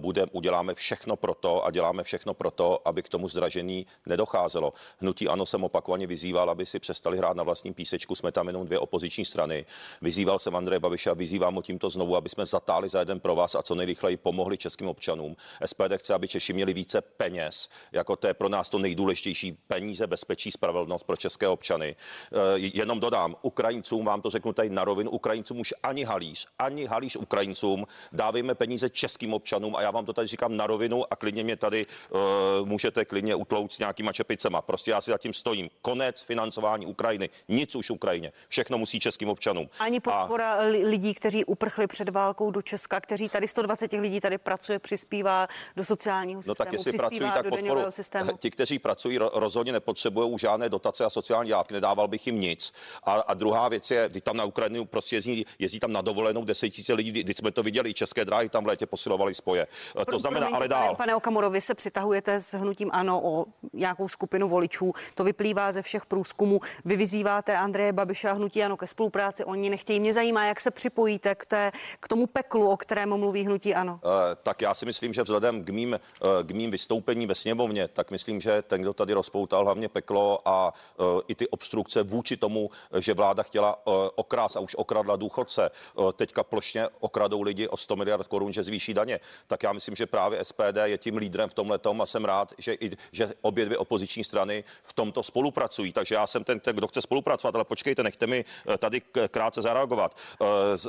budeme, 0.07 0.31
uděláme 0.31 0.73
všechno 0.73 1.15
pro 1.15 1.33
to 1.33 1.65
a 1.65 1.71
děláme 1.71 2.03
všechno 2.03 2.33
pro 2.33 2.51
to, 2.51 2.87
aby 2.87 3.03
k 3.03 3.09
tomu 3.09 3.29
zdražení 3.29 3.85
nedocházelo. 4.05 4.73
Hnutí 4.99 5.27
ano 5.27 5.45
jsem 5.45 5.63
opakovaně 5.63 6.07
vyzýval, 6.07 6.49
aby 6.49 6.65
si 6.65 6.79
přestali 6.79 7.17
hrát 7.17 7.35
na 7.37 7.43
vlastním 7.43 7.73
písečku. 7.73 8.15
Jsme 8.15 8.31
tam 8.31 8.47
jenom 8.47 8.65
dvě 8.65 8.79
opoziční 8.79 9.25
strany. 9.25 9.65
Vyzýval 10.01 10.39
jsem 10.39 10.55
Andreje 10.55 10.79
Babiša, 10.79 11.13
vyzývám 11.13 11.55
ho 11.55 11.61
tímto 11.61 11.89
znovu, 11.89 12.15
aby 12.15 12.29
jsme 12.29 12.45
zatáli 12.45 12.89
za 12.89 12.99
jeden 12.99 13.19
pro 13.19 13.35
vás 13.35 13.55
a 13.55 13.61
co 13.61 13.75
nejrychleji 13.75 14.17
pomohli 14.17 14.57
českým 14.57 14.87
občanům. 14.87 15.35
SPD 15.65 15.97
chce, 15.97 16.13
aby 16.13 16.27
Češi 16.27 16.53
měli 16.53 16.73
více 16.73 17.01
peněz, 17.01 17.69
jako 17.91 18.15
to 18.15 18.27
je 18.27 18.33
pro 18.33 18.49
nás 18.49 18.69
to 18.69 18.79
nejdůležitější 18.79 19.51
peníze, 19.67 20.07
bezpečí, 20.07 20.51
spravedlnost 20.51 21.03
pro 21.03 21.15
české 21.15 21.47
občany. 21.47 21.95
Eh, 21.95 22.57
jenom 22.57 22.99
dodám, 22.99 23.35
Ukrajincům, 23.41 24.05
vám 24.05 24.21
to 24.21 24.29
řeknu 24.29 24.53
tady 24.53 24.69
na 24.69 24.83
rovinu, 24.85 25.11
Ukrajincům 25.11 25.59
už 25.59 25.73
ani 25.83 26.03
halíř, 26.03 26.47
ani 26.59 26.85
halíř 26.85 27.15
Ukrajincům, 27.15 27.87
dávejme 28.11 28.55
peníze 28.55 28.89
českým 28.89 29.33
občanům 29.33 29.75
a 29.75 29.81
já 29.81 29.91
vám 29.91 29.96
to 30.05 30.13
tady 30.13 30.27
říkám 30.27 30.57
na 30.57 30.67
rovinu 30.67 31.03
a 31.13 31.15
klidně 31.15 31.43
mě 31.43 31.55
tady 31.55 31.85
uh, 31.85 32.19
můžete 32.67 33.05
klidně 33.05 33.35
utlout 33.35 33.71
s 33.71 33.79
nějakýma 33.79 34.13
čepicema. 34.13 34.61
Prostě 34.61 34.91
já 34.91 35.01
si 35.01 35.11
zatím 35.11 35.33
stojím. 35.33 35.69
Konec 35.81 36.21
financování 36.21 36.85
Ukrajiny. 36.85 37.29
Nic 37.47 37.75
už 37.75 37.89
Ukrajině. 37.89 38.31
Všechno 38.47 38.77
musí 38.77 38.99
českým 38.99 39.29
občanům. 39.29 39.69
Ani 39.79 39.99
podpora 39.99 40.53
a... 40.53 40.61
lidí, 40.63 41.13
kteří 41.13 41.45
uprchli 41.45 41.87
před 41.87 42.09
válkou 42.09 42.51
do 42.51 42.61
Česka, 42.61 43.01
kteří 43.01 43.29
tady 43.29 43.47
120 43.47 43.91
lidí 43.93 44.19
tady 44.19 44.37
pracuje, 44.37 44.79
přispívá 44.79 45.45
do 45.75 45.85
sociálního 45.85 46.41
systému, 46.41 46.55
no 46.59 46.65
tak 46.65 46.73
jestli 46.73 46.97
pracují, 46.97 47.31
tak 47.31 47.49
podporu, 47.49 47.91
systému. 47.91 48.31
Ti, 48.39 48.51
kteří 48.51 48.79
pracují, 48.79 49.19
rozhodně 49.33 49.71
nepotřebují 49.71 50.39
žádné 50.39 50.69
dotace 50.69 51.05
a 51.05 51.09
sociální 51.09 51.49
dávky, 51.49 51.73
nedával 51.73 52.07
bych 52.07 52.27
jim 52.27 52.39
nic. 52.39 52.73
A, 53.03 53.11
a 53.11 53.33
druhá 53.33 53.69
věc 53.69 53.91
je, 53.91 54.09
kdy 54.09 54.21
tam 54.21 54.37
na 54.37 54.43
Ukrajinu 54.43 54.85
prostě 54.85 55.15
jezdí, 55.15 55.45
jezdí 55.59 55.79
tam 55.79 55.91
na 55.91 56.01
dovolenou 56.01 56.45
tisíce 56.45 56.93
lidí, 56.93 57.11
když 57.11 57.37
jsme 57.37 57.51
to 57.51 57.63
viděli, 57.63 57.93
české 57.93 58.25
dráhy 58.25 58.49
tam 58.49 58.63
v 58.63 58.67
létě 58.67 58.85
posilovali 58.85 59.33
spoje. 59.33 59.67
Pro, 59.93 60.05
to 60.05 60.19
znamená, 60.19 60.45
promiňte, 60.45 60.57
ale 60.57 60.67
dál. 60.67 60.95
Pane 60.95 61.15
Okamuro, 61.15 61.49
vy 61.49 61.61
se 61.61 61.75
přitahujete 61.75 62.39
s 62.39 62.53
hnutím 62.53 62.89
ANO 62.93 63.21
o 63.23 63.45
nějakou 63.73 64.07
skupinu 64.07 64.49
voličů. 64.49 64.93
To 65.15 65.23
vyplývá 65.23 65.71
ze 65.71 65.81
všech 65.81 66.05
průzkumů. 66.05 66.59
Vy 66.85 66.95
vyzýváte 66.95 67.57
Andreje 67.57 67.93
Babiša 67.93 68.31
a 68.31 68.33
hnutí 68.33 68.63
ANO 68.63 68.77
ke 68.77 68.87
spolupráci. 68.87 69.45
Oni 69.45 69.69
nechtějí. 69.69 69.99
Mě 69.99 70.13
zajímá, 70.13 70.45
jak 70.45 70.59
se 70.59 70.71
připojíte 70.71 71.35
k, 71.35 71.45
té, 71.45 71.71
k 71.99 72.07
tomu 72.07 72.27
peklu, 72.27 72.71
o 72.71 72.77
kterém 72.77 73.17
mluví 73.17 73.43
hnutí 73.45 73.75
ANO. 73.75 73.99
Uh, 74.03 74.11
tak 74.43 74.61
já 74.61 74.73
si 74.73 74.85
myslím, 74.85 75.13
že 75.13 75.23
vzhledem 75.23 75.63
k 75.63 75.69
mým, 75.69 75.99
uh, 76.21 76.43
k 76.43 76.51
mým 76.51 76.71
vystoupení 76.71 77.27
ve 77.27 77.35
sněmovně, 77.35 77.87
tak 77.87 78.11
myslím, 78.11 78.41
že 78.41 78.61
ten, 78.61 78.81
kdo 78.81 78.93
tady 78.93 79.13
rozpoutal 79.13 79.63
hlavně 79.63 79.89
peklo 79.89 80.39
a 80.45 80.73
uh, 80.97 81.05
i 81.27 81.35
ty 81.35 81.47
obstrukce 81.47 82.03
vůči 82.03 82.37
tomu, 82.37 82.69
že 82.99 83.13
vláda 83.13 83.43
chtěla 83.43 83.87
uh, 83.87 83.93
okrás 84.15 84.55
a 84.55 84.59
už 84.59 84.75
okradla 84.75 85.15
důchodce, 85.15 85.69
uh, 85.95 86.11
teďka 86.11 86.43
plošně 86.43 86.87
okradou 86.99 87.41
lidi 87.41 87.67
o 87.67 87.77
100 87.77 87.95
miliard 87.95 88.27
korun, 88.27 88.53
že 88.53 88.63
zvýší 88.63 88.93
daně, 88.93 89.19
tak 89.47 89.63
já 89.63 89.73
myslím, 89.77 89.95
že 89.95 90.05
právě 90.05 90.45
SPD 90.45 90.77
je 90.83 90.97
tím 90.97 91.17
lídrem 91.17 91.49
v 91.49 91.53
tomhle 91.53 91.79
a 92.01 92.05
jsem 92.05 92.25
rád, 92.25 92.53
že, 92.57 92.73
i, 92.73 92.97
že 93.11 93.33
obě 93.41 93.65
dvě 93.65 93.77
opoziční 93.77 94.23
strany 94.23 94.63
v 94.83 94.93
tomto 94.93 95.23
spolupracují. 95.23 95.93
Takže 95.93 96.15
já 96.15 96.27
jsem 96.27 96.43
ten, 96.43 96.59
ten, 96.59 96.75
kdo 96.75 96.87
chce 96.87 97.01
spolupracovat, 97.01 97.55
ale 97.55 97.65
počkejte, 97.65 98.03
nechte 98.03 98.27
mi 98.27 98.45
eh, 98.73 98.77
tady 98.77 99.01
krátce 99.31 99.61
zareagovat. 99.61 100.17
Eh, 100.41 100.45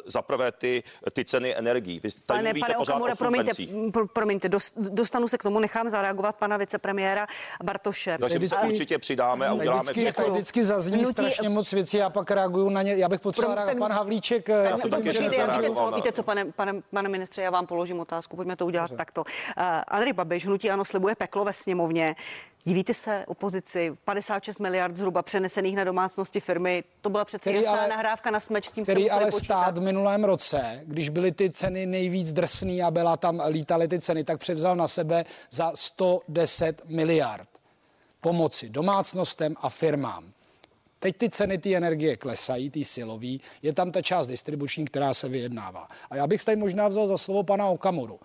za 0.06 0.22
prvé 0.22 0.52
ty, 0.52 0.82
ty 1.12 1.24
ceny 1.24 1.56
energií. 1.56 2.00
Vy 2.00 2.08
tady 2.26 2.42
pane, 2.42 2.60
pane 2.60 2.76
Okamura, 2.76 3.14
promiňte, 3.14 3.52
promiňte, 4.12 4.48
dostanu 4.76 5.28
se 5.28 5.38
k 5.38 5.42
tomu, 5.42 5.60
nechám 5.60 5.88
zareagovat 5.88 6.36
pana 6.36 6.56
vicepremiéra 6.56 7.26
Bartoše. 7.64 8.16
Takže 8.20 8.38
vždycky, 8.38 8.66
určitě 8.66 8.98
přidáme 8.98 9.46
a 9.46 9.52
uděláme 9.52 9.82
vždycky, 9.82 10.00
všechno. 10.00 10.34
Vždycky 10.34 10.64
zazní 10.64 10.98
Hnutí... 10.98 11.12
strašně 11.12 11.48
moc 11.48 11.72
věcí, 11.72 11.96
já 11.96 12.10
pak 12.10 12.30
reaguju 12.30 12.70
na 12.70 12.82
ně. 12.82 12.96
Já 12.96 13.08
bych 13.08 13.20
potřeboval 13.20 13.66
Pro, 13.66 13.76
pan 13.76 13.92
Havlíček. 13.92 14.48
Já 14.48 14.76
jsem 14.76 14.90
taky 14.90 15.10
Víte 15.94 16.12
co, 16.12 16.22
pane, 16.22 16.44
pane, 16.44 16.82
pane 16.90 17.08
ministře, 17.08 17.42
já 17.42 17.50
vám 17.50 17.66
položím 17.66 18.00
otázku, 18.00 18.36
pojďme 18.36 18.56
to 18.56 18.66
udělat 18.66 18.77
Dobře. 18.82 18.96
takto. 18.96 19.20
Uh, 19.20 19.64
Andrej 19.88 20.12
Babiš, 20.12 20.46
hnutí 20.46 20.70
ano, 20.70 20.84
slibuje 20.84 21.14
peklo 21.14 21.44
ve 21.44 21.52
sněmovně. 21.52 22.16
Divíte 22.66 22.94
se 22.94 23.24
opozici, 23.26 23.96
56 24.04 24.58
miliard 24.58 24.96
zhruba 24.96 25.22
přenesených 25.22 25.76
na 25.76 25.84
domácnosti 25.84 26.40
firmy, 26.40 26.84
to 27.00 27.10
byla 27.10 27.24
přece 27.24 27.52
jasná 27.52 27.78
ale, 27.78 27.88
nahrávka 27.88 28.30
na 28.30 28.40
smeč, 28.40 28.68
s 28.68 28.72
tím 28.72 28.84
který 28.84 29.10
ale 29.10 29.24
počítat. 29.24 29.44
stát 29.44 29.78
v 29.78 29.80
minulém 29.80 30.24
roce, 30.24 30.80
když 30.84 31.08
byly 31.08 31.32
ty 31.32 31.50
ceny 31.50 31.86
nejvíc 31.86 32.32
drsný 32.32 32.82
a 32.82 32.90
byla 32.90 33.16
tam, 33.16 33.42
lítaly 33.48 33.88
ty 33.88 34.00
ceny, 34.00 34.24
tak 34.24 34.40
převzal 34.40 34.76
na 34.76 34.88
sebe 34.88 35.24
za 35.50 35.72
110 35.74 36.82
miliard 36.88 37.48
pomoci 38.20 38.68
domácnostem 38.68 39.54
a 39.60 39.68
firmám. 39.68 40.32
Teď 40.98 41.16
ty 41.16 41.30
ceny 41.30 41.58
ty 41.58 41.76
energie 41.76 42.16
klesají, 42.16 42.70
ty 42.70 42.84
silový, 42.84 43.40
je 43.62 43.72
tam 43.72 43.92
ta 43.92 44.02
část 44.02 44.26
distribuční, 44.26 44.84
která 44.84 45.14
se 45.14 45.28
vyjednává. 45.28 45.88
A 46.10 46.16
já 46.16 46.26
bych 46.26 46.44
tady 46.44 46.56
možná 46.56 46.88
vzal 46.88 47.06
za 47.06 47.18
slovo 47.18 47.42
pana 47.42 47.66
Okamuru. 47.66 48.20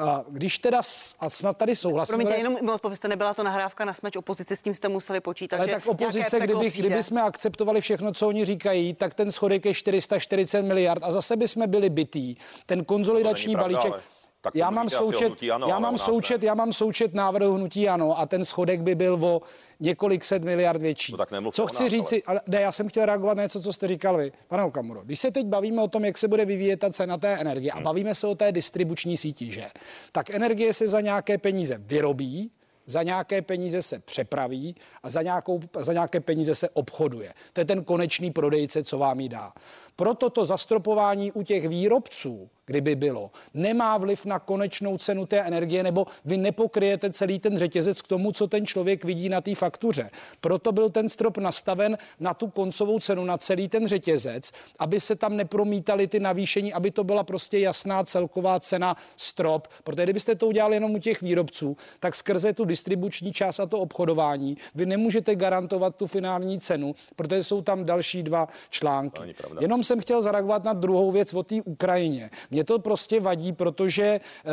A 0.00 0.24
když 0.28 0.58
teda, 0.58 0.80
a 1.20 1.30
snad 1.30 1.56
tady 1.56 1.76
souhlasím. 1.76 2.12
Promiňte, 2.12 2.36
jenom 2.36 2.56
mi 2.64 2.72
odpověste, 2.72 3.08
nebyla 3.08 3.34
to 3.34 3.42
nahrávka 3.42 3.84
na 3.84 3.94
smeč 3.94 4.16
opozici, 4.16 4.56
s 4.56 4.62
tím 4.62 4.74
jste 4.74 4.88
museli 4.88 5.20
počítat. 5.20 5.56
Ale 5.56 5.66
tak 5.66 5.86
opozice, 5.86 6.40
kdyby, 6.40 6.70
kdyby 6.70 7.02
jsme 7.02 7.22
akceptovali 7.22 7.80
všechno, 7.80 8.12
co 8.12 8.28
oni 8.28 8.44
říkají, 8.44 8.94
tak 8.94 9.14
ten 9.14 9.32
schodek 9.32 9.64
je 9.64 9.74
440 9.74 10.62
miliard 10.62 11.02
a 11.04 11.12
zase 11.12 11.36
bychom 11.36 11.70
byli 11.70 11.90
bytý. 11.90 12.36
Ten 12.66 12.84
konzolidační 12.84 13.56
balíček. 13.56 13.92
Ale 13.92 14.02
tak 14.40 14.54
já 14.54 14.70
mám 14.70 14.88
součet, 14.88 15.32
ano, 15.52 15.66
já 15.68 15.78
mám 15.78 15.98
součet, 15.98 16.42
já 16.42 16.54
mám 16.54 16.72
součet 16.72 17.14
návrhu 17.14 17.54
hnutí 17.54 17.88
ano 17.88 18.18
a 18.18 18.26
ten 18.26 18.44
schodek 18.44 18.80
by 18.80 18.94
byl 18.94 19.24
o 19.24 19.42
několik 19.80 20.24
set 20.24 20.44
miliard 20.44 20.80
větší. 20.80 21.12
No 21.12 21.18
tak 21.18 21.28
co 21.52 21.66
chci 21.66 21.82
nás, 21.82 21.90
říci, 21.90 22.22
ale 22.22 22.40
ne, 22.46 22.60
já 22.60 22.72
jsem 22.72 22.88
chtěl 22.88 23.06
reagovat 23.06 23.36
na 23.36 23.42
něco, 23.42 23.60
co 23.60 23.72
jste 23.72 23.88
říkal 23.88 24.16
vy, 24.16 24.32
pane 24.48 24.64
Okamuro. 24.64 25.02
Když 25.02 25.20
se 25.20 25.30
teď 25.30 25.46
bavíme 25.46 25.82
o 25.82 25.88
tom, 25.88 26.04
jak 26.04 26.18
se 26.18 26.28
bude 26.28 26.44
vyvíjet 26.44 26.76
ta 26.76 26.90
cena 26.90 27.18
té 27.18 27.36
energie 27.36 27.72
hmm. 27.72 27.80
a 27.80 27.84
bavíme 27.84 28.14
se 28.14 28.26
o 28.26 28.34
té 28.34 28.52
distribuční 28.52 29.16
síti, 29.16 29.52
že? 29.52 29.66
Tak 30.12 30.30
energie 30.30 30.74
se 30.74 30.88
za 30.88 31.00
nějaké 31.00 31.38
peníze 31.38 31.78
vyrobí, 31.78 32.50
za 32.86 33.02
nějaké 33.02 33.42
peníze 33.42 33.82
se 33.82 33.98
přepraví 33.98 34.76
a 35.02 35.10
za, 35.10 35.22
nějakou, 35.22 35.60
za 35.80 35.92
nějaké 35.92 36.20
peníze 36.20 36.54
se 36.54 36.68
obchoduje. 36.68 37.34
To 37.52 37.60
je 37.60 37.64
ten 37.64 37.84
konečný 37.84 38.30
prodejce, 38.30 38.84
co 38.84 38.98
vám 38.98 39.20
jí 39.20 39.28
dá. 39.28 39.52
Proto 40.00 40.30
to 40.30 40.46
zastropování 40.46 41.32
u 41.32 41.42
těch 41.42 41.68
výrobců 41.68 42.50
kdyby 42.70 42.94
bylo, 42.96 43.30
nemá 43.54 43.98
vliv 43.98 44.26
na 44.26 44.38
konečnou 44.38 44.98
cenu 44.98 45.26
té 45.26 45.40
energie, 45.40 45.82
nebo 45.82 46.06
vy 46.24 46.36
nepokryjete 46.36 47.12
celý 47.12 47.38
ten 47.38 47.58
řetězec 47.58 48.02
k 48.02 48.08
tomu, 48.08 48.32
co 48.32 48.46
ten 48.46 48.66
člověk 48.66 49.04
vidí 49.04 49.28
na 49.28 49.40
té 49.40 49.54
faktuře. 49.54 50.10
Proto 50.40 50.72
byl 50.72 50.90
ten 50.90 51.08
strop 51.08 51.38
nastaven 51.38 51.98
na 52.20 52.34
tu 52.34 52.46
koncovou 52.46 53.00
cenu, 53.00 53.24
na 53.24 53.38
celý 53.38 53.68
ten 53.68 53.88
řetězec, 53.88 54.52
aby 54.78 55.00
se 55.00 55.16
tam 55.16 55.36
nepromítaly 55.36 56.06
ty 56.06 56.20
navýšení, 56.20 56.72
aby 56.72 56.90
to 56.90 57.04
byla 57.04 57.24
prostě 57.24 57.58
jasná 57.58 58.04
celková 58.04 58.60
cena 58.60 58.96
strop. 59.16 59.68
Protože 59.84 60.02
kdybyste 60.02 60.34
to 60.34 60.46
udělali 60.46 60.76
jenom 60.76 60.94
u 60.94 60.98
těch 60.98 61.22
výrobců, 61.22 61.76
tak 62.00 62.14
skrze 62.14 62.52
tu 62.52 62.64
distribuční 62.64 63.32
část 63.32 63.60
a 63.60 63.66
to 63.66 63.78
obchodování 63.78 64.56
vy 64.74 64.86
nemůžete 64.86 65.34
garantovat 65.34 65.96
tu 65.96 66.06
finální 66.06 66.60
cenu, 66.60 66.94
protože 67.16 67.44
jsou 67.44 67.62
tam 67.62 67.84
další 67.84 68.22
dva 68.22 68.48
články. 68.70 69.34
Jenom 69.60 69.82
jsem 69.90 70.00
chtěl 70.00 70.22
zareagovat 70.22 70.64
na 70.64 70.72
druhou 70.72 71.10
věc 71.10 71.34
o 71.34 71.42
té 71.42 71.62
Ukrajině. 71.64 72.30
Mě 72.50 72.64
to 72.64 72.78
prostě 72.78 73.20
vadí, 73.20 73.52
protože 73.52 74.20
uh, 74.20 74.52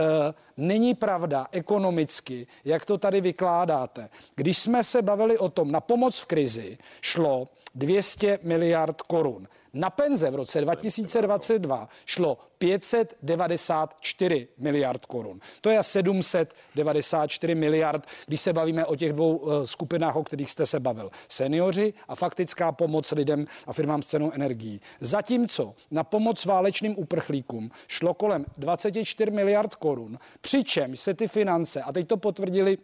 není 0.58 0.94
pravda 0.94 1.46
ekonomicky, 1.52 2.48
jak 2.66 2.86
to 2.86 2.98
tady 2.98 3.22
vykládáte. 3.22 4.10
Když 4.36 4.58
jsme 4.58 4.84
se 4.84 5.02
bavili 5.02 5.38
o 5.38 5.50
tom, 5.50 5.72
na 5.72 5.82
pomoc 5.82 6.20
v 6.20 6.26
krizi 6.26 6.78
šlo 7.02 7.48
200 7.76 8.40
miliard 8.44 9.02
korun. 9.02 9.48
Na 9.74 9.90
penze 9.90 10.32
v 10.32 10.36
roce 10.36 10.62
2022 10.62 11.90
šlo 12.06 12.38
594 12.58 14.48
miliard 14.58 15.06
korun. 15.06 15.40
To 15.62 15.70
je 15.70 15.84
794 15.84 17.56
miliard, 17.56 18.08
když 18.28 18.42
se 18.42 18.54
bavíme 18.54 18.86
o 18.86 18.96
těch 18.96 19.14
dvou 19.14 19.38
uh, 19.38 19.64
skupinách, 19.64 20.16
o 20.16 20.24
kterých 20.24 20.52
jste 20.52 20.66
se 20.66 20.80
bavil. 20.80 21.12
Seniori 21.30 21.94
a 22.08 22.16
faktická 22.16 22.72
pomoc 22.72 23.12
lidem 23.12 23.46
a 23.68 23.74
firmám 23.74 24.02
s 24.02 24.08
cenou 24.08 24.32
energií. 24.32 24.82
Zatímco 25.00 25.74
na 25.92 26.04
pomoc 26.04 26.46
válečným 26.46 27.00
uprchlíkům 27.00 27.72
šlo 27.88 28.14
kolem 28.14 28.46
24 28.58 29.32
miliard 29.32 29.76
korun, 29.76 30.20
přičemž 30.42 31.00
se 31.00 31.14
ty 31.14 31.28
finance, 31.28 31.82
a 31.82 31.92
teď 31.92 32.08
to 32.08 32.18
potvrdili 32.18 32.78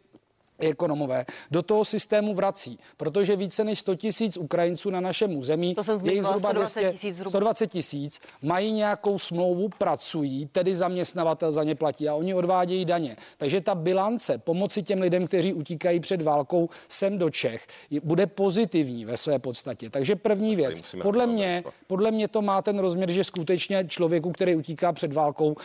ekonomové 0.70 1.26
do 1.52 1.62
toho 1.62 1.86
systému 1.86 2.36
vrací, 2.36 2.80
protože 2.98 3.36
více 3.36 3.64
než 3.64 3.80
100 3.80 3.96
tisíc 3.96 4.38
Ukrajinců 4.38 4.90
na 4.90 5.00
našem 5.00 5.36
území, 5.38 5.76
To 5.76 5.84
jsem 5.84 5.94
je 5.96 5.98
jich 5.98 6.04
zmiňovala, 6.24 6.38
zhruba 6.38 6.50
120 6.50 6.80
200, 6.80 6.92
tisíc 6.94 7.16
zhruba. 7.16 7.30
120 7.30 7.68
tisíc, 7.68 8.20
mají 8.42 8.72
nějakou 8.72 9.20
smlouvu, 9.20 9.70
pracují, 9.78 10.48
tedy 10.52 10.76
zaměstnavatel 10.76 11.52
za 11.52 11.64
ně 11.64 11.76
platí 11.76 12.10
a 12.10 12.16
oni 12.16 12.34
odvádějí 12.34 12.86
daně. 12.86 13.18
Takže 13.38 13.62
ta 13.62 13.76
bilance 13.76 14.38
pomoci 14.38 14.84
těm 14.84 15.02
lidem, 15.02 15.28
kteří 15.28 15.54
utíkají 15.54 16.00
před 16.00 16.22
válkou 16.22 16.70
sem 16.90 17.18
do 17.18 17.30
Čech, 17.30 17.68
je- 17.90 18.02
bude 18.04 18.28
pozitivní 18.28 19.06
ve 19.06 19.18
své 19.18 19.40
podstatě. 19.40 19.90
Takže 19.90 20.16
první 20.16 20.56
věc, 20.56 20.96
podle 21.02 21.28
mě, 21.28 21.64
podle 21.88 22.12
mě 22.12 22.28
to 22.28 22.42
má 22.42 22.62
ten 22.62 22.80
rozměr, 22.80 23.12
že 23.12 23.24
skutečně 23.24 23.86
člověku, 23.88 24.32
který 24.32 24.56
utíká 24.56 24.94
před 24.94 25.14
válkou, 25.14 25.56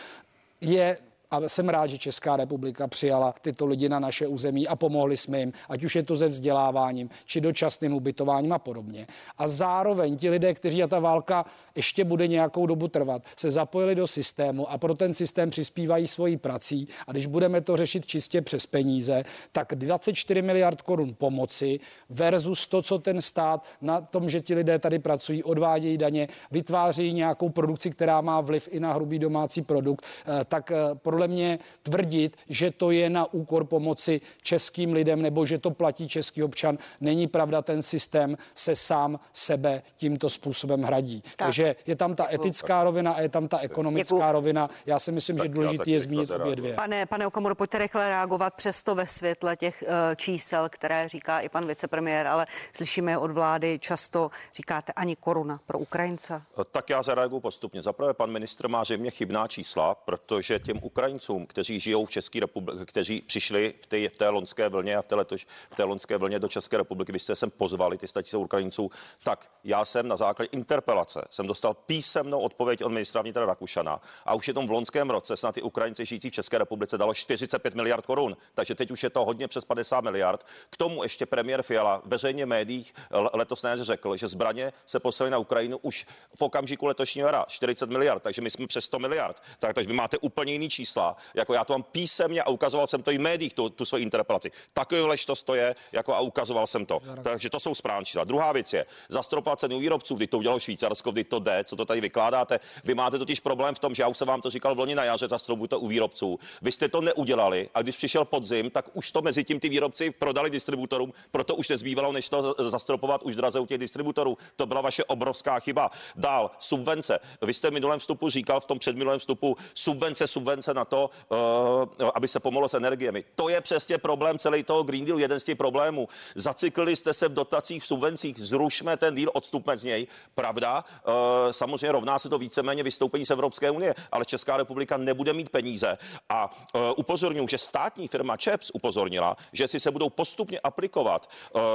je 0.61 0.97
a 1.31 1.49
jsem 1.49 1.69
rád, 1.69 1.87
že 1.87 1.97
Česká 1.97 2.37
republika 2.37 2.87
přijala 2.87 3.33
tyto 3.41 3.65
lidi 3.65 3.89
na 3.89 3.99
naše 3.99 4.27
území 4.27 4.67
a 4.67 4.75
pomohli 4.75 5.17
jsme 5.17 5.39
jim, 5.39 5.53
ať 5.69 5.83
už 5.83 5.95
je 5.95 6.03
to 6.03 6.15
ze 6.15 6.27
vzděláváním, 6.27 7.09
či 7.25 7.41
dočasným 7.41 7.93
ubytováním 7.93 8.53
a 8.53 8.59
podobně. 8.59 9.07
A 9.37 9.47
zároveň 9.47 10.17
ti 10.17 10.29
lidé, 10.29 10.53
kteří 10.53 10.83
a 10.83 10.87
ta 10.87 10.99
válka 10.99 11.45
ještě 11.75 12.03
bude 12.03 12.27
nějakou 12.27 12.65
dobu 12.65 12.87
trvat, 12.87 13.21
se 13.35 13.51
zapojili 13.51 13.95
do 13.95 14.07
systému 14.07 14.71
a 14.71 14.77
pro 14.77 14.95
ten 14.95 15.13
systém 15.13 15.49
přispívají 15.49 16.07
svojí 16.07 16.37
prací. 16.37 16.87
A 17.07 17.11
když 17.11 17.25
budeme 17.25 17.61
to 17.61 17.77
řešit 17.77 18.05
čistě 18.05 18.41
přes 18.41 18.65
peníze, 18.65 19.23
tak 19.51 19.75
24 19.75 20.41
miliard 20.41 20.81
korun 20.81 21.15
pomoci 21.17 21.79
versus 22.09 22.67
to, 22.67 22.81
co 22.81 22.99
ten 22.99 23.21
stát 23.21 23.65
na 23.81 24.01
tom, 24.01 24.29
že 24.29 24.41
ti 24.41 24.55
lidé 24.55 24.79
tady 24.79 24.99
pracují, 24.99 25.43
odvádějí 25.43 25.97
daně, 25.97 26.27
vytváří 26.51 27.13
nějakou 27.13 27.49
produkci, 27.49 27.89
která 27.89 28.21
má 28.21 28.41
vliv 28.41 28.69
i 28.71 28.79
na 28.79 28.93
hrubý 28.93 29.19
domácí 29.19 29.61
produkt, 29.61 30.05
eh, 30.05 30.45
tak 30.45 30.71
eh, 30.71 30.95
podle 31.19 31.27
mě 31.35 31.59
tvrdit, 31.83 32.37
že 32.49 32.71
to 32.71 32.91
je 32.91 33.09
na 33.09 33.33
úkor 33.33 33.63
pomoci 33.63 34.21
českým 34.41 34.93
lidem 34.93 35.21
nebo 35.21 35.45
že 35.45 35.57
to 35.57 35.71
platí 35.71 36.07
český 36.07 36.43
občan, 36.43 36.77
není 37.01 37.27
pravda. 37.27 37.61
Ten 37.61 37.83
systém 37.83 38.37
se 38.55 38.75
sám 38.75 39.19
sebe 39.33 39.81
tímto 39.95 40.29
způsobem 40.29 40.81
hradí. 40.83 41.21
Tak. 41.21 41.35
Takže 41.35 41.75
je 41.87 41.95
tam 41.95 42.15
ta 42.15 42.33
etická 42.33 42.83
rovina 42.83 43.11
a 43.11 43.21
je 43.21 43.29
tam 43.29 43.47
ta 43.47 43.57
ekonomická 43.59 44.15
Děkuju. 44.15 44.31
rovina. 44.31 44.69
Já 44.85 44.99
si 44.99 45.11
myslím, 45.11 45.37
Tak 45.37 45.45
že 45.45 45.53
důležité 45.53 45.89
je 45.91 45.99
zmínit 45.99 46.29
obě 46.29 46.55
dvě. 46.55 46.73
Pane, 46.73 47.05
pane 47.05 47.27
Okamuro, 47.27 47.55
pojďte 47.55 47.77
rychle 47.77 48.07
reagovat 48.09 48.53
přesto 48.53 48.95
ve 48.95 49.07
světle 49.07 49.55
těch 49.55 49.83
eh, 49.83 50.15
čísel, 50.15 50.69
které 50.69 51.09
říká 51.09 51.39
i 51.39 51.49
pan 51.49 51.67
vicepremiér, 51.67 52.27
ale 52.27 52.45
slyšíme 52.73 53.17
od 53.17 53.31
vlády 53.31 53.79
často, 53.79 54.31
říkáte 54.55 54.93
ani 54.93 55.15
koruna 55.15 55.59
pro 55.67 55.79
Ukrajince. 55.79 56.41
Tak 56.71 56.89
já 56.89 57.01
zareaguju 57.03 57.41
postupně. 57.41 57.81
Zaprvé 57.81 58.13
pan 58.13 58.31
ministr 58.31 58.67
má 58.67 58.83
zřejmě 58.83 59.11
chybná 59.11 59.47
čísla, 59.47 59.95
protože 59.95 60.59
těm 60.59 60.79
Ukrajincům, 60.83 61.08
kteří 61.47 61.79
žijou 61.79 62.05
v 62.05 62.09
České 62.09 62.39
republice, 62.39 62.85
kteří 62.85 63.21
přišli 63.21 63.73
v 63.81 63.85
té, 63.85 64.09
v 64.09 64.17
té 64.17 64.29
lonské 64.29 64.69
vlně 64.69 64.97
a 64.97 65.01
v 65.01 65.07
té, 65.07 65.15
letoš, 65.15 65.47
v 65.71 65.75
té 65.75 65.83
lonské 65.83 66.17
vlně 66.17 66.39
do 66.39 66.47
České 66.47 66.77
republiky, 66.77 67.11
vy 67.11 67.19
jste 67.19 67.35
sem 67.35 67.51
pozvali 67.51 67.97
ty 67.97 68.07
statisíce 68.07 68.37
Ukrajinců, 68.37 68.91
tak 69.23 69.51
já 69.63 69.85
jsem 69.85 70.07
na 70.07 70.17
základě 70.17 70.49
interpelace 70.51 71.21
jsem 71.31 71.47
dostal 71.47 71.73
písemnou 71.73 72.39
odpověď 72.39 72.83
od 72.83 72.89
ministra 72.89 73.21
vnitra 73.21 73.45
Rakušana 73.45 74.01
a 74.25 74.33
už 74.33 74.47
je 74.47 74.53
tom 74.53 74.67
v 74.67 74.71
loňském 74.71 75.09
roce 75.09 75.37
snad 75.37 75.55
ty 75.55 75.61
Ukrajinci 75.61 76.05
žijící 76.05 76.29
v 76.29 76.33
České 76.33 76.57
republice 76.57 76.97
dalo 76.97 77.13
45 77.13 77.75
miliard 77.75 78.05
korun, 78.05 78.37
takže 78.53 78.75
teď 78.75 78.91
už 78.91 79.03
je 79.03 79.09
to 79.09 79.25
hodně 79.25 79.47
přes 79.47 79.65
50 79.65 80.01
miliard. 80.01 80.45
K 80.69 80.77
tomu 80.77 81.03
ještě 81.03 81.25
premiér 81.25 81.63
Fiala 81.63 82.01
veřejně 82.05 82.45
médiích 82.45 82.93
letos 83.33 83.63
na 83.63 83.69
jaře 83.69 83.83
řekl, 83.83 84.17
že 84.17 84.27
zbraně 84.27 84.73
se 84.85 84.99
poslali 84.99 85.31
na 85.31 85.37
Ukrajinu 85.37 85.77
už 85.77 86.05
v 86.35 86.41
okamžiku 86.41 86.85
letošního 86.85 87.27
jara 87.27 87.45
40 87.47 87.89
miliard, 87.89 88.23
takže 88.23 88.41
my 88.41 88.49
jsme 88.49 88.67
přes 88.67 88.85
100 88.85 88.99
miliard. 88.99 89.43
Tak, 89.59 89.75
takže 89.75 89.87
vy 89.87 89.93
máte 89.93 90.17
úplně 90.17 90.53
jiný 90.53 90.69
čísla. 90.99 91.15
Jako 91.33 91.53
já 91.53 91.65
to 91.65 91.73
mám 91.73 91.83
písemně 91.83 92.43
a 92.43 92.49
ukazoval 92.49 92.87
jsem 92.87 93.03
to 93.03 93.11
i 93.11 93.17
v 93.17 93.21
médiích, 93.21 93.53
tu, 93.53 93.69
tu 93.69 93.85
svoji 93.85 94.03
interpelaci. 94.03 94.51
Takový 94.73 95.01
lež 95.01 95.25
to 95.25 95.35
stoje, 95.35 95.75
jako 95.91 96.13
a 96.13 96.19
ukazoval 96.19 96.67
jsem 96.67 96.85
to. 96.85 96.99
Takže 97.23 97.49
to 97.49 97.59
jsou 97.59 97.75
správné 97.75 98.05
čísla. 98.05 98.23
Druhá 98.23 98.51
věc 98.51 98.73
je 98.73 98.85
zastropovat 99.09 99.59
cenu 99.59 99.79
výrobců, 99.79 100.15
kdy 100.15 100.27
to 100.27 100.37
udělalo 100.37 100.59
Švýcarsko, 100.59 101.11
kdy 101.11 101.23
to 101.23 101.39
jde, 101.39 101.63
co 101.63 101.75
to 101.75 101.85
tady 101.85 102.01
vykládáte. 102.01 102.59
Vy 102.83 102.93
máte 102.93 103.17
totiž 103.17 103.39
problém 103.39 103.75
v 103.75 103.79
tom, 103.79 103.95
že 103.95 104.03
já 104.03 104.07
už 104.07 104.17
jsem 104.17 104.27
vám 104.27 104.41
to 104.41 104.49
říkal 104.49 104.75
v 104.75 104.79
loni 104.79 104.95
na 104.95 105.03
jaře, 105.03 105.27
zastropujte 105.27 105.75
u 105.75 105.87
výrobců. 105.87 106.39
Vy 106.61 106.71
jste 106.71 106.89
to 106.89 107.01
neudělali 107.01 107.69
a 107.73 107.81
když 107.81 107.97
přišel 107.97 108.25
podzim, 108.25 108.69
tak 108.69 108.89
už 108.93 109.11
to 109.11 109.21
mezi 109.21 109.43
tím 109.43 109.59
ty 109.59 109.69
výrobci 109.69 110.11
prodali 110.11 110.49
distributorům, 110.49 111.13
proto 111.31 111.55
už 111.55 111.69
nezbývalo, 111.69 112.11
než 112.11 112.29
to 112.29 112.55
zastropovat 112.59 113.23
už 113.23 113.35
draze 113.35 113.59
u 113.59 113.65
těch 113.65 113.77
distributorů. 113.77 114.37
To 114.55 114.65
byla 114.65 114.81
vaše 114.81 115.03
obrovská 115.03 115.59
chyba. 115.59 115.91
Dál, 116.15 116.51
subvence. 116.59 117.19
Vy 117.41 117.53
jste 117.53 117.69
v 117.69 117.73
minulém 117.73 117.99
vstupu 117.99 118.29
říkal, 118.29 118.59
v 118.59 118.65
tom 118.65 118.79
předminulém 118.79 119.19
vstupu, 119.19 119.57
subvence, 119.73 120.27
subvence 120.27 120.73
na 120.73 120.85
to, 120.89 121.09
uh, 121.29 122.09
aby 122.15 122.27
se 122.27 122.39
pomohlo 122.39 122.69
s 122.69 122.73
energiemi. 122.73 123.23
To 123.35 123.49
je 123.49 123.61
přesně 123.61 123.97
problém 123.97 124.39
celý 124.39 124.63
toho 124.63 124.83
Green 124.83 125.05
Dealu, 125.05 125.19
jeden 125.19 125.39
z 125.39 125.43
těch 125.43 125.57
problémů. 125.57 126.07
Zacyklili 126.35 126.95
jste 126.95 127.13
se 127.13 127.27
v 127.27 127.33
dotacích, 127.33 127.83
v 127.83 127.87
subvencích, 127.87 128.39
zrušme 128.39 128.97
ten 128.97 129.15
deal, 129.15 129.31
odstupme 129.33 129.77
z 129.77 129.83
něj. 129.83 130.07
Pravda, 130.35 130.83
uh, 131.07 131.13
samozřejmě 131.51 131.91
rovná 131.91 132.19
se 132.19 132.29
to 132.29 132.37
víceméně 132.37 132.83
vystoupení 132.83 133.25
z 133.25 133.31
Evropské 133.31 133.71
unie, 133.71 133.95
ale 134.11 134.25
Česká 134.25 134.57
republika 134.57 134.97
nebude 134.97 135.33
mít 135.33 135.49
peníze. 135.49 135.97
A 136.29 136.49
uh, 136.73 136.81
upozorňuji, 136.97 137.47
že 137.49 137.57
státní 137.57 138.07
firma 138.07 138.37
ČEPS 138.37 138.71
upozornila, 138.73 139.37
že 139.53 139.67
si 139.67 139.79
se 139.79 139.91
budou 139.91 140.09
postupně 140.09 140.59
aplikovat 140.59 141.29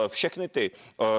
všechny 0.08 0.48
ty, 0.48 0.70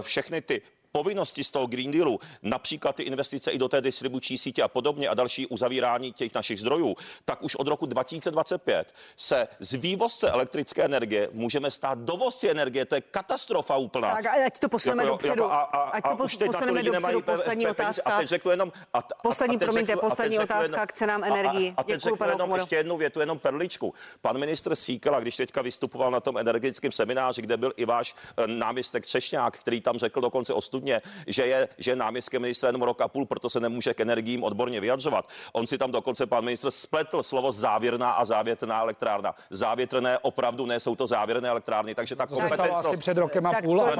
všechny 0.01 0.41
ty 0.41 0.61
povinnosti 0.99 1.43
z 1.43 1.51
toho 1.51 1.67
Green 1.67 1.91
Dealu, 1.91 2.19
například 2.43 2.95
ty 2.95 3.03
investice 3.03 3.51
i 3.51 3.57
do 3.57 3.67
té 3.67 3.81
distribuční 3.81 4.37
sítě 4.37 4.63
a 4.63 4.67
podobně 4.67 5.09
a 5.09 5.13
další 5.13 5.47
uzavírání 5.47 6.13
těch 6.13 6.35
našich 6.35 6.59
zdrojů, 6.59 6.95
tak 7.25 7.43
už 7.43 7.55
od 7.55 7.67
roku 7.67 7.85
2025 7.85 8.93
se 9.17 9.47
z 9.59 9.73
vývozce 9.73 10.29
elektrické 10.31 10.83
energie 10.83 11.29
můžeme 11.33 11.71
stát 11.71 11.97
dovozci 11.99 12.49
energie. 12.49 12.85
To 12.85 12.95
je 12.95 13.01
katastrofa 13.01 13.77
úplná. 13.77 14.15
Tak 14.15 14.25
a 14.25 14.31
ať 14.45 14.59
to 14.59 14.69
posuneme 14.69 15.03
Jako 15.03 15.13
dopředu. 15.13 15.41
jako 15.43 15.51
a, 15.51 15.59
a, 15.61 15.79
Ať 15.81 16.03
to 16.03 16.09
to 16.09 16.15
posuneme 16.45 16.83
dopředu. 16.83 17.19
pe- 17.19 17.23
Poslední 17.23 17.65
pe- 17.65 17.73
peníze. 17.73 18.01
otázka. 18.01 18.09
A 18.15 18.19
teď 18.19 18.27
řeknu 18.27 18.51
jenom... 18.51 18.71
A, 18.93 18.97
a, 18.97 19.01
Poslední, 19.23 19.55
a 19.55 19.59
teď 19.59 19.65
promiňte, 19.67 19.91
řeknu- 19.93 19.99
a 19.99 20.09
teď 20.09 20.09
poslední 20.09 20.39
otázka 20.39 20.85
k 20.85 20.93
cenám 20.93 21.23
energií. 21.23 21.69
A, 21.69 21.73
a, 21.77 21.81
a 21.81 21.83
teď 21.83 22.01
řeknu 22.01 22.17
jenom 22.25 22.35
Okamuro. 22.35 22.61
ještě 22.61 22.75
jednu 22.75 22.97
větu, 22.97 23.19
jenom 23.19 23.39
perličku. 23.39 23.93
Pan 24.21 24.37
ministr 24.37 24.75
Síkela, 24.75 25.19
když 25.19 25.35
teďka 25.35 25.61
vystupoval 25.61 26.11
na 26.11 26.19
tom 26.19 26.37
energetickém 26.37 26.91
semináři, 26.91 27.41
kde 27.41 27.57
byl 27.57 27.73
i 27.77 27.85
váš 27.85 28.15
eh, 28.37 28.47
náměstek 28.47 29.05
Třešňák, 29.05 29.57
který 29.57 29.81
tam 29.81 29.97
řekl 29.97 30.21
dokonce 30.21 30.53
ostudně, 30.85 31.01
že 31.27 31.45
je, 31.45 31.67
že 31.77 31.91
je 31.91 31.95
náměstkem 31.95 32.41
ministra 32.41 32.69
jenom 32.69 32.81
rok 32.81 33.01
a 33.01 33.07
půl, 33.07 33.25
proto 33.25 33.49
se 33.49 33.59
nemůže 33.59 33.93
k 33.93 33.99
energiím 33.99 34.43
odborně 34.43 34.79
vyjadřovat. 34.81 35.25
On 35.53 35.67
si 35.67 35.77
tam 35.77 35.91
dokonce 35.91 36.25
pan 36.25 36.45
ministr 36.45 36.71
spletl 36.71 37.23
slovo 37.23 37.51
závěrná 37.51 38.11
a 38.11 38.25
závětrná 38.25 38.81
elektrárna. 38.81 39.35
Závětrné 39.49 40.17
opravdu 40.21 40.65
ne, 40.65 40.79
jsou 40.79 40.95
to 40.95 41.07
závěrné 41.07 41.49
elektrárny, 41.49 41.95
takže 41.95 42.15
ta 42.15 42.25
To 42.25 42.35
se 42.35 42.47
stalo 42.49 42.77
asi 42.77 42.97
před 42.97 43.17
rokem 43.17 43.45
a 43.45 43.51
Tak 43.51 43.63
půl. 43.63 43.79
to- 43.79 43.85
a 43.85 43.95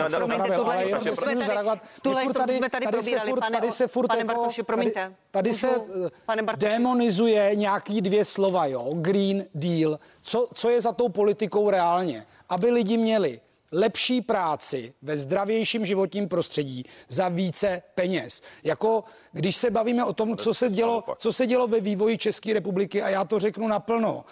promiňte, 2.05 2.33
tady- 2.39 2.57
jsme 2.57 2.69
tady 2.69 2.86
tady 2.86 2.97
probírali, 2.97 3.31
furt- 3.31 3.39
pane- 3.39 3.57
tady 3.59 3.71
se 3.71 3.88
furt 3.88 4.07
pane 4.07 4.19
jako- 4.19 4.33
Bartoši, 4.33 4.63
promiňte. 4.63 4.99
Tady, 5.01 5.13
tady 5.31 5.53
se 5.53 5.69
eh, 5.75 6.09
Pane 6.25 6.43
Bartoši. 6.43 6.71
demonizuje 6.71 7.55
nějaký 7.55 8.01
dvě 8.01 8.25
slova, 8.25 8.65
jo, 8.65 8.89
Green 8.93 9.45
Deal. 9.55 9.99
Co, 10.21 10.47
co 10.53 10.69
je 10.69 10.81
za 10.81 10.91
tou 10.91 11.09
politikou 11.09 11.69
reálně? 11.69 12.25
Aby 12.49 12.71
lidi 12.71 12.97
měli 12.97 13.39
lepší 13.72 14.22
práci 14.22 14.93
ve 15.01 15.18
zdravějším 15.18 15.86
životním 15.86 16.28
prostředí 16.28 16.84
za 17.09 17.30
více 17.30 17.82
peněz. 17.95 18.41
Jako 18.63 19.03
když 19.32 19.55
se 19.55 19.72
bavíme 19.72 20.05
o 20.05 20.13
tom, 20.13 20.38
co 20.38 20.53
se 20.53 20.70
dělo, 20.70 21.03
co 21.18 21.34
se 21.34 21.47
dělo 21.47 21.68
ve 21.68 21.80
vývoji 21.80 22.18
České 22.18 22.53
republiky, 22.53 23.01
a 23.01 23.09
já 23.09 23.26
to 23.26 23.39
řeknu 23.39 23.68
naplno, 23.68 24.26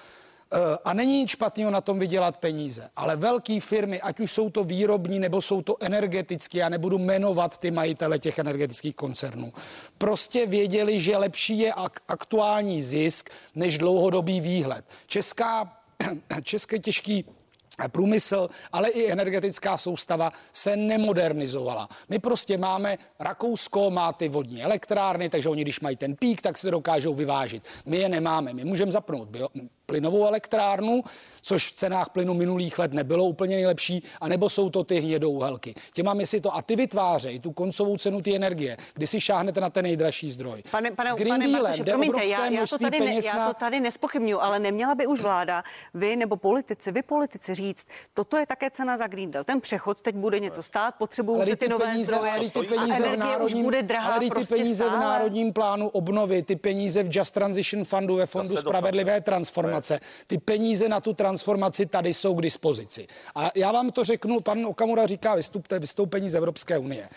Eh, 0.54 0.78
A 0.86 0.94
není 0.94 1.20
nic 1.20 1.30
špatného 1.30 1.72
na 1.72 1.82
tom 1.82 2.00
vydělat 2.00 2.38
peníze, 2.38 2.90
ale 2.96 3.16
velké 3.16 3.60
firmy, 3.62 4.02
ať 4.02 4.20
už 4.20 4.32
jsou 4.32 4.50
to 4.50 4.64
výrobní 4.64 5.20
nebo 5.20 5.42
jsou 5.42 5.62
to 5.62 5.76
energetické, 5.80 6.58
já 6.58 6.70
nebudu 6.70 6.98
jmenovat 6.98 7.58
ty 7.58 7.72
majitele 7.72 8.20
těch 8.20 8.40
energetických 8.40 8.96
koncernů, 8.96 9.54
prostě 9.98 10.46
věděli, 10.46 11.02
že 11.02 11.18
lepší 11.18 11.60
je 11.60 11.72
ak- 11.72 12.00
aktuální 12.08 12.84
zisk 12.84 13.30
než 13.56 13.78
dlouhodobý 13.78 14.42
výhled. 14.42 14.86
Česká, 15.08 15.78
české 16.44 16.80
těžký 16.80 17.26
průmysl, 17.92 18.50
ale 18.72 18.90
i 18.90 19.12
energetická 19.12 19.78
soustava 19.78 20.32
se 20.54 20.76
nemodernizovala. 20.76 21.90
My 22.10 22.20
prostě 22.20 22.58
máme, 22.58 22.98
Rakousko 23.20 23.92
má 23.92 24.14
ty 24.14 24.30
vodní 24.30 24.64
elektrárny, 24.64 25.30
takže 25.30 25.50
oni, 25.50 25.62
když 25.62 25.80
mají 25.80 25.96
ten 25.96 26.16
pík, 26.16 26.42
tak 26.42 26.58
se 26.58 26.72
dokážou 26.72 27.14
vyvážit. 27.14 27.64
My 27.86 27.98
je 27.98 28.10
nemáme. 28.10 28.54
My 28.54 28.64
můžeme 28.64 28.92
zapnout 28.92 29.28
bio, 29.30 29.48
plynovou 29.94 30.28
elektrárnu, 30.28 31.04
což 31.42 31.68
v 31.68 31.76
cenách 31.76 32.10
plynu 32.10 32.34
minulých 32.34 32.80
let 32.80 32.94
nebylo 32.94 33.26
úplně 33.26 33.56
nejlepší, 33.56 34.04
anebo 34.22 34.50
jsou 34.50 34.70
to 34.70 34.84
ty 34.84 35.00
hnědouhelky. 35.00 35.76
Těma 35.94 36.14
my 36.14 36.28
si 36.28 36.42
to 36.42 36.56
a 36.56 36.62
ty 36.62 36.76
vytvářejí 36.76 37.40
tu 37.40 37.52
koncovou 37.52 37.98
cenu 37.98 38.22
ty 38.22 38.36
energie, 38.36 38.78
kdy 38.94 39.08
si 39.08 39.22
šáhnete 39.22 39.62
na 39.62 39.70
ten 39.70 39.84
nejdražší 39.84 40.32
zdroj. 40.32 40.64
Pane, 40.72 40.92
pane, 40.92 41.12
S 41.12 41.16
Green 41.16 41.30
pane 41.30 41.46
Dealem 41.46 41.64
Bartoši, 41.64 41.84
jde 41.84 41.92
promiňte, 41.92 42.26
já, 42.26 42.46
já, 42.46 42.68
to 42.68 42.78
tady 42.78 43.00
ne, 43.00 43.20
já 43.26 43.48
to 43.48 43.54
tady 43.54 43.80
nespochybnuju, 43.80 44.40
ale 44.40 44.60
neměla 44.60 44.96
by 44.96 45.08
už 45.08 45.22
vláda, 45.22 45.64
vy 45.94 46.16
nebo 46.16 46.38
politici, 46.38 46.92
vy 46.92 47.04
politici 47.04 47.54
říct, 47.54 47.88
toto 48.14 48.38
je 48.38 48.46
také 48.46 48.70
cena 48.70 48.98
za 48.98 49.08
Green 49.08 49.32
Deal. 49.32 49.44
Ten 49.44 49.62
přechod 49.62 50.02
teď 50.02 50.16
bude 50.16 50.40
něco 50.40 50.64
stát, 50.64 50.96
potřebují 50.98 51.46
se 51.46 51.50
ty 51.50 51.56
ty 51.56 51.70
nové 51.70 51.86
peníze, 51.86 52.16
zdroje 52.16 52.32
ale 52.32 52.50
ty 52.50 52.60
a 52.60 52.64
peníze 52.64 53.04
v 53.04 53.06
energie 53.06 53.18
už 53.18 53.20
národním, 53.20 53.64
bude 53.64 53.84
drahá 53.84 54.12
ale 54.12 54.20
ty 54.20 54.28
prostě 54.30 54.56
peníze 54.56 54.84
v 54.84 54.88
stále. 54.88 55.06
národním 55.06 55.54
plánu 55.54 55.90
obnovy, 55.90 56.44
ty 56.44 56.56
peníze 56.56 57.04
v 57.04 57.10
Just 57.12 57.34
Transition 57.34 57.86
Fundu 57.86 58.16
ve 58.16 58.26
Fondu 58.26 58.48
Zase 58.48 58.62
Spravedlivé 58.62 59.22
transformace 59.22 59.83
dekarbonizace. 59.84 60.00
Ty 60.28 60.38
peníze 60.38 60.90
na 60.90 61.02
tu 61.02 61.14
transformaci 61.14 61.86
tady 61.86 62.14
jsou 62.14 62.36
k 62.36 62.42
dispozici. 62.42 63.08
A 63.36 63.52
já 63.56 63.72
vám 63.72 63.92
to 63.92 64.04
řeknu, 64.04 64.40
pan 64.40 64.66
Okamura 64.66 65.08
říká, 65.08 65.36
vystupte 65.36 65.80
vystoupení 65.80 66.30
z 66.30 66.36
Evropské 66.36 66.78
unie. 66.78 67.10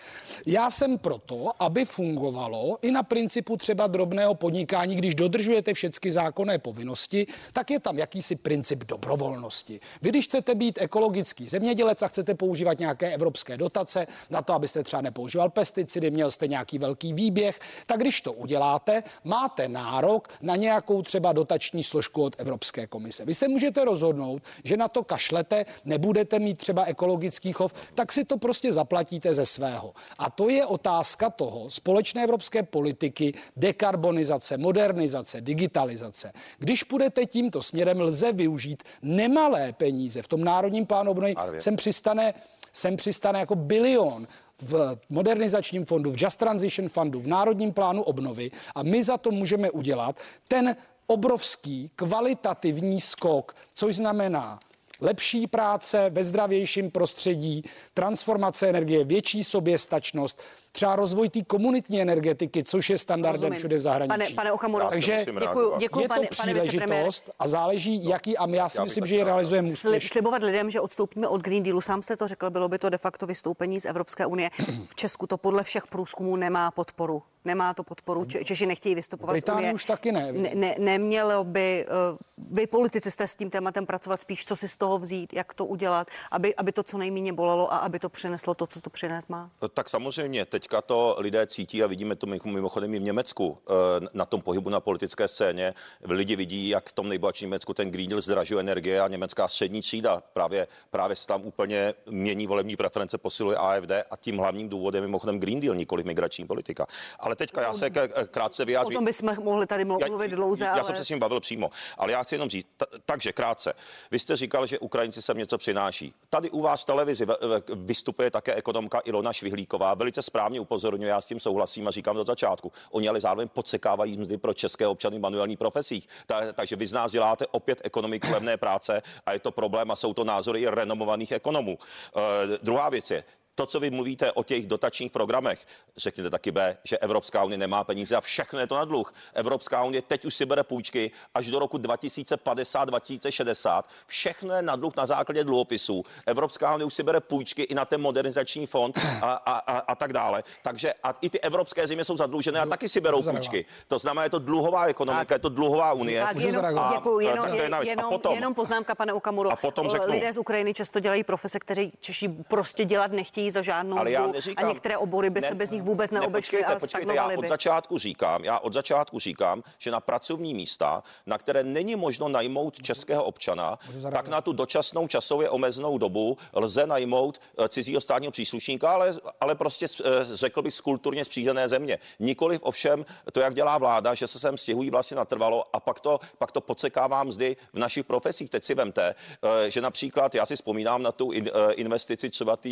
Já 0.46 0.70
jsem 0.70 0.98
proto, 0.98 1.52
aby 1.58 1.84
fungovalo 1.84 2.78
i 2.82 2.90
na 2.90 3.02
principu 3.02 3.56
třeba 3.56 3.86
drobného 3.86 4.34
podnikání, 4.34 4.96
když 4.96 5.14
dodržujete 5.14 5.74
všechny 5.74 6.12
zákonné 6.12 6.58
povinnosti, 6.58 7.26
tak 7.52 7.70
je 7.70 7.80
tam 7.80 7.98
jakýsi 7.98 8.36
princip 8.36 8.84
dobrovolnosti. 8.84 9.80
Vy, 10.02 10.10
když 10.10 10.26
chcete 10.26 10.54
být 10.54 10.78
ekologický 10.82 11.48
zemědělec 11.48 12.02
a 12.02 12.08
chcete 12.08 12.34
používat 12.34 12.78
nějaké 12.78 13.14
evropské 13.14 13.56
dotace 13.56 14.06
na 14.30 14.42
to, 14.42 14.52
abyste 14.52 14.82
třeba 14.82 15.02
nepoužíval 15.02 15.50
pesticidy, 15.50 16.10
měl 16.10 16.30
jste 16.30 16.48
nějaký 16.48 16.78
velký 16.78 17.12
výběh, 17.12 17.58
tak 17.86 18.00
když 18.00 18.20
to 18.20 18.32
uděláte, 18.32 19.02
máte 19.24 19.68
nárok 19.68 20.28
na 20.42 20.56
nějakou 20.56 21.02
třeba 21.02 21.32
dotační 21.32 21.82
složku 21.82 22.22
od 22.22 22.36
Evropské 22.56 22.86
komise. 22.86 23.24
Vy 23.24 23.34
se 23.34 23.48
můžete 23.48 23.84
rozhodnout, 23.84 24.42
že 24.64 24.76
na 24.76 24.88
to 24.88 25.04
kašlete, 25.04 25.66
nebudete 25.84 26.38
mít 26.38 26.58
třeba 26.58 26.84
ekologický 26.84 27.52
chov, 27.52 27.74
tak 27.94 28.12
si 28.12 28.24
to 28.24 28.38
prostě 28.38 28.72
zaplatíte 28.72 29.34
ze 29.34 29.46
svého. 29.46 29.92
A 30.18 30.30
to 30.30 30.48
je 30.48 30.66
otázka 30.66 31.30
toho 31.30 31.70
společné 31.70 32.24
evropské 32.24 32.62
politiky, 32.62 33.34
dekarbonizace, 33.56 34.56
modernizace, 34.56 35.40
digitalizace. 35.40 36.32
Když 36.58 36.82
půjdete 36.82 37.26
tímto 37.26 37.62
směrem, 37.62 38.00
lze 38.00 38.32
využít 38.32 38.82
nemalé 39.02 39.72
peníze. 39.72 40.22
V 40.22 40.28
tom 40.28 40.44
národním 40.44 40.86
plánu 40.86 41.10
obnovy 41.10 41.34
sem 41.58 41.76
přistane, 41.76 42.34
sem 42.72 42.96
přistane 42.96 43.38
jako 43.40 43.54
bilion 43.54 44.26
v 44.62 44.98
modernizačním 45.08 45.84
fondu, 45.84 46.10
v 46.12 46.22
Just 46.22 46.38
Transition 46.38 46.88
fundu, 46.88 47.20
v 47.20 47.26
Národním 47.26 47.72
plánu 47.72 48.02
obnovy 48.02 48.50
a 48.74 48.82
my 48.82 49.02
za 49.02 49.16
to 49.16 49.30
můžeme 49.30 49.70
udělat 49.70 50.16
ten 50.48 50.76
obrovský 51.06 51.90
kvalitativní 51.96 53.00
skok, 53.00 53.56
což 53.74 53.96
znamená 53.96 54.58
lepší 55.00 55.46
práce 55.46 56.10
ve 56.10 56.24
zdravějším 56.24 56.90
prostředí, 56.90 57.62
transformace 57.94 58.68
energie, 58.68 59.04
větší 59.04 59.44
soběstačnost, 59.44 60.42
třeba 60.76 60.96
rozvoj 60.96 61.28
té 61.28 61.42
komunitní 61.44 62.02
energetiky, 62.02 62.64
což 62.64 62.90
je 62.90 62.98
standardem 62.98 63.40
Rozumím. 63.40 63.58
všude 63.58 63.76
v 63.76 63.80
zahraničí. 63.80 64.08
Pane- 64.08 64.34
pane 64.34 64.52
Okamuro, 64.52 64.88
Takže 64.88 65.24
děkuju, 65.40 65.78
děkuju, 65.78 66.02
je 66.02 66.08
to 66.08 66.14
pane- 66.14 66.28
pane 66.36 66.54
příležitost 66.60 67.30
a 67.38 67.48
záleží, 67.48 68.08
jaký, 68.08 68.38
a 68.38 68.48
já 68.48 68.68
si 68.68 68.78
já 68.80 68.84
myslím, 68.84 69.06
že 69.06 69.16
ji 69.16 69.24
realizujeme 69.24 69.68
Slib, 69.68 69.90
úspěšně. 69.94 70.08
slibovat 70.08 70.42
lidem, 70.42 70.70
že 70.70 70.80
odstoupíme 70.80 71.28
od 71.28 71.40
Green 71.40 71.62
Dealu, 71.62 71.80
sám 71.80 72.02
jste 72.02 72.16
to 72.16 72.28
řekl, 72.28 72.50
bylo 72.50 72.68
by 72.68 72.78
to 72.78 72.90
de 72.90 72.98
facto 72.98 73.26
vystoupení 73.26 73.80
z 73.80 73.84
Evropské 73.86 74.26
unie. 74.26 74.50
V 74.88 74.94
Česku 74.94 75.26
to 75.26 75.36
podle 75.36 75.64
všech 75.64 75.86
průzkumů 75.86 76.36
nemá 76.36 76.70
podporu. 76.70 77.22
Nemá 77.44 77.74
to 77.74 77.82
podporu. 77.82 78.24
Če- 78.24 78.44
Češi 78.44 78.66
nechtějí 78.66 78.94
vystupovat 78.94 79.32
z 79.32 79.34
Británii 79.34 79.62
unie. 79.62 79.74
už 79.74 79.84
taky 79.84 80.12
ne. 80.12 80.32
ne, 80.32 80.50
ne 80.54 80.74
nemělo 80.78 81.44
by, 81.44 81.86
uh, 82.10 82.18
vy 82.56 82.66
politici 82.66 83.10
jste 83.10 83.26
s 83.26 83.36
tím 83.36 83.50
tématem 83.50 83.86
pracovat 83.86 84.20
spíš, 84.20 84.44
co 84.46 84.56
si 84.56 84.68
z 84.68 84.76
toho 84.76 84.98
vzít, 84.98 85.32
jak 85.34 85.54
to 85.54 85.64
udělat, 85.64 86.08
aby, 86.30 86.54
aby 86.54 86.72
to 86.72 86.82
co 86.82 86.98
nejméně 86.98 87.32
bolelo 87.32 87.72
a 87.72 87.76
aby 87.76 87.98
to 87.98 88.08
přineslo 88.08 88.54
to, 88.54 88.66
co 88.66 88.80
to 88.80 88.90
přinést 88.90 89.28
má. 89.28 89.50
Tak 89.74 89.88
samozřejmě, 89.88 90.44
teďka 90.66 90.82
to 90.82 91.16
lidé 91.18 91.46
cítí 91.46 91.82
a 91.82 91.86
vidíme 91.86 92.16
to 92.16 92.26
mimo- 92.26 92.52
mimochodem 92.52 92.94
i 92.94 92.98
v 92.98 93.02
Německu 93.02 93.58
eh, 93.68 93.72
na 94.12 94.24
tom 94.26 94.42
pohybu 94.42 94.70
na 94.70 94.80
politické 94.80 95.28
scéně. 95.28 95.74
Lidi 96.04 96.36
vidí, 96.36 96.68
jak 96.68 96.88
v 96.88 96.92
tom 96.92 97.08
nejbohatším 97.08 97.46
Německu 97.48 97.74
ten 97.74 97.90
Green 97.90 98.08
Deal 98.08 98.20
zdražuje 98.20 98.60
energie 98.60 99.00
a 99.00 99.08
německá 99.08 99.48
střední 99.48 99.80
třída 99.80 100.22
právě, 100.32 100.66
právě 100.90 101.16
se 101.16 101.26
tam 101.26 101.42
úplně 101.44 101.94
mění 102.10 102.46
volební 102.46 102.76
preference, 102.76 103.18
posiluje 103.18 103.56
AFD 103.56 103.90
a 104.10 104.16
tím 104.16 104.38
hlavním 104.38 104.68
důvodem 104.68 105.02
je 105.02 105.08
mimochodem 105.08 105.40
Green 105.40 105.60
Deal, 105.60 105.74
nikoli 105.74 106.02
migrační 106.04 106.46
politika. 106.46 106.86
Ale 107.20 107.36
teďka 107.36 107.62
já 107.62 107.74
se 107.74 107.90
k- 107.90 108.26
krátce 108.30 108.62
O 108.62 108.66
vyjádřím. 108.66 108.94
tom 108.94 109.04
bychom 109.04 109.36
mohli 109.42 109.66
tady 109.66 109.84
mlu- 109.84 110.08
mluvit 110.08 110.28
dlouze, 110.30 110.64
já 110.64 110.72
ale... 110.72 110.84
jsem 110.84 110.96
se 110.96 111.04
s 111.04 111.08
ním 111.08 111.18
bavil 111.18 111.40
přímo, 111.40 111.70
ale 111.98 112.12
já 112.12 112.22
chci 112.22 112.34
jenom 112.34 112.48
říct, 112.50 112.66
t- 112.76 112.86
takže 113.06 113.32
krátce. 113.32 113.72
Vy 114.10 114.18
jste 114.18 114.36
říkal, 114.36 114.66
že 114.66 114.78
Ukrajinci 114.78 115.22
sem 115.22 115.38
něco 115.38 115.58
přináší. 115.58 116.14
Tady 116.30 116.50
u 116.50 116.60
vás 116.60 116.82
v 116.82 116.86
televizi 116.86 117.26
vystupuje 117.74 118.30
také 118.30 118.54
ekonomka 118.54 119.00
Ilona 119.04 119.32
Švihlíková, 119.32 119.94
velice 119.94 120.22
správně 120.22 120.55
upozorňuje, 120.60 121.08
já 121.08 121.20
s 121.20 121.26
tím 121.26 121.40
souhlasím 121.40 121.88
a 121.88 121.90
říkám 121.90 122.16
od 122.16 122.26
začátku. 122.26 122.72
Oni 122.90 123.08
ale 123.08 123.20
zároveň 123.20 123.48
podsekávají 123.48 124.16
mzdy 124.16 124.38
pro 124.38 124.54
české 124.54 124.86
občany 124.86 125.18
v 125.18 125.20
manuálních 125.20 125.58
profesích. 125.58 126.08
Ta, 126.26 126.52
takže 126.52 126.76
vy 126.76 126.86
z 126.86 126.92
nás 126.92 127.12
děláte 127.12 127.46
opět 127.46 127.80
ekonomiku 127.84 128.32
levné 128.32 128.56
práce 128.56 129.02
a 129.26 129.32
je 129.32 129.38
to 129.38 129.50
problém 129.50 129.90
a 129.90 129.96
jsou 129.96 130.14
to 130.14 130.24
názory 130.24 130.60
i 130.60 130.68
renomovaných 130.68 131.32
ekonomů. 131.32 131.78
Uh, 132.16 132.22
druhá 132.62 132.88
věc 132.88 133.10
je, 133.10 133.24
to, 133.56 133.66
co 133.66 133.80
vy 133.80 133.90
mluvíte 133.90 134.32
o 134.32 134.42
těch 134.42 134.66
dotačních 134.66 135.12
programech, 135.12 135.66
řekněte 135.96 136.30
taky 136.30 136.50
B, 136.50 136.76
že 136.84 136.98
Evropská 136.98 137.44
unie 137.44 137.58
nemá 137.58 137.84
peníze 137.84 138.16
a 138.16 138.20
všechno 138.20 138.58
je 138.60 138.66
to 138.66 138.76
na 138.76 138.84
dluh. 138.84 139.14
Evropská 139.34 139.84
unie 139.84 140.02
teď 140.02 140.24
už 140.24 140.34
si 140.34 140.46
bere 140.46 140.62
půjčky 140.62 141.10
až 141.34 141.46
do 141.46 141.58
roku 141.58 141.78
2050-2060. 141.78 143.82
Všechno 144.06 144.54
je 144.54 144.62
na 144.62 144.76
dluh 144.76 144.96
na 144.96 145.06
základě 145.06 145.44
dluhopisů. 145.44 146.04
Evropská 146.26 146.74
unie 146.74 146.86
už 146.86 146.94
si 146.94 147.02
bere 147.02 147.20
půjčky 147.20 147.62
i 147.62 147.74
na 147.74 147.84
ten 147.84 148.00
modernizační 148.00 148.66
fond 148.66 148.98
a, 149.22 149.32
a, 149.32 149.56
a, 149.58 149.78
a 149.78 149.94
tak 149.94 150.12
dále. 150.12 150.44
Takže 150.62 150.94
a 151.02 151.14
i 151.20 151.30
ty 151.30 151.40
evropské 151.40 151.86
země 151.86 152.04
jsou 152.04 152.16
zadlužené 152.16 152.60
a 152.60 152.66
taky 152.66 152.88
si 152.88 153.00
berou 153.00 153.22
půjčky. 153.22 153.64
To 153.86 153.98
znamená, 153.98 154.24
je 154.24 154.30
to 154.30 154.38
dluhová 154.38 154.84
ekonomika, 154.86 155.34
je 155.34 155.38
to 155.38 155.48
dluhová 155.48 155.92
unie. 155.92 156.20
Tak 156.20 156.36
jenom, 156.36 156.64
A 156.64 156.92
děkuji, 156.94 157.26
jenom, 157.26 157.54
je 157.54 157.62
jenom, 157.88 158.10
potom- 158.10 158.34
jenom 158.34 158.54
poznámka, 158.54 158.94
pane 158.94 159.12
Okamuro. 159.12 159.50
A 159.52 159.56
potom 159.56 159.88
řeknu- 159.88 160.12
Lidé 160.12 160.32
z 160.32 160.38
Ukrajiny 160.38 160.74
často 160.74 161.00
dělají 161.00 161.24
profese, 161.24 161.58
které 161.58 161.86
Češi 162.00 162.28
prostě 162.28 162.84
dělat 162.84 163.12
nechtějí 163.12 163.45
za 163.50 163.62
žádnou 163.62 163.98
Ale 163.98 164.10
já 164.10 164.26
neříkám, 164.26 164.64
a 164.64 164.68
některé 164.68 164.98
obory 164.98 165.30
by 165.30 165.40
se 165.42 165.54
bez 165.54 165.70
nich 165.70 165.82
vůbec 165.82 166.10
neobešly 166.10 166.58
počkejte, 166.58 166.74
a 166.74 166.78
počkejte, 166.78 167.14
já 167.14 167.26
od 167.26 167.40
by. 167.40 167.48
začátku 167.48 167.98
říkám, 167.98 168.44
já 168.44 168.58
od 168.58 168.72
začátku 168.72 169.18
říkám, 169.18 169.62
že 169.78 169.90
na 169.90 170.00
pracovní 170.00 170.54
místa, 170.54 171.02
na 171.26 171.38
které 171.38 171.64
není 171.64 171.96
možno 171.96 172.28
najmout 172.28 172.82
českého 172.82 173.24
občana, 173.24 173.78
tak 174.12 174.28
na 174.28 174.40
tu 174.40 174.52
dočasnou 174.52 175.08
časově 175.08 175.50
omezenou 175.50 175.98
dobu 175.98 176.38
lze 176.52 176.86
najmout 176.86 177.40
eh, 177.58 177.68
cizího 177.68 178.00
státního 178.00 178.30
příslušníka, 178.30 178.90
ale, 178.90 179.14
ale 179.40 179.54
prostě 179.54 179.86
eh, 180.04 180.10
řekl 180.22 180.62
bych 180.62 180.74
z 180.74 180.80
kulturně 180.80 181.24
spřízené 181.24 181.68
země. 181.68 181.98
Nikoliv 182.18 182.62
ovšem 182.62 183.06
to, 183.32 183.40
jak 183.40 183.54
dělá 183.54 183.78
vláda, 183.78 184.14
že 184.14 184.26
se 184.26 184.38
sem 184.38 184.56
stěhují 184.56 184.90
vlastně 184.90 185.16
natrvalo 185.16 185.64
a 185.72 185.80
pak 185.80 186.00
to, 186.00 186.20
pak 186.38 186.52
to 186.52 186.60
podsekává 186.60 187.24
mzdy 187.24 187.56
v 187.72 187.78
našich 187.78 188.04
profesích. 188.04 188.50
Teď 188.50 188.64
si 188.64 188.74
vemte, 188.74 189.14
eh, 189.14 189.70
že 189.70 189.80
například 189.80 190.34
já 190.34 190.46
si 190.46 190.56
vzpomínám 190.56 191.02
na 191.02 191.12
tu 191.12 191.32
in- 191.32 191.50
investici 191.74 192.30
třeba 192.30 192.56
té 192.56 192.68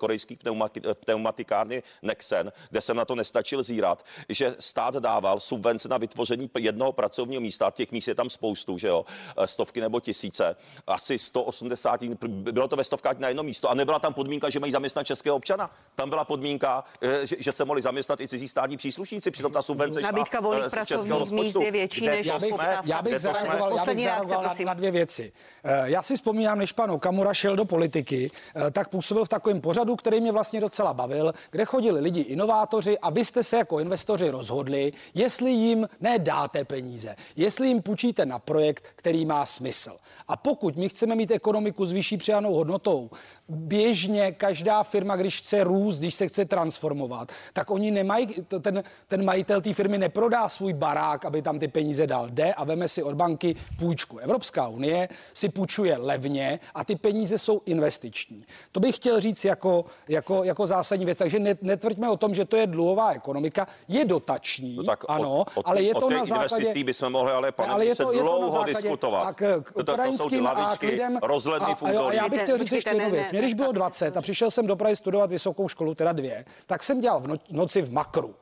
pneumati- 0.00 0.94
pneumatikárny 0.94 1.82
Nexen, 2.02 2.52
kde 2.70 2.80
jsem 2.80 2.96
na 2.96 3.04
to 3.04 3.14
nestačil 3.14 3.62
zírat, 3.62 4.02
že 4.28 4.54
stát 4.58 4.94
dával 4.94 5.40
subvence 5.40 5.88
na 5.88 5.98
vytvoření 5.98 6.50
jednoho 6.58 6.92
pracovního 6.92 7.40
místa, 7.40 7.70
těch 7.70 7.92
míst 7.92 8.08
je 8.08 8.14
tam 8.14 8.30
spoustu, 8.30 8.78
že 8.78 8.88
jo, 8.88 9.04
eh, 9.38 9.46
stovky 9.46 9.80
nebo 9.80 10.00
tisíce, 10.00 10.56
asi 10.86 11.18
180, 11.18 12.00
bylo 12.28 12.68
to 12.68 12.76
ve 12.76 12.84
stovkách 12.84 13.18
na 13.18 13.28
jedno 13.28 13.42
místo 13.42 13.70
a 13.70 13.74
nebyla 13.74 13.98
tam 13.98 14.14
podmínka, 14.14 14.50
že 14.50 14.60
mají 14.60 14.72
zaměstnat 14.72 15.06
českého 15.06 15.36
občana. 15.36 15.70
Tam 15.94 16.08
byla 16.10 16.24
podmínka, 16.24 16.84
eh, 17.02 17.26
že, 17.26 17.36
že 17.38 17.52
se 17.52 17.64
mohli 17.64 17.82
zaměstnat 17.82 18.20
i 18.20 18.28
cizí 18.28 18.48
státní 18.48 18.76
příslušníci, 18.76 19.30
přitom 19.30 19.52
ta 19.52 19.62
subvence 19.62 20.00
Nabídka 20.00 20.40
volných 20.40 20.64
českého 20.64 21.16
pracovních 21.16 21.44
míst 21.44 21.56
je 21.60 21.70
větší 21.70 22.00
Kde 22.00 22.10
než 22.10 22.26
já 22.26 22.38
bych, 22.38 22.48
jsme- 22.48 22.78
já 22.84 23.02
bych 23.02 23.18
zareagoval, 23.18 23.76
já 23.76 23.84
bych 23.84 24.04
zareagoval 24.04 24.42
na, 24.42 24.64
na 24.64 24.74
dvě 24.74 24.90
věci. 24.90 25.32
Já 25.84 26.02
si 26.02 26.16
vzpomínám, 26.16 26.58
než 26.58 26.72
pan 26.72 26.90
Okamura 26.90 27.34
šel 27.34 27.56
do 27.56 27.64
politiky, 27.64 28.30
tak 28.72 28.88
působil 28.88 29.24
v 29.24 29.28
takovém 29.28 29.60
pořadu, 29.60 29.85
který 29.96 30.20
mě 30.20 30.32
vlastně 30.32 30.60
docela 30.60 30.94
bavil, 30.94 31.34
kde 31.50 31.64
chodili 31.64 32.00
lidi 32.00 32.20
inovátoři 32.20 32.98
a 32.98 33.10
vy 33.10 33.24
jste 33.24 33.42
se 33.42 33.56
jako 33.56 33.80
investoři 33.80 34.30
rozhodli, 34.30 34.92
jestli 35.14 35.50
jim 35.50 35.88
nedáte 36.00 36.64
peníze, 36.64 37.16
jestli 37.36 37.68
jim 37.68 37.82
půjčíte 37.82 38.26
na 38.26 38.38
projekt, 38.38 38.84
který 38.96 39.24
má 39.24 39.46
smysl. 39.46 39.96
A 40.28 40.36
pokud 40.36 40.76
my 40.76 40.88
chceme 40.88 41.14
mít 41.14 41.30
ekonomiku 41.30 41.86
s 41.86 41.92
vyšší 41.92 42.16
přidanou 42.16 42.54
hodnotou, 42.54 43.10
běžně 43.48 44.32
každá 44.32 44.82
firma, 44.82 45.16
když 45.16 45.38
chce 45.38 45.64
růst, 45.64 45.98
když 45.98 46.14
se 46.14 46.28
chce 46.28 46.44
transformovat, 46.44 47.32
tak 47.52 47.70
oni 47.70 47.90
nemají, 47.90 48.26
ten, 48.60 48.82
ten 49.08 49.24
majitel 49.24 49.60
té 49.60 49.74
firmy 49.74 49.98
neprodá 49.98 50.48
svůj 50.48 50.72
barák, 50.72 51.24
aby 51.24 51.42
tam 51.42 51.58
ty 51.58 51.68
peníze 51.68 52.06
dal. 52.06 52.28
Jde 52.30 52.54
a 52.54 52.64
veme 52.64 52.88
si 52.88 53.02
od 53.02 53.14
banky 53.14 53.56
půjčku. 53.78 54.18
Evropská 54.18 54.68
unie 54.68 55.08
si 55.34 55.48
půjčuje 55.48 55.96
levně 55.96 56.60
a 56.74 56.84
ty 56.84 56.96
peníze 56.96 57.38
jsou 57.38 57.62
investiční. 57.66 58.44
To 58.72 58.80
bych 58.80 58.96
chtěl 58.96 59.20
říct 59.20 59.44
jako, 59.44 59.75
jako, 60.08 60.44
jako 60.44 60.66
zásadní 60.66 61.04
věc. 61.04 61.18
Takže 61.18 61.38
net, 61.38 61.62
netvrďme 61.62 62.10
o 62.10 62.16
tom, 62.16 62.34
že 62.34 62.44
to 62.44 62.56
je 62.56 62.66
dluhová 62.66 63.12
ekonomika. 63.12 63.66
Je 63.88 64.04
dotační, 64.04 64.76
No 64.76 64.84
tak 64.84 65.04
ano, 65.08 65.30
o, 65.30 65.60
o, 65.60 65.62
ale 65.64 65.82
je 65.82 65.94
o 65.94 66.00
to 66.00 66.10
na 66.10 66.24
základě... 66.24 66.44
investicích 66.44 66.84
bychom 66.84 67.12
mohli 67.12 67.32
ale, 67.32 67.52
pane, 67.52 67.72
ale 67.72 67.84
je 67.86 67.94
se 67.94 68.02
to, 68.02 68.12
je 68.12 68.18
to 68.18 68.24
dlouho 68.24 68.50
základě, 68.50 68.72
diskutovat. 68.72 69.26
A 69.26 69.32
k, 69.32 69.60
k 69.62 69.72
to, 69.72 69.84
to, 69.84 69.96
to 69.96 70.12
jsou 70.12 70.30
ty 70.30 70.40
lavičky, 70.40 70.86
lidem... 70.86 71.18
rozhledny 71.22 71.74
v 71.74 71.82
a, 71.82 71.88
a, 71.88 71.92
jo, 71.92 72.06
a 72.06 72.12
já 72.12 72.28
bych 72.28 72.42
chtěl 72.42 72.58
říct 72.58 72.72
ještě 72.72 72.90
jednu 72.90 73.10
věc. 73.10 73.30
Mě, 73.30 73.40
když 73.40 73.54
bylo 73.54 73.68
tak- 73.68 73.74
20 73.74 74.16
a 74.16 74.22
přišel 74.22 74.50
jsem 74.50 74.66
do 74.66 74.76
Prahy 74.76 74.96
studovat 74.96 75.30
vysokou 75.30 75.68
školu, 75.68 75.94
teda 75.94 76.12
dvě, 76.12 76.44
tak 76.66 76.82
jsem 76.82 77.00
dělal 77.00 77.20
v 77.20 77.26
no, 77.26 77.36
noci 77.50 77.82
v 77.82 77.92
makru. 77.92 78.34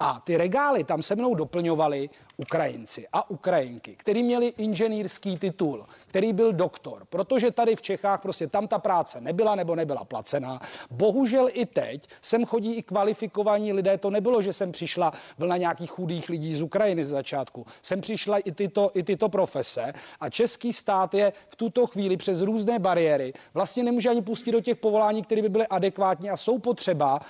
A 0.00 0.20
ty 0.24 0.36
regály 0.36 0.84
tam 0.84 1.02
se 1.02 1.14
mnou 1.14 1.34
doplňovali 1.34 2.10
Ukrajinci 2.42 3.06
a 3.12 3.30
Ukrajinky, 3.30 3.94
který 3.96 4.22
měli 4.22 4.46
inženýrský 4.46 5.38
titul, 5.38 5.86
který 6.06 6.32
byl 6.32 6.52
doktor, 6.52 7.02
protože 7.10 7.50
tady 7.50 7.76
v 7.76 7.82
Čechách 7.82 8.22
prostě 8.22 8.46
tam 8.46 8.68
ta 8.68 8.78
práce 8.78 9.20
nebyla 9.20 9.54
nebo 9.54 9.76
nebyla 9.76 10.04
placená. 10.04 10.60
Bohužel 10.90 11.48
i 11.52 11.66
teď 11.66 12.08
sem 12.22 12.44
chodí 12.44 12.74
i 12.74 12.82
kvalifikovaní 12.82 13.72
lidé. 13.72 13.98
To 13.98 14.10
nebylo, 14.10 14.42
že 14.42 14.52
jsem 14.52 14.72
přišla 14.72 15.12
vlna 15.38 15.56
nějakých 15.56 15.90
chudých 15.90 16.28
lidí 16.28 16.54
z 16.54 16.62
Ukrajiny 16.62 17.04
z 17.04 17.08
začátku. 17.08 17.66
Sem 17.82 18.00
přišla 18.00 18.38
i 18.38 18.52
tyto, 18.52 18.90
i 18.94 19.02
tyto 19.02 19.28
profese 19.28 19.92
a 20.20 20.30
český 20.30 20.72
stát 20.72 21.14
je 21.14 21.32
v 21.48 21.56
tuto 21.56 21.86
chvíli 21.86 22.16
přes 22.16 22.40
různé 22.40 22.78
bariéry 22.78 23.32
vlastně 23.54 23.82
nemůže 23.82 24.08
ani 24.08 24.22
pustit 24.22 24.52
do 24.52 24.60
těch 24.60 24.76
povolání, 24.76 25.22
které 25.22 25.42
by 25.42 25.48
byly 25.48 25.66
adekvátní 25.66 26.30
a 26.30 26.36
jsou 26.36 26.58
potřeba 26.58 27.20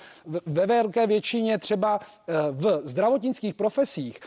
ve 0.45 0.65
velké 0.65 1.07
většině 1.07 1.57
třeba 1.57 1.99
eh, 1.99 2.33
v 2.51 2.81
zdravotnických 2.83 3.53
profesích, 3.53 4.19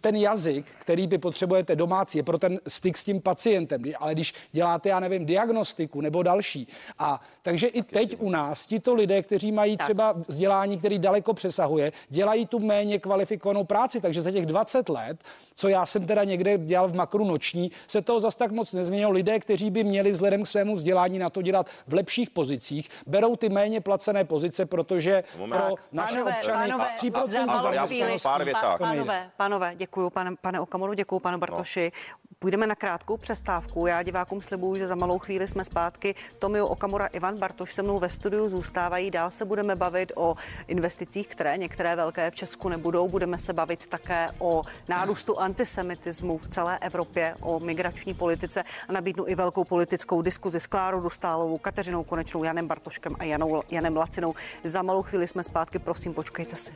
ten 0.00 0.16
jazyk, 0.16 0.66
který 0.78 1.06
by 1.06 1.18
potřebujete 1.18 1.76
domácí, 1.76 2.18
je 2.18 2.22
pro 2.22 2.38
ten 2.38 2.60
styk 2.68 2.96
s 2.98 3.04
tím 3.04 3.20
pacientem. 3.20 3.82
Ale 3.98 4.14
když 4.14 4.34
děláte, 4.52 4.88
já 4.88 5.00
nevím, 5.00 5.26
diagnostiku 5.26 6.00
nebo 6.00 6.22
další. 6.22 6.68
A 6.98 7.20
takže 7.42 7.66
i 7.66 7.82
teď 7.82 8.16
u 8.18 8.30
nás 8.30 8.66
tito 8.66 8.94
lidé, 8.94 9.22
kteří 9.22 9.52
mají 9.52 9.76
třeba 9.76 10.14
vzdělání, 10.28 10.78
který 10.78 10.98
daleko 10.98 11.34
přesahuje, 11.34 11.92
dělají 12.08 12.46
tu 12.46 12.58
méně 12.58 12.98
kvalifikovanou 12.98 13.64
práci. 13.64 14.00
Takže 14.00 14.22
za 14.22 14.30
těch 14.30 14.46
20 14.46 14.88
let, 14.88 15.18
co 15.54 15.68
já 15.68 15.86
jsem 15.86 16.06
teda 16.06 16.24
někde 16.24 16.58
dělal 16.58 16.88
v 16.88 16.94
makru 16.94 17.24
noční, 17.24 17.70
se 17.86 18.02
toho 18.02 18.20
zas 18.20 18.34
tak 18.34 18.50
moc 18.50 18.72
nezměnilo. 18.72 19.12
Lidé, 19.12 19.38
kteří 19.38 19.70
by 19.70 19.84
měli 19.84 20.12
vzhledem 20.12 20.42
k 20.42 20.46
svému 20.46 20.76
vzdělání 20.76 21.18
na 21.18 21.30
to 21.30 21.42
dělat 21.42 21.66
v 21.86 21.94
lepších 21.94 22.30
pozicích, 22.30 22.90
berou 23.06 23.36
ty 23.36 23.48
méně 23.48 23.80
placené 23.80 24.24
pozice, 24.24 24.66
protože 24.66 25.24
Moment. 25.38 25.58
pro 25.58 25.74
naše 25.92 26.14
Pánové, 26.14 26.36
občany 26.36 26.68
pánové, 26.68 26.88
s 26.88 27.02
3% 27.02 27.28
za 27.28 27.46
malou 27.46 27.86
chvíli. 27.86 28.16
pár 28.22 28.44
větách. 28.44 28.78
to 28.78 28.86
nejde. 28.86 29.02
Pánové, 29.04 29.30
pánové, 29.60 29.76
děkuji, 29.76 30.10
pane, 30.10 30.36
pane 30.36 30.60
Okamoru, 30.60 30.94
děkuji, 30.94 31.20
panu 31.20 31.38
Bartoši. 31.38 31.92
Půjdeme 32.38 32.66
na 32.66 32.74
krátkou 32.74 33.16
přestávku. 33.16 33.86
Já 33.86 34.02
divákům 34.02 34.42
slibuju, 34.42 34.76
že 34.76 34.86
za 34.86 34.94
malou 34.94 35.18
chvíli 35.18 35.48
jsme 35.48 35.64
zpátky. 35.64 36.14
Tomio 36.38 36.66
Okamura, 36.66 37.06
Ivan 37.06 37.38
Bartoš 37.38 37.72
se 37.72 37.82
mnou 37.82 37.98
ve 37.98 38.08
studiu 38.08 38.48
zůstávají. 38.48 39.10
Dál 39.10 39.30
se 39.30 39.44
budeme 39.44 39.76
bavit 39.76 40.12
o 40.16 40.36
investicích, 40.68 41.28
které 41.28 41.58
některé 41.58 41.96
velké 41.96 42.30
v 42.30 42.34
Česku 42.34 42.68
nebudou. 42.68 43.08
Budeme 43.08 43.38
se 43.38 43.52
bavit 43.52 43.86
také 43.86 44.30
o 44.38 44.62
nárůstu 44.88 45.38
antisemitismu 45.38 46.38
v 46.38 46.48
celé 46.48 46.78
Evropě, 46.78 47.34
o 47.40 47.60
migrační 47.60 48.14
politice 48.14 48.64
a 48.88 48.92
nabídnu 48.92 49.28
i 49.28 49.34
velkou 49.34 49.64
politickou 49.64 50.22
diskuzi 50.22 50.60
s 50.60 50.66
Klárou 50.66 51.00
Dostálovou, 51.00 51.58
Kateřinou 51.58 52.04
Konečnou, 52.04 52.44
Janem 52.44 52.66
Bartoškem 52.66 53.16
a 53.18 53.24
Janou, 53.24 53.62
Janem 53.70 53.96
Lacinou. 53.96 54.34
Za 54.64 54.82
malou 54.82 55.02
chvíli 55.02 55.28
jsme 55.28 55.42
zpátky, 55.42 55.78
prosím, 55.78 56.14
počkejte 56.14 56.56
si. 56.56 56.72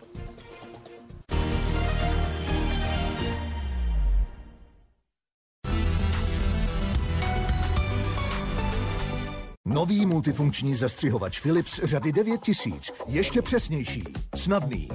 Nový 9.75 10.07
multifunkční 10.07 10.77
zastřihovač 10.77 11.41
Philips 11.41 11.81
řady 11.83 12.13
9000. 12.13 12.93
Ještě 13.07 13.43
přesnější, 13.43 14.05
snadný, 14.35 14.89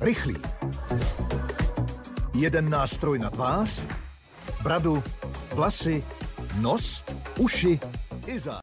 rychlý. 0.00 0.36
Jeden 2.34 2.70
nástroj 2.70 3.18
na 3.18 3.30
tvář, 3.30 3.82
bradu, 4.62 5.02
vlasy, 5.54 6.04
nos, 6.60 7.04
uši 7.38 7.80
i 8.26 8.38
za. 8.38 8.60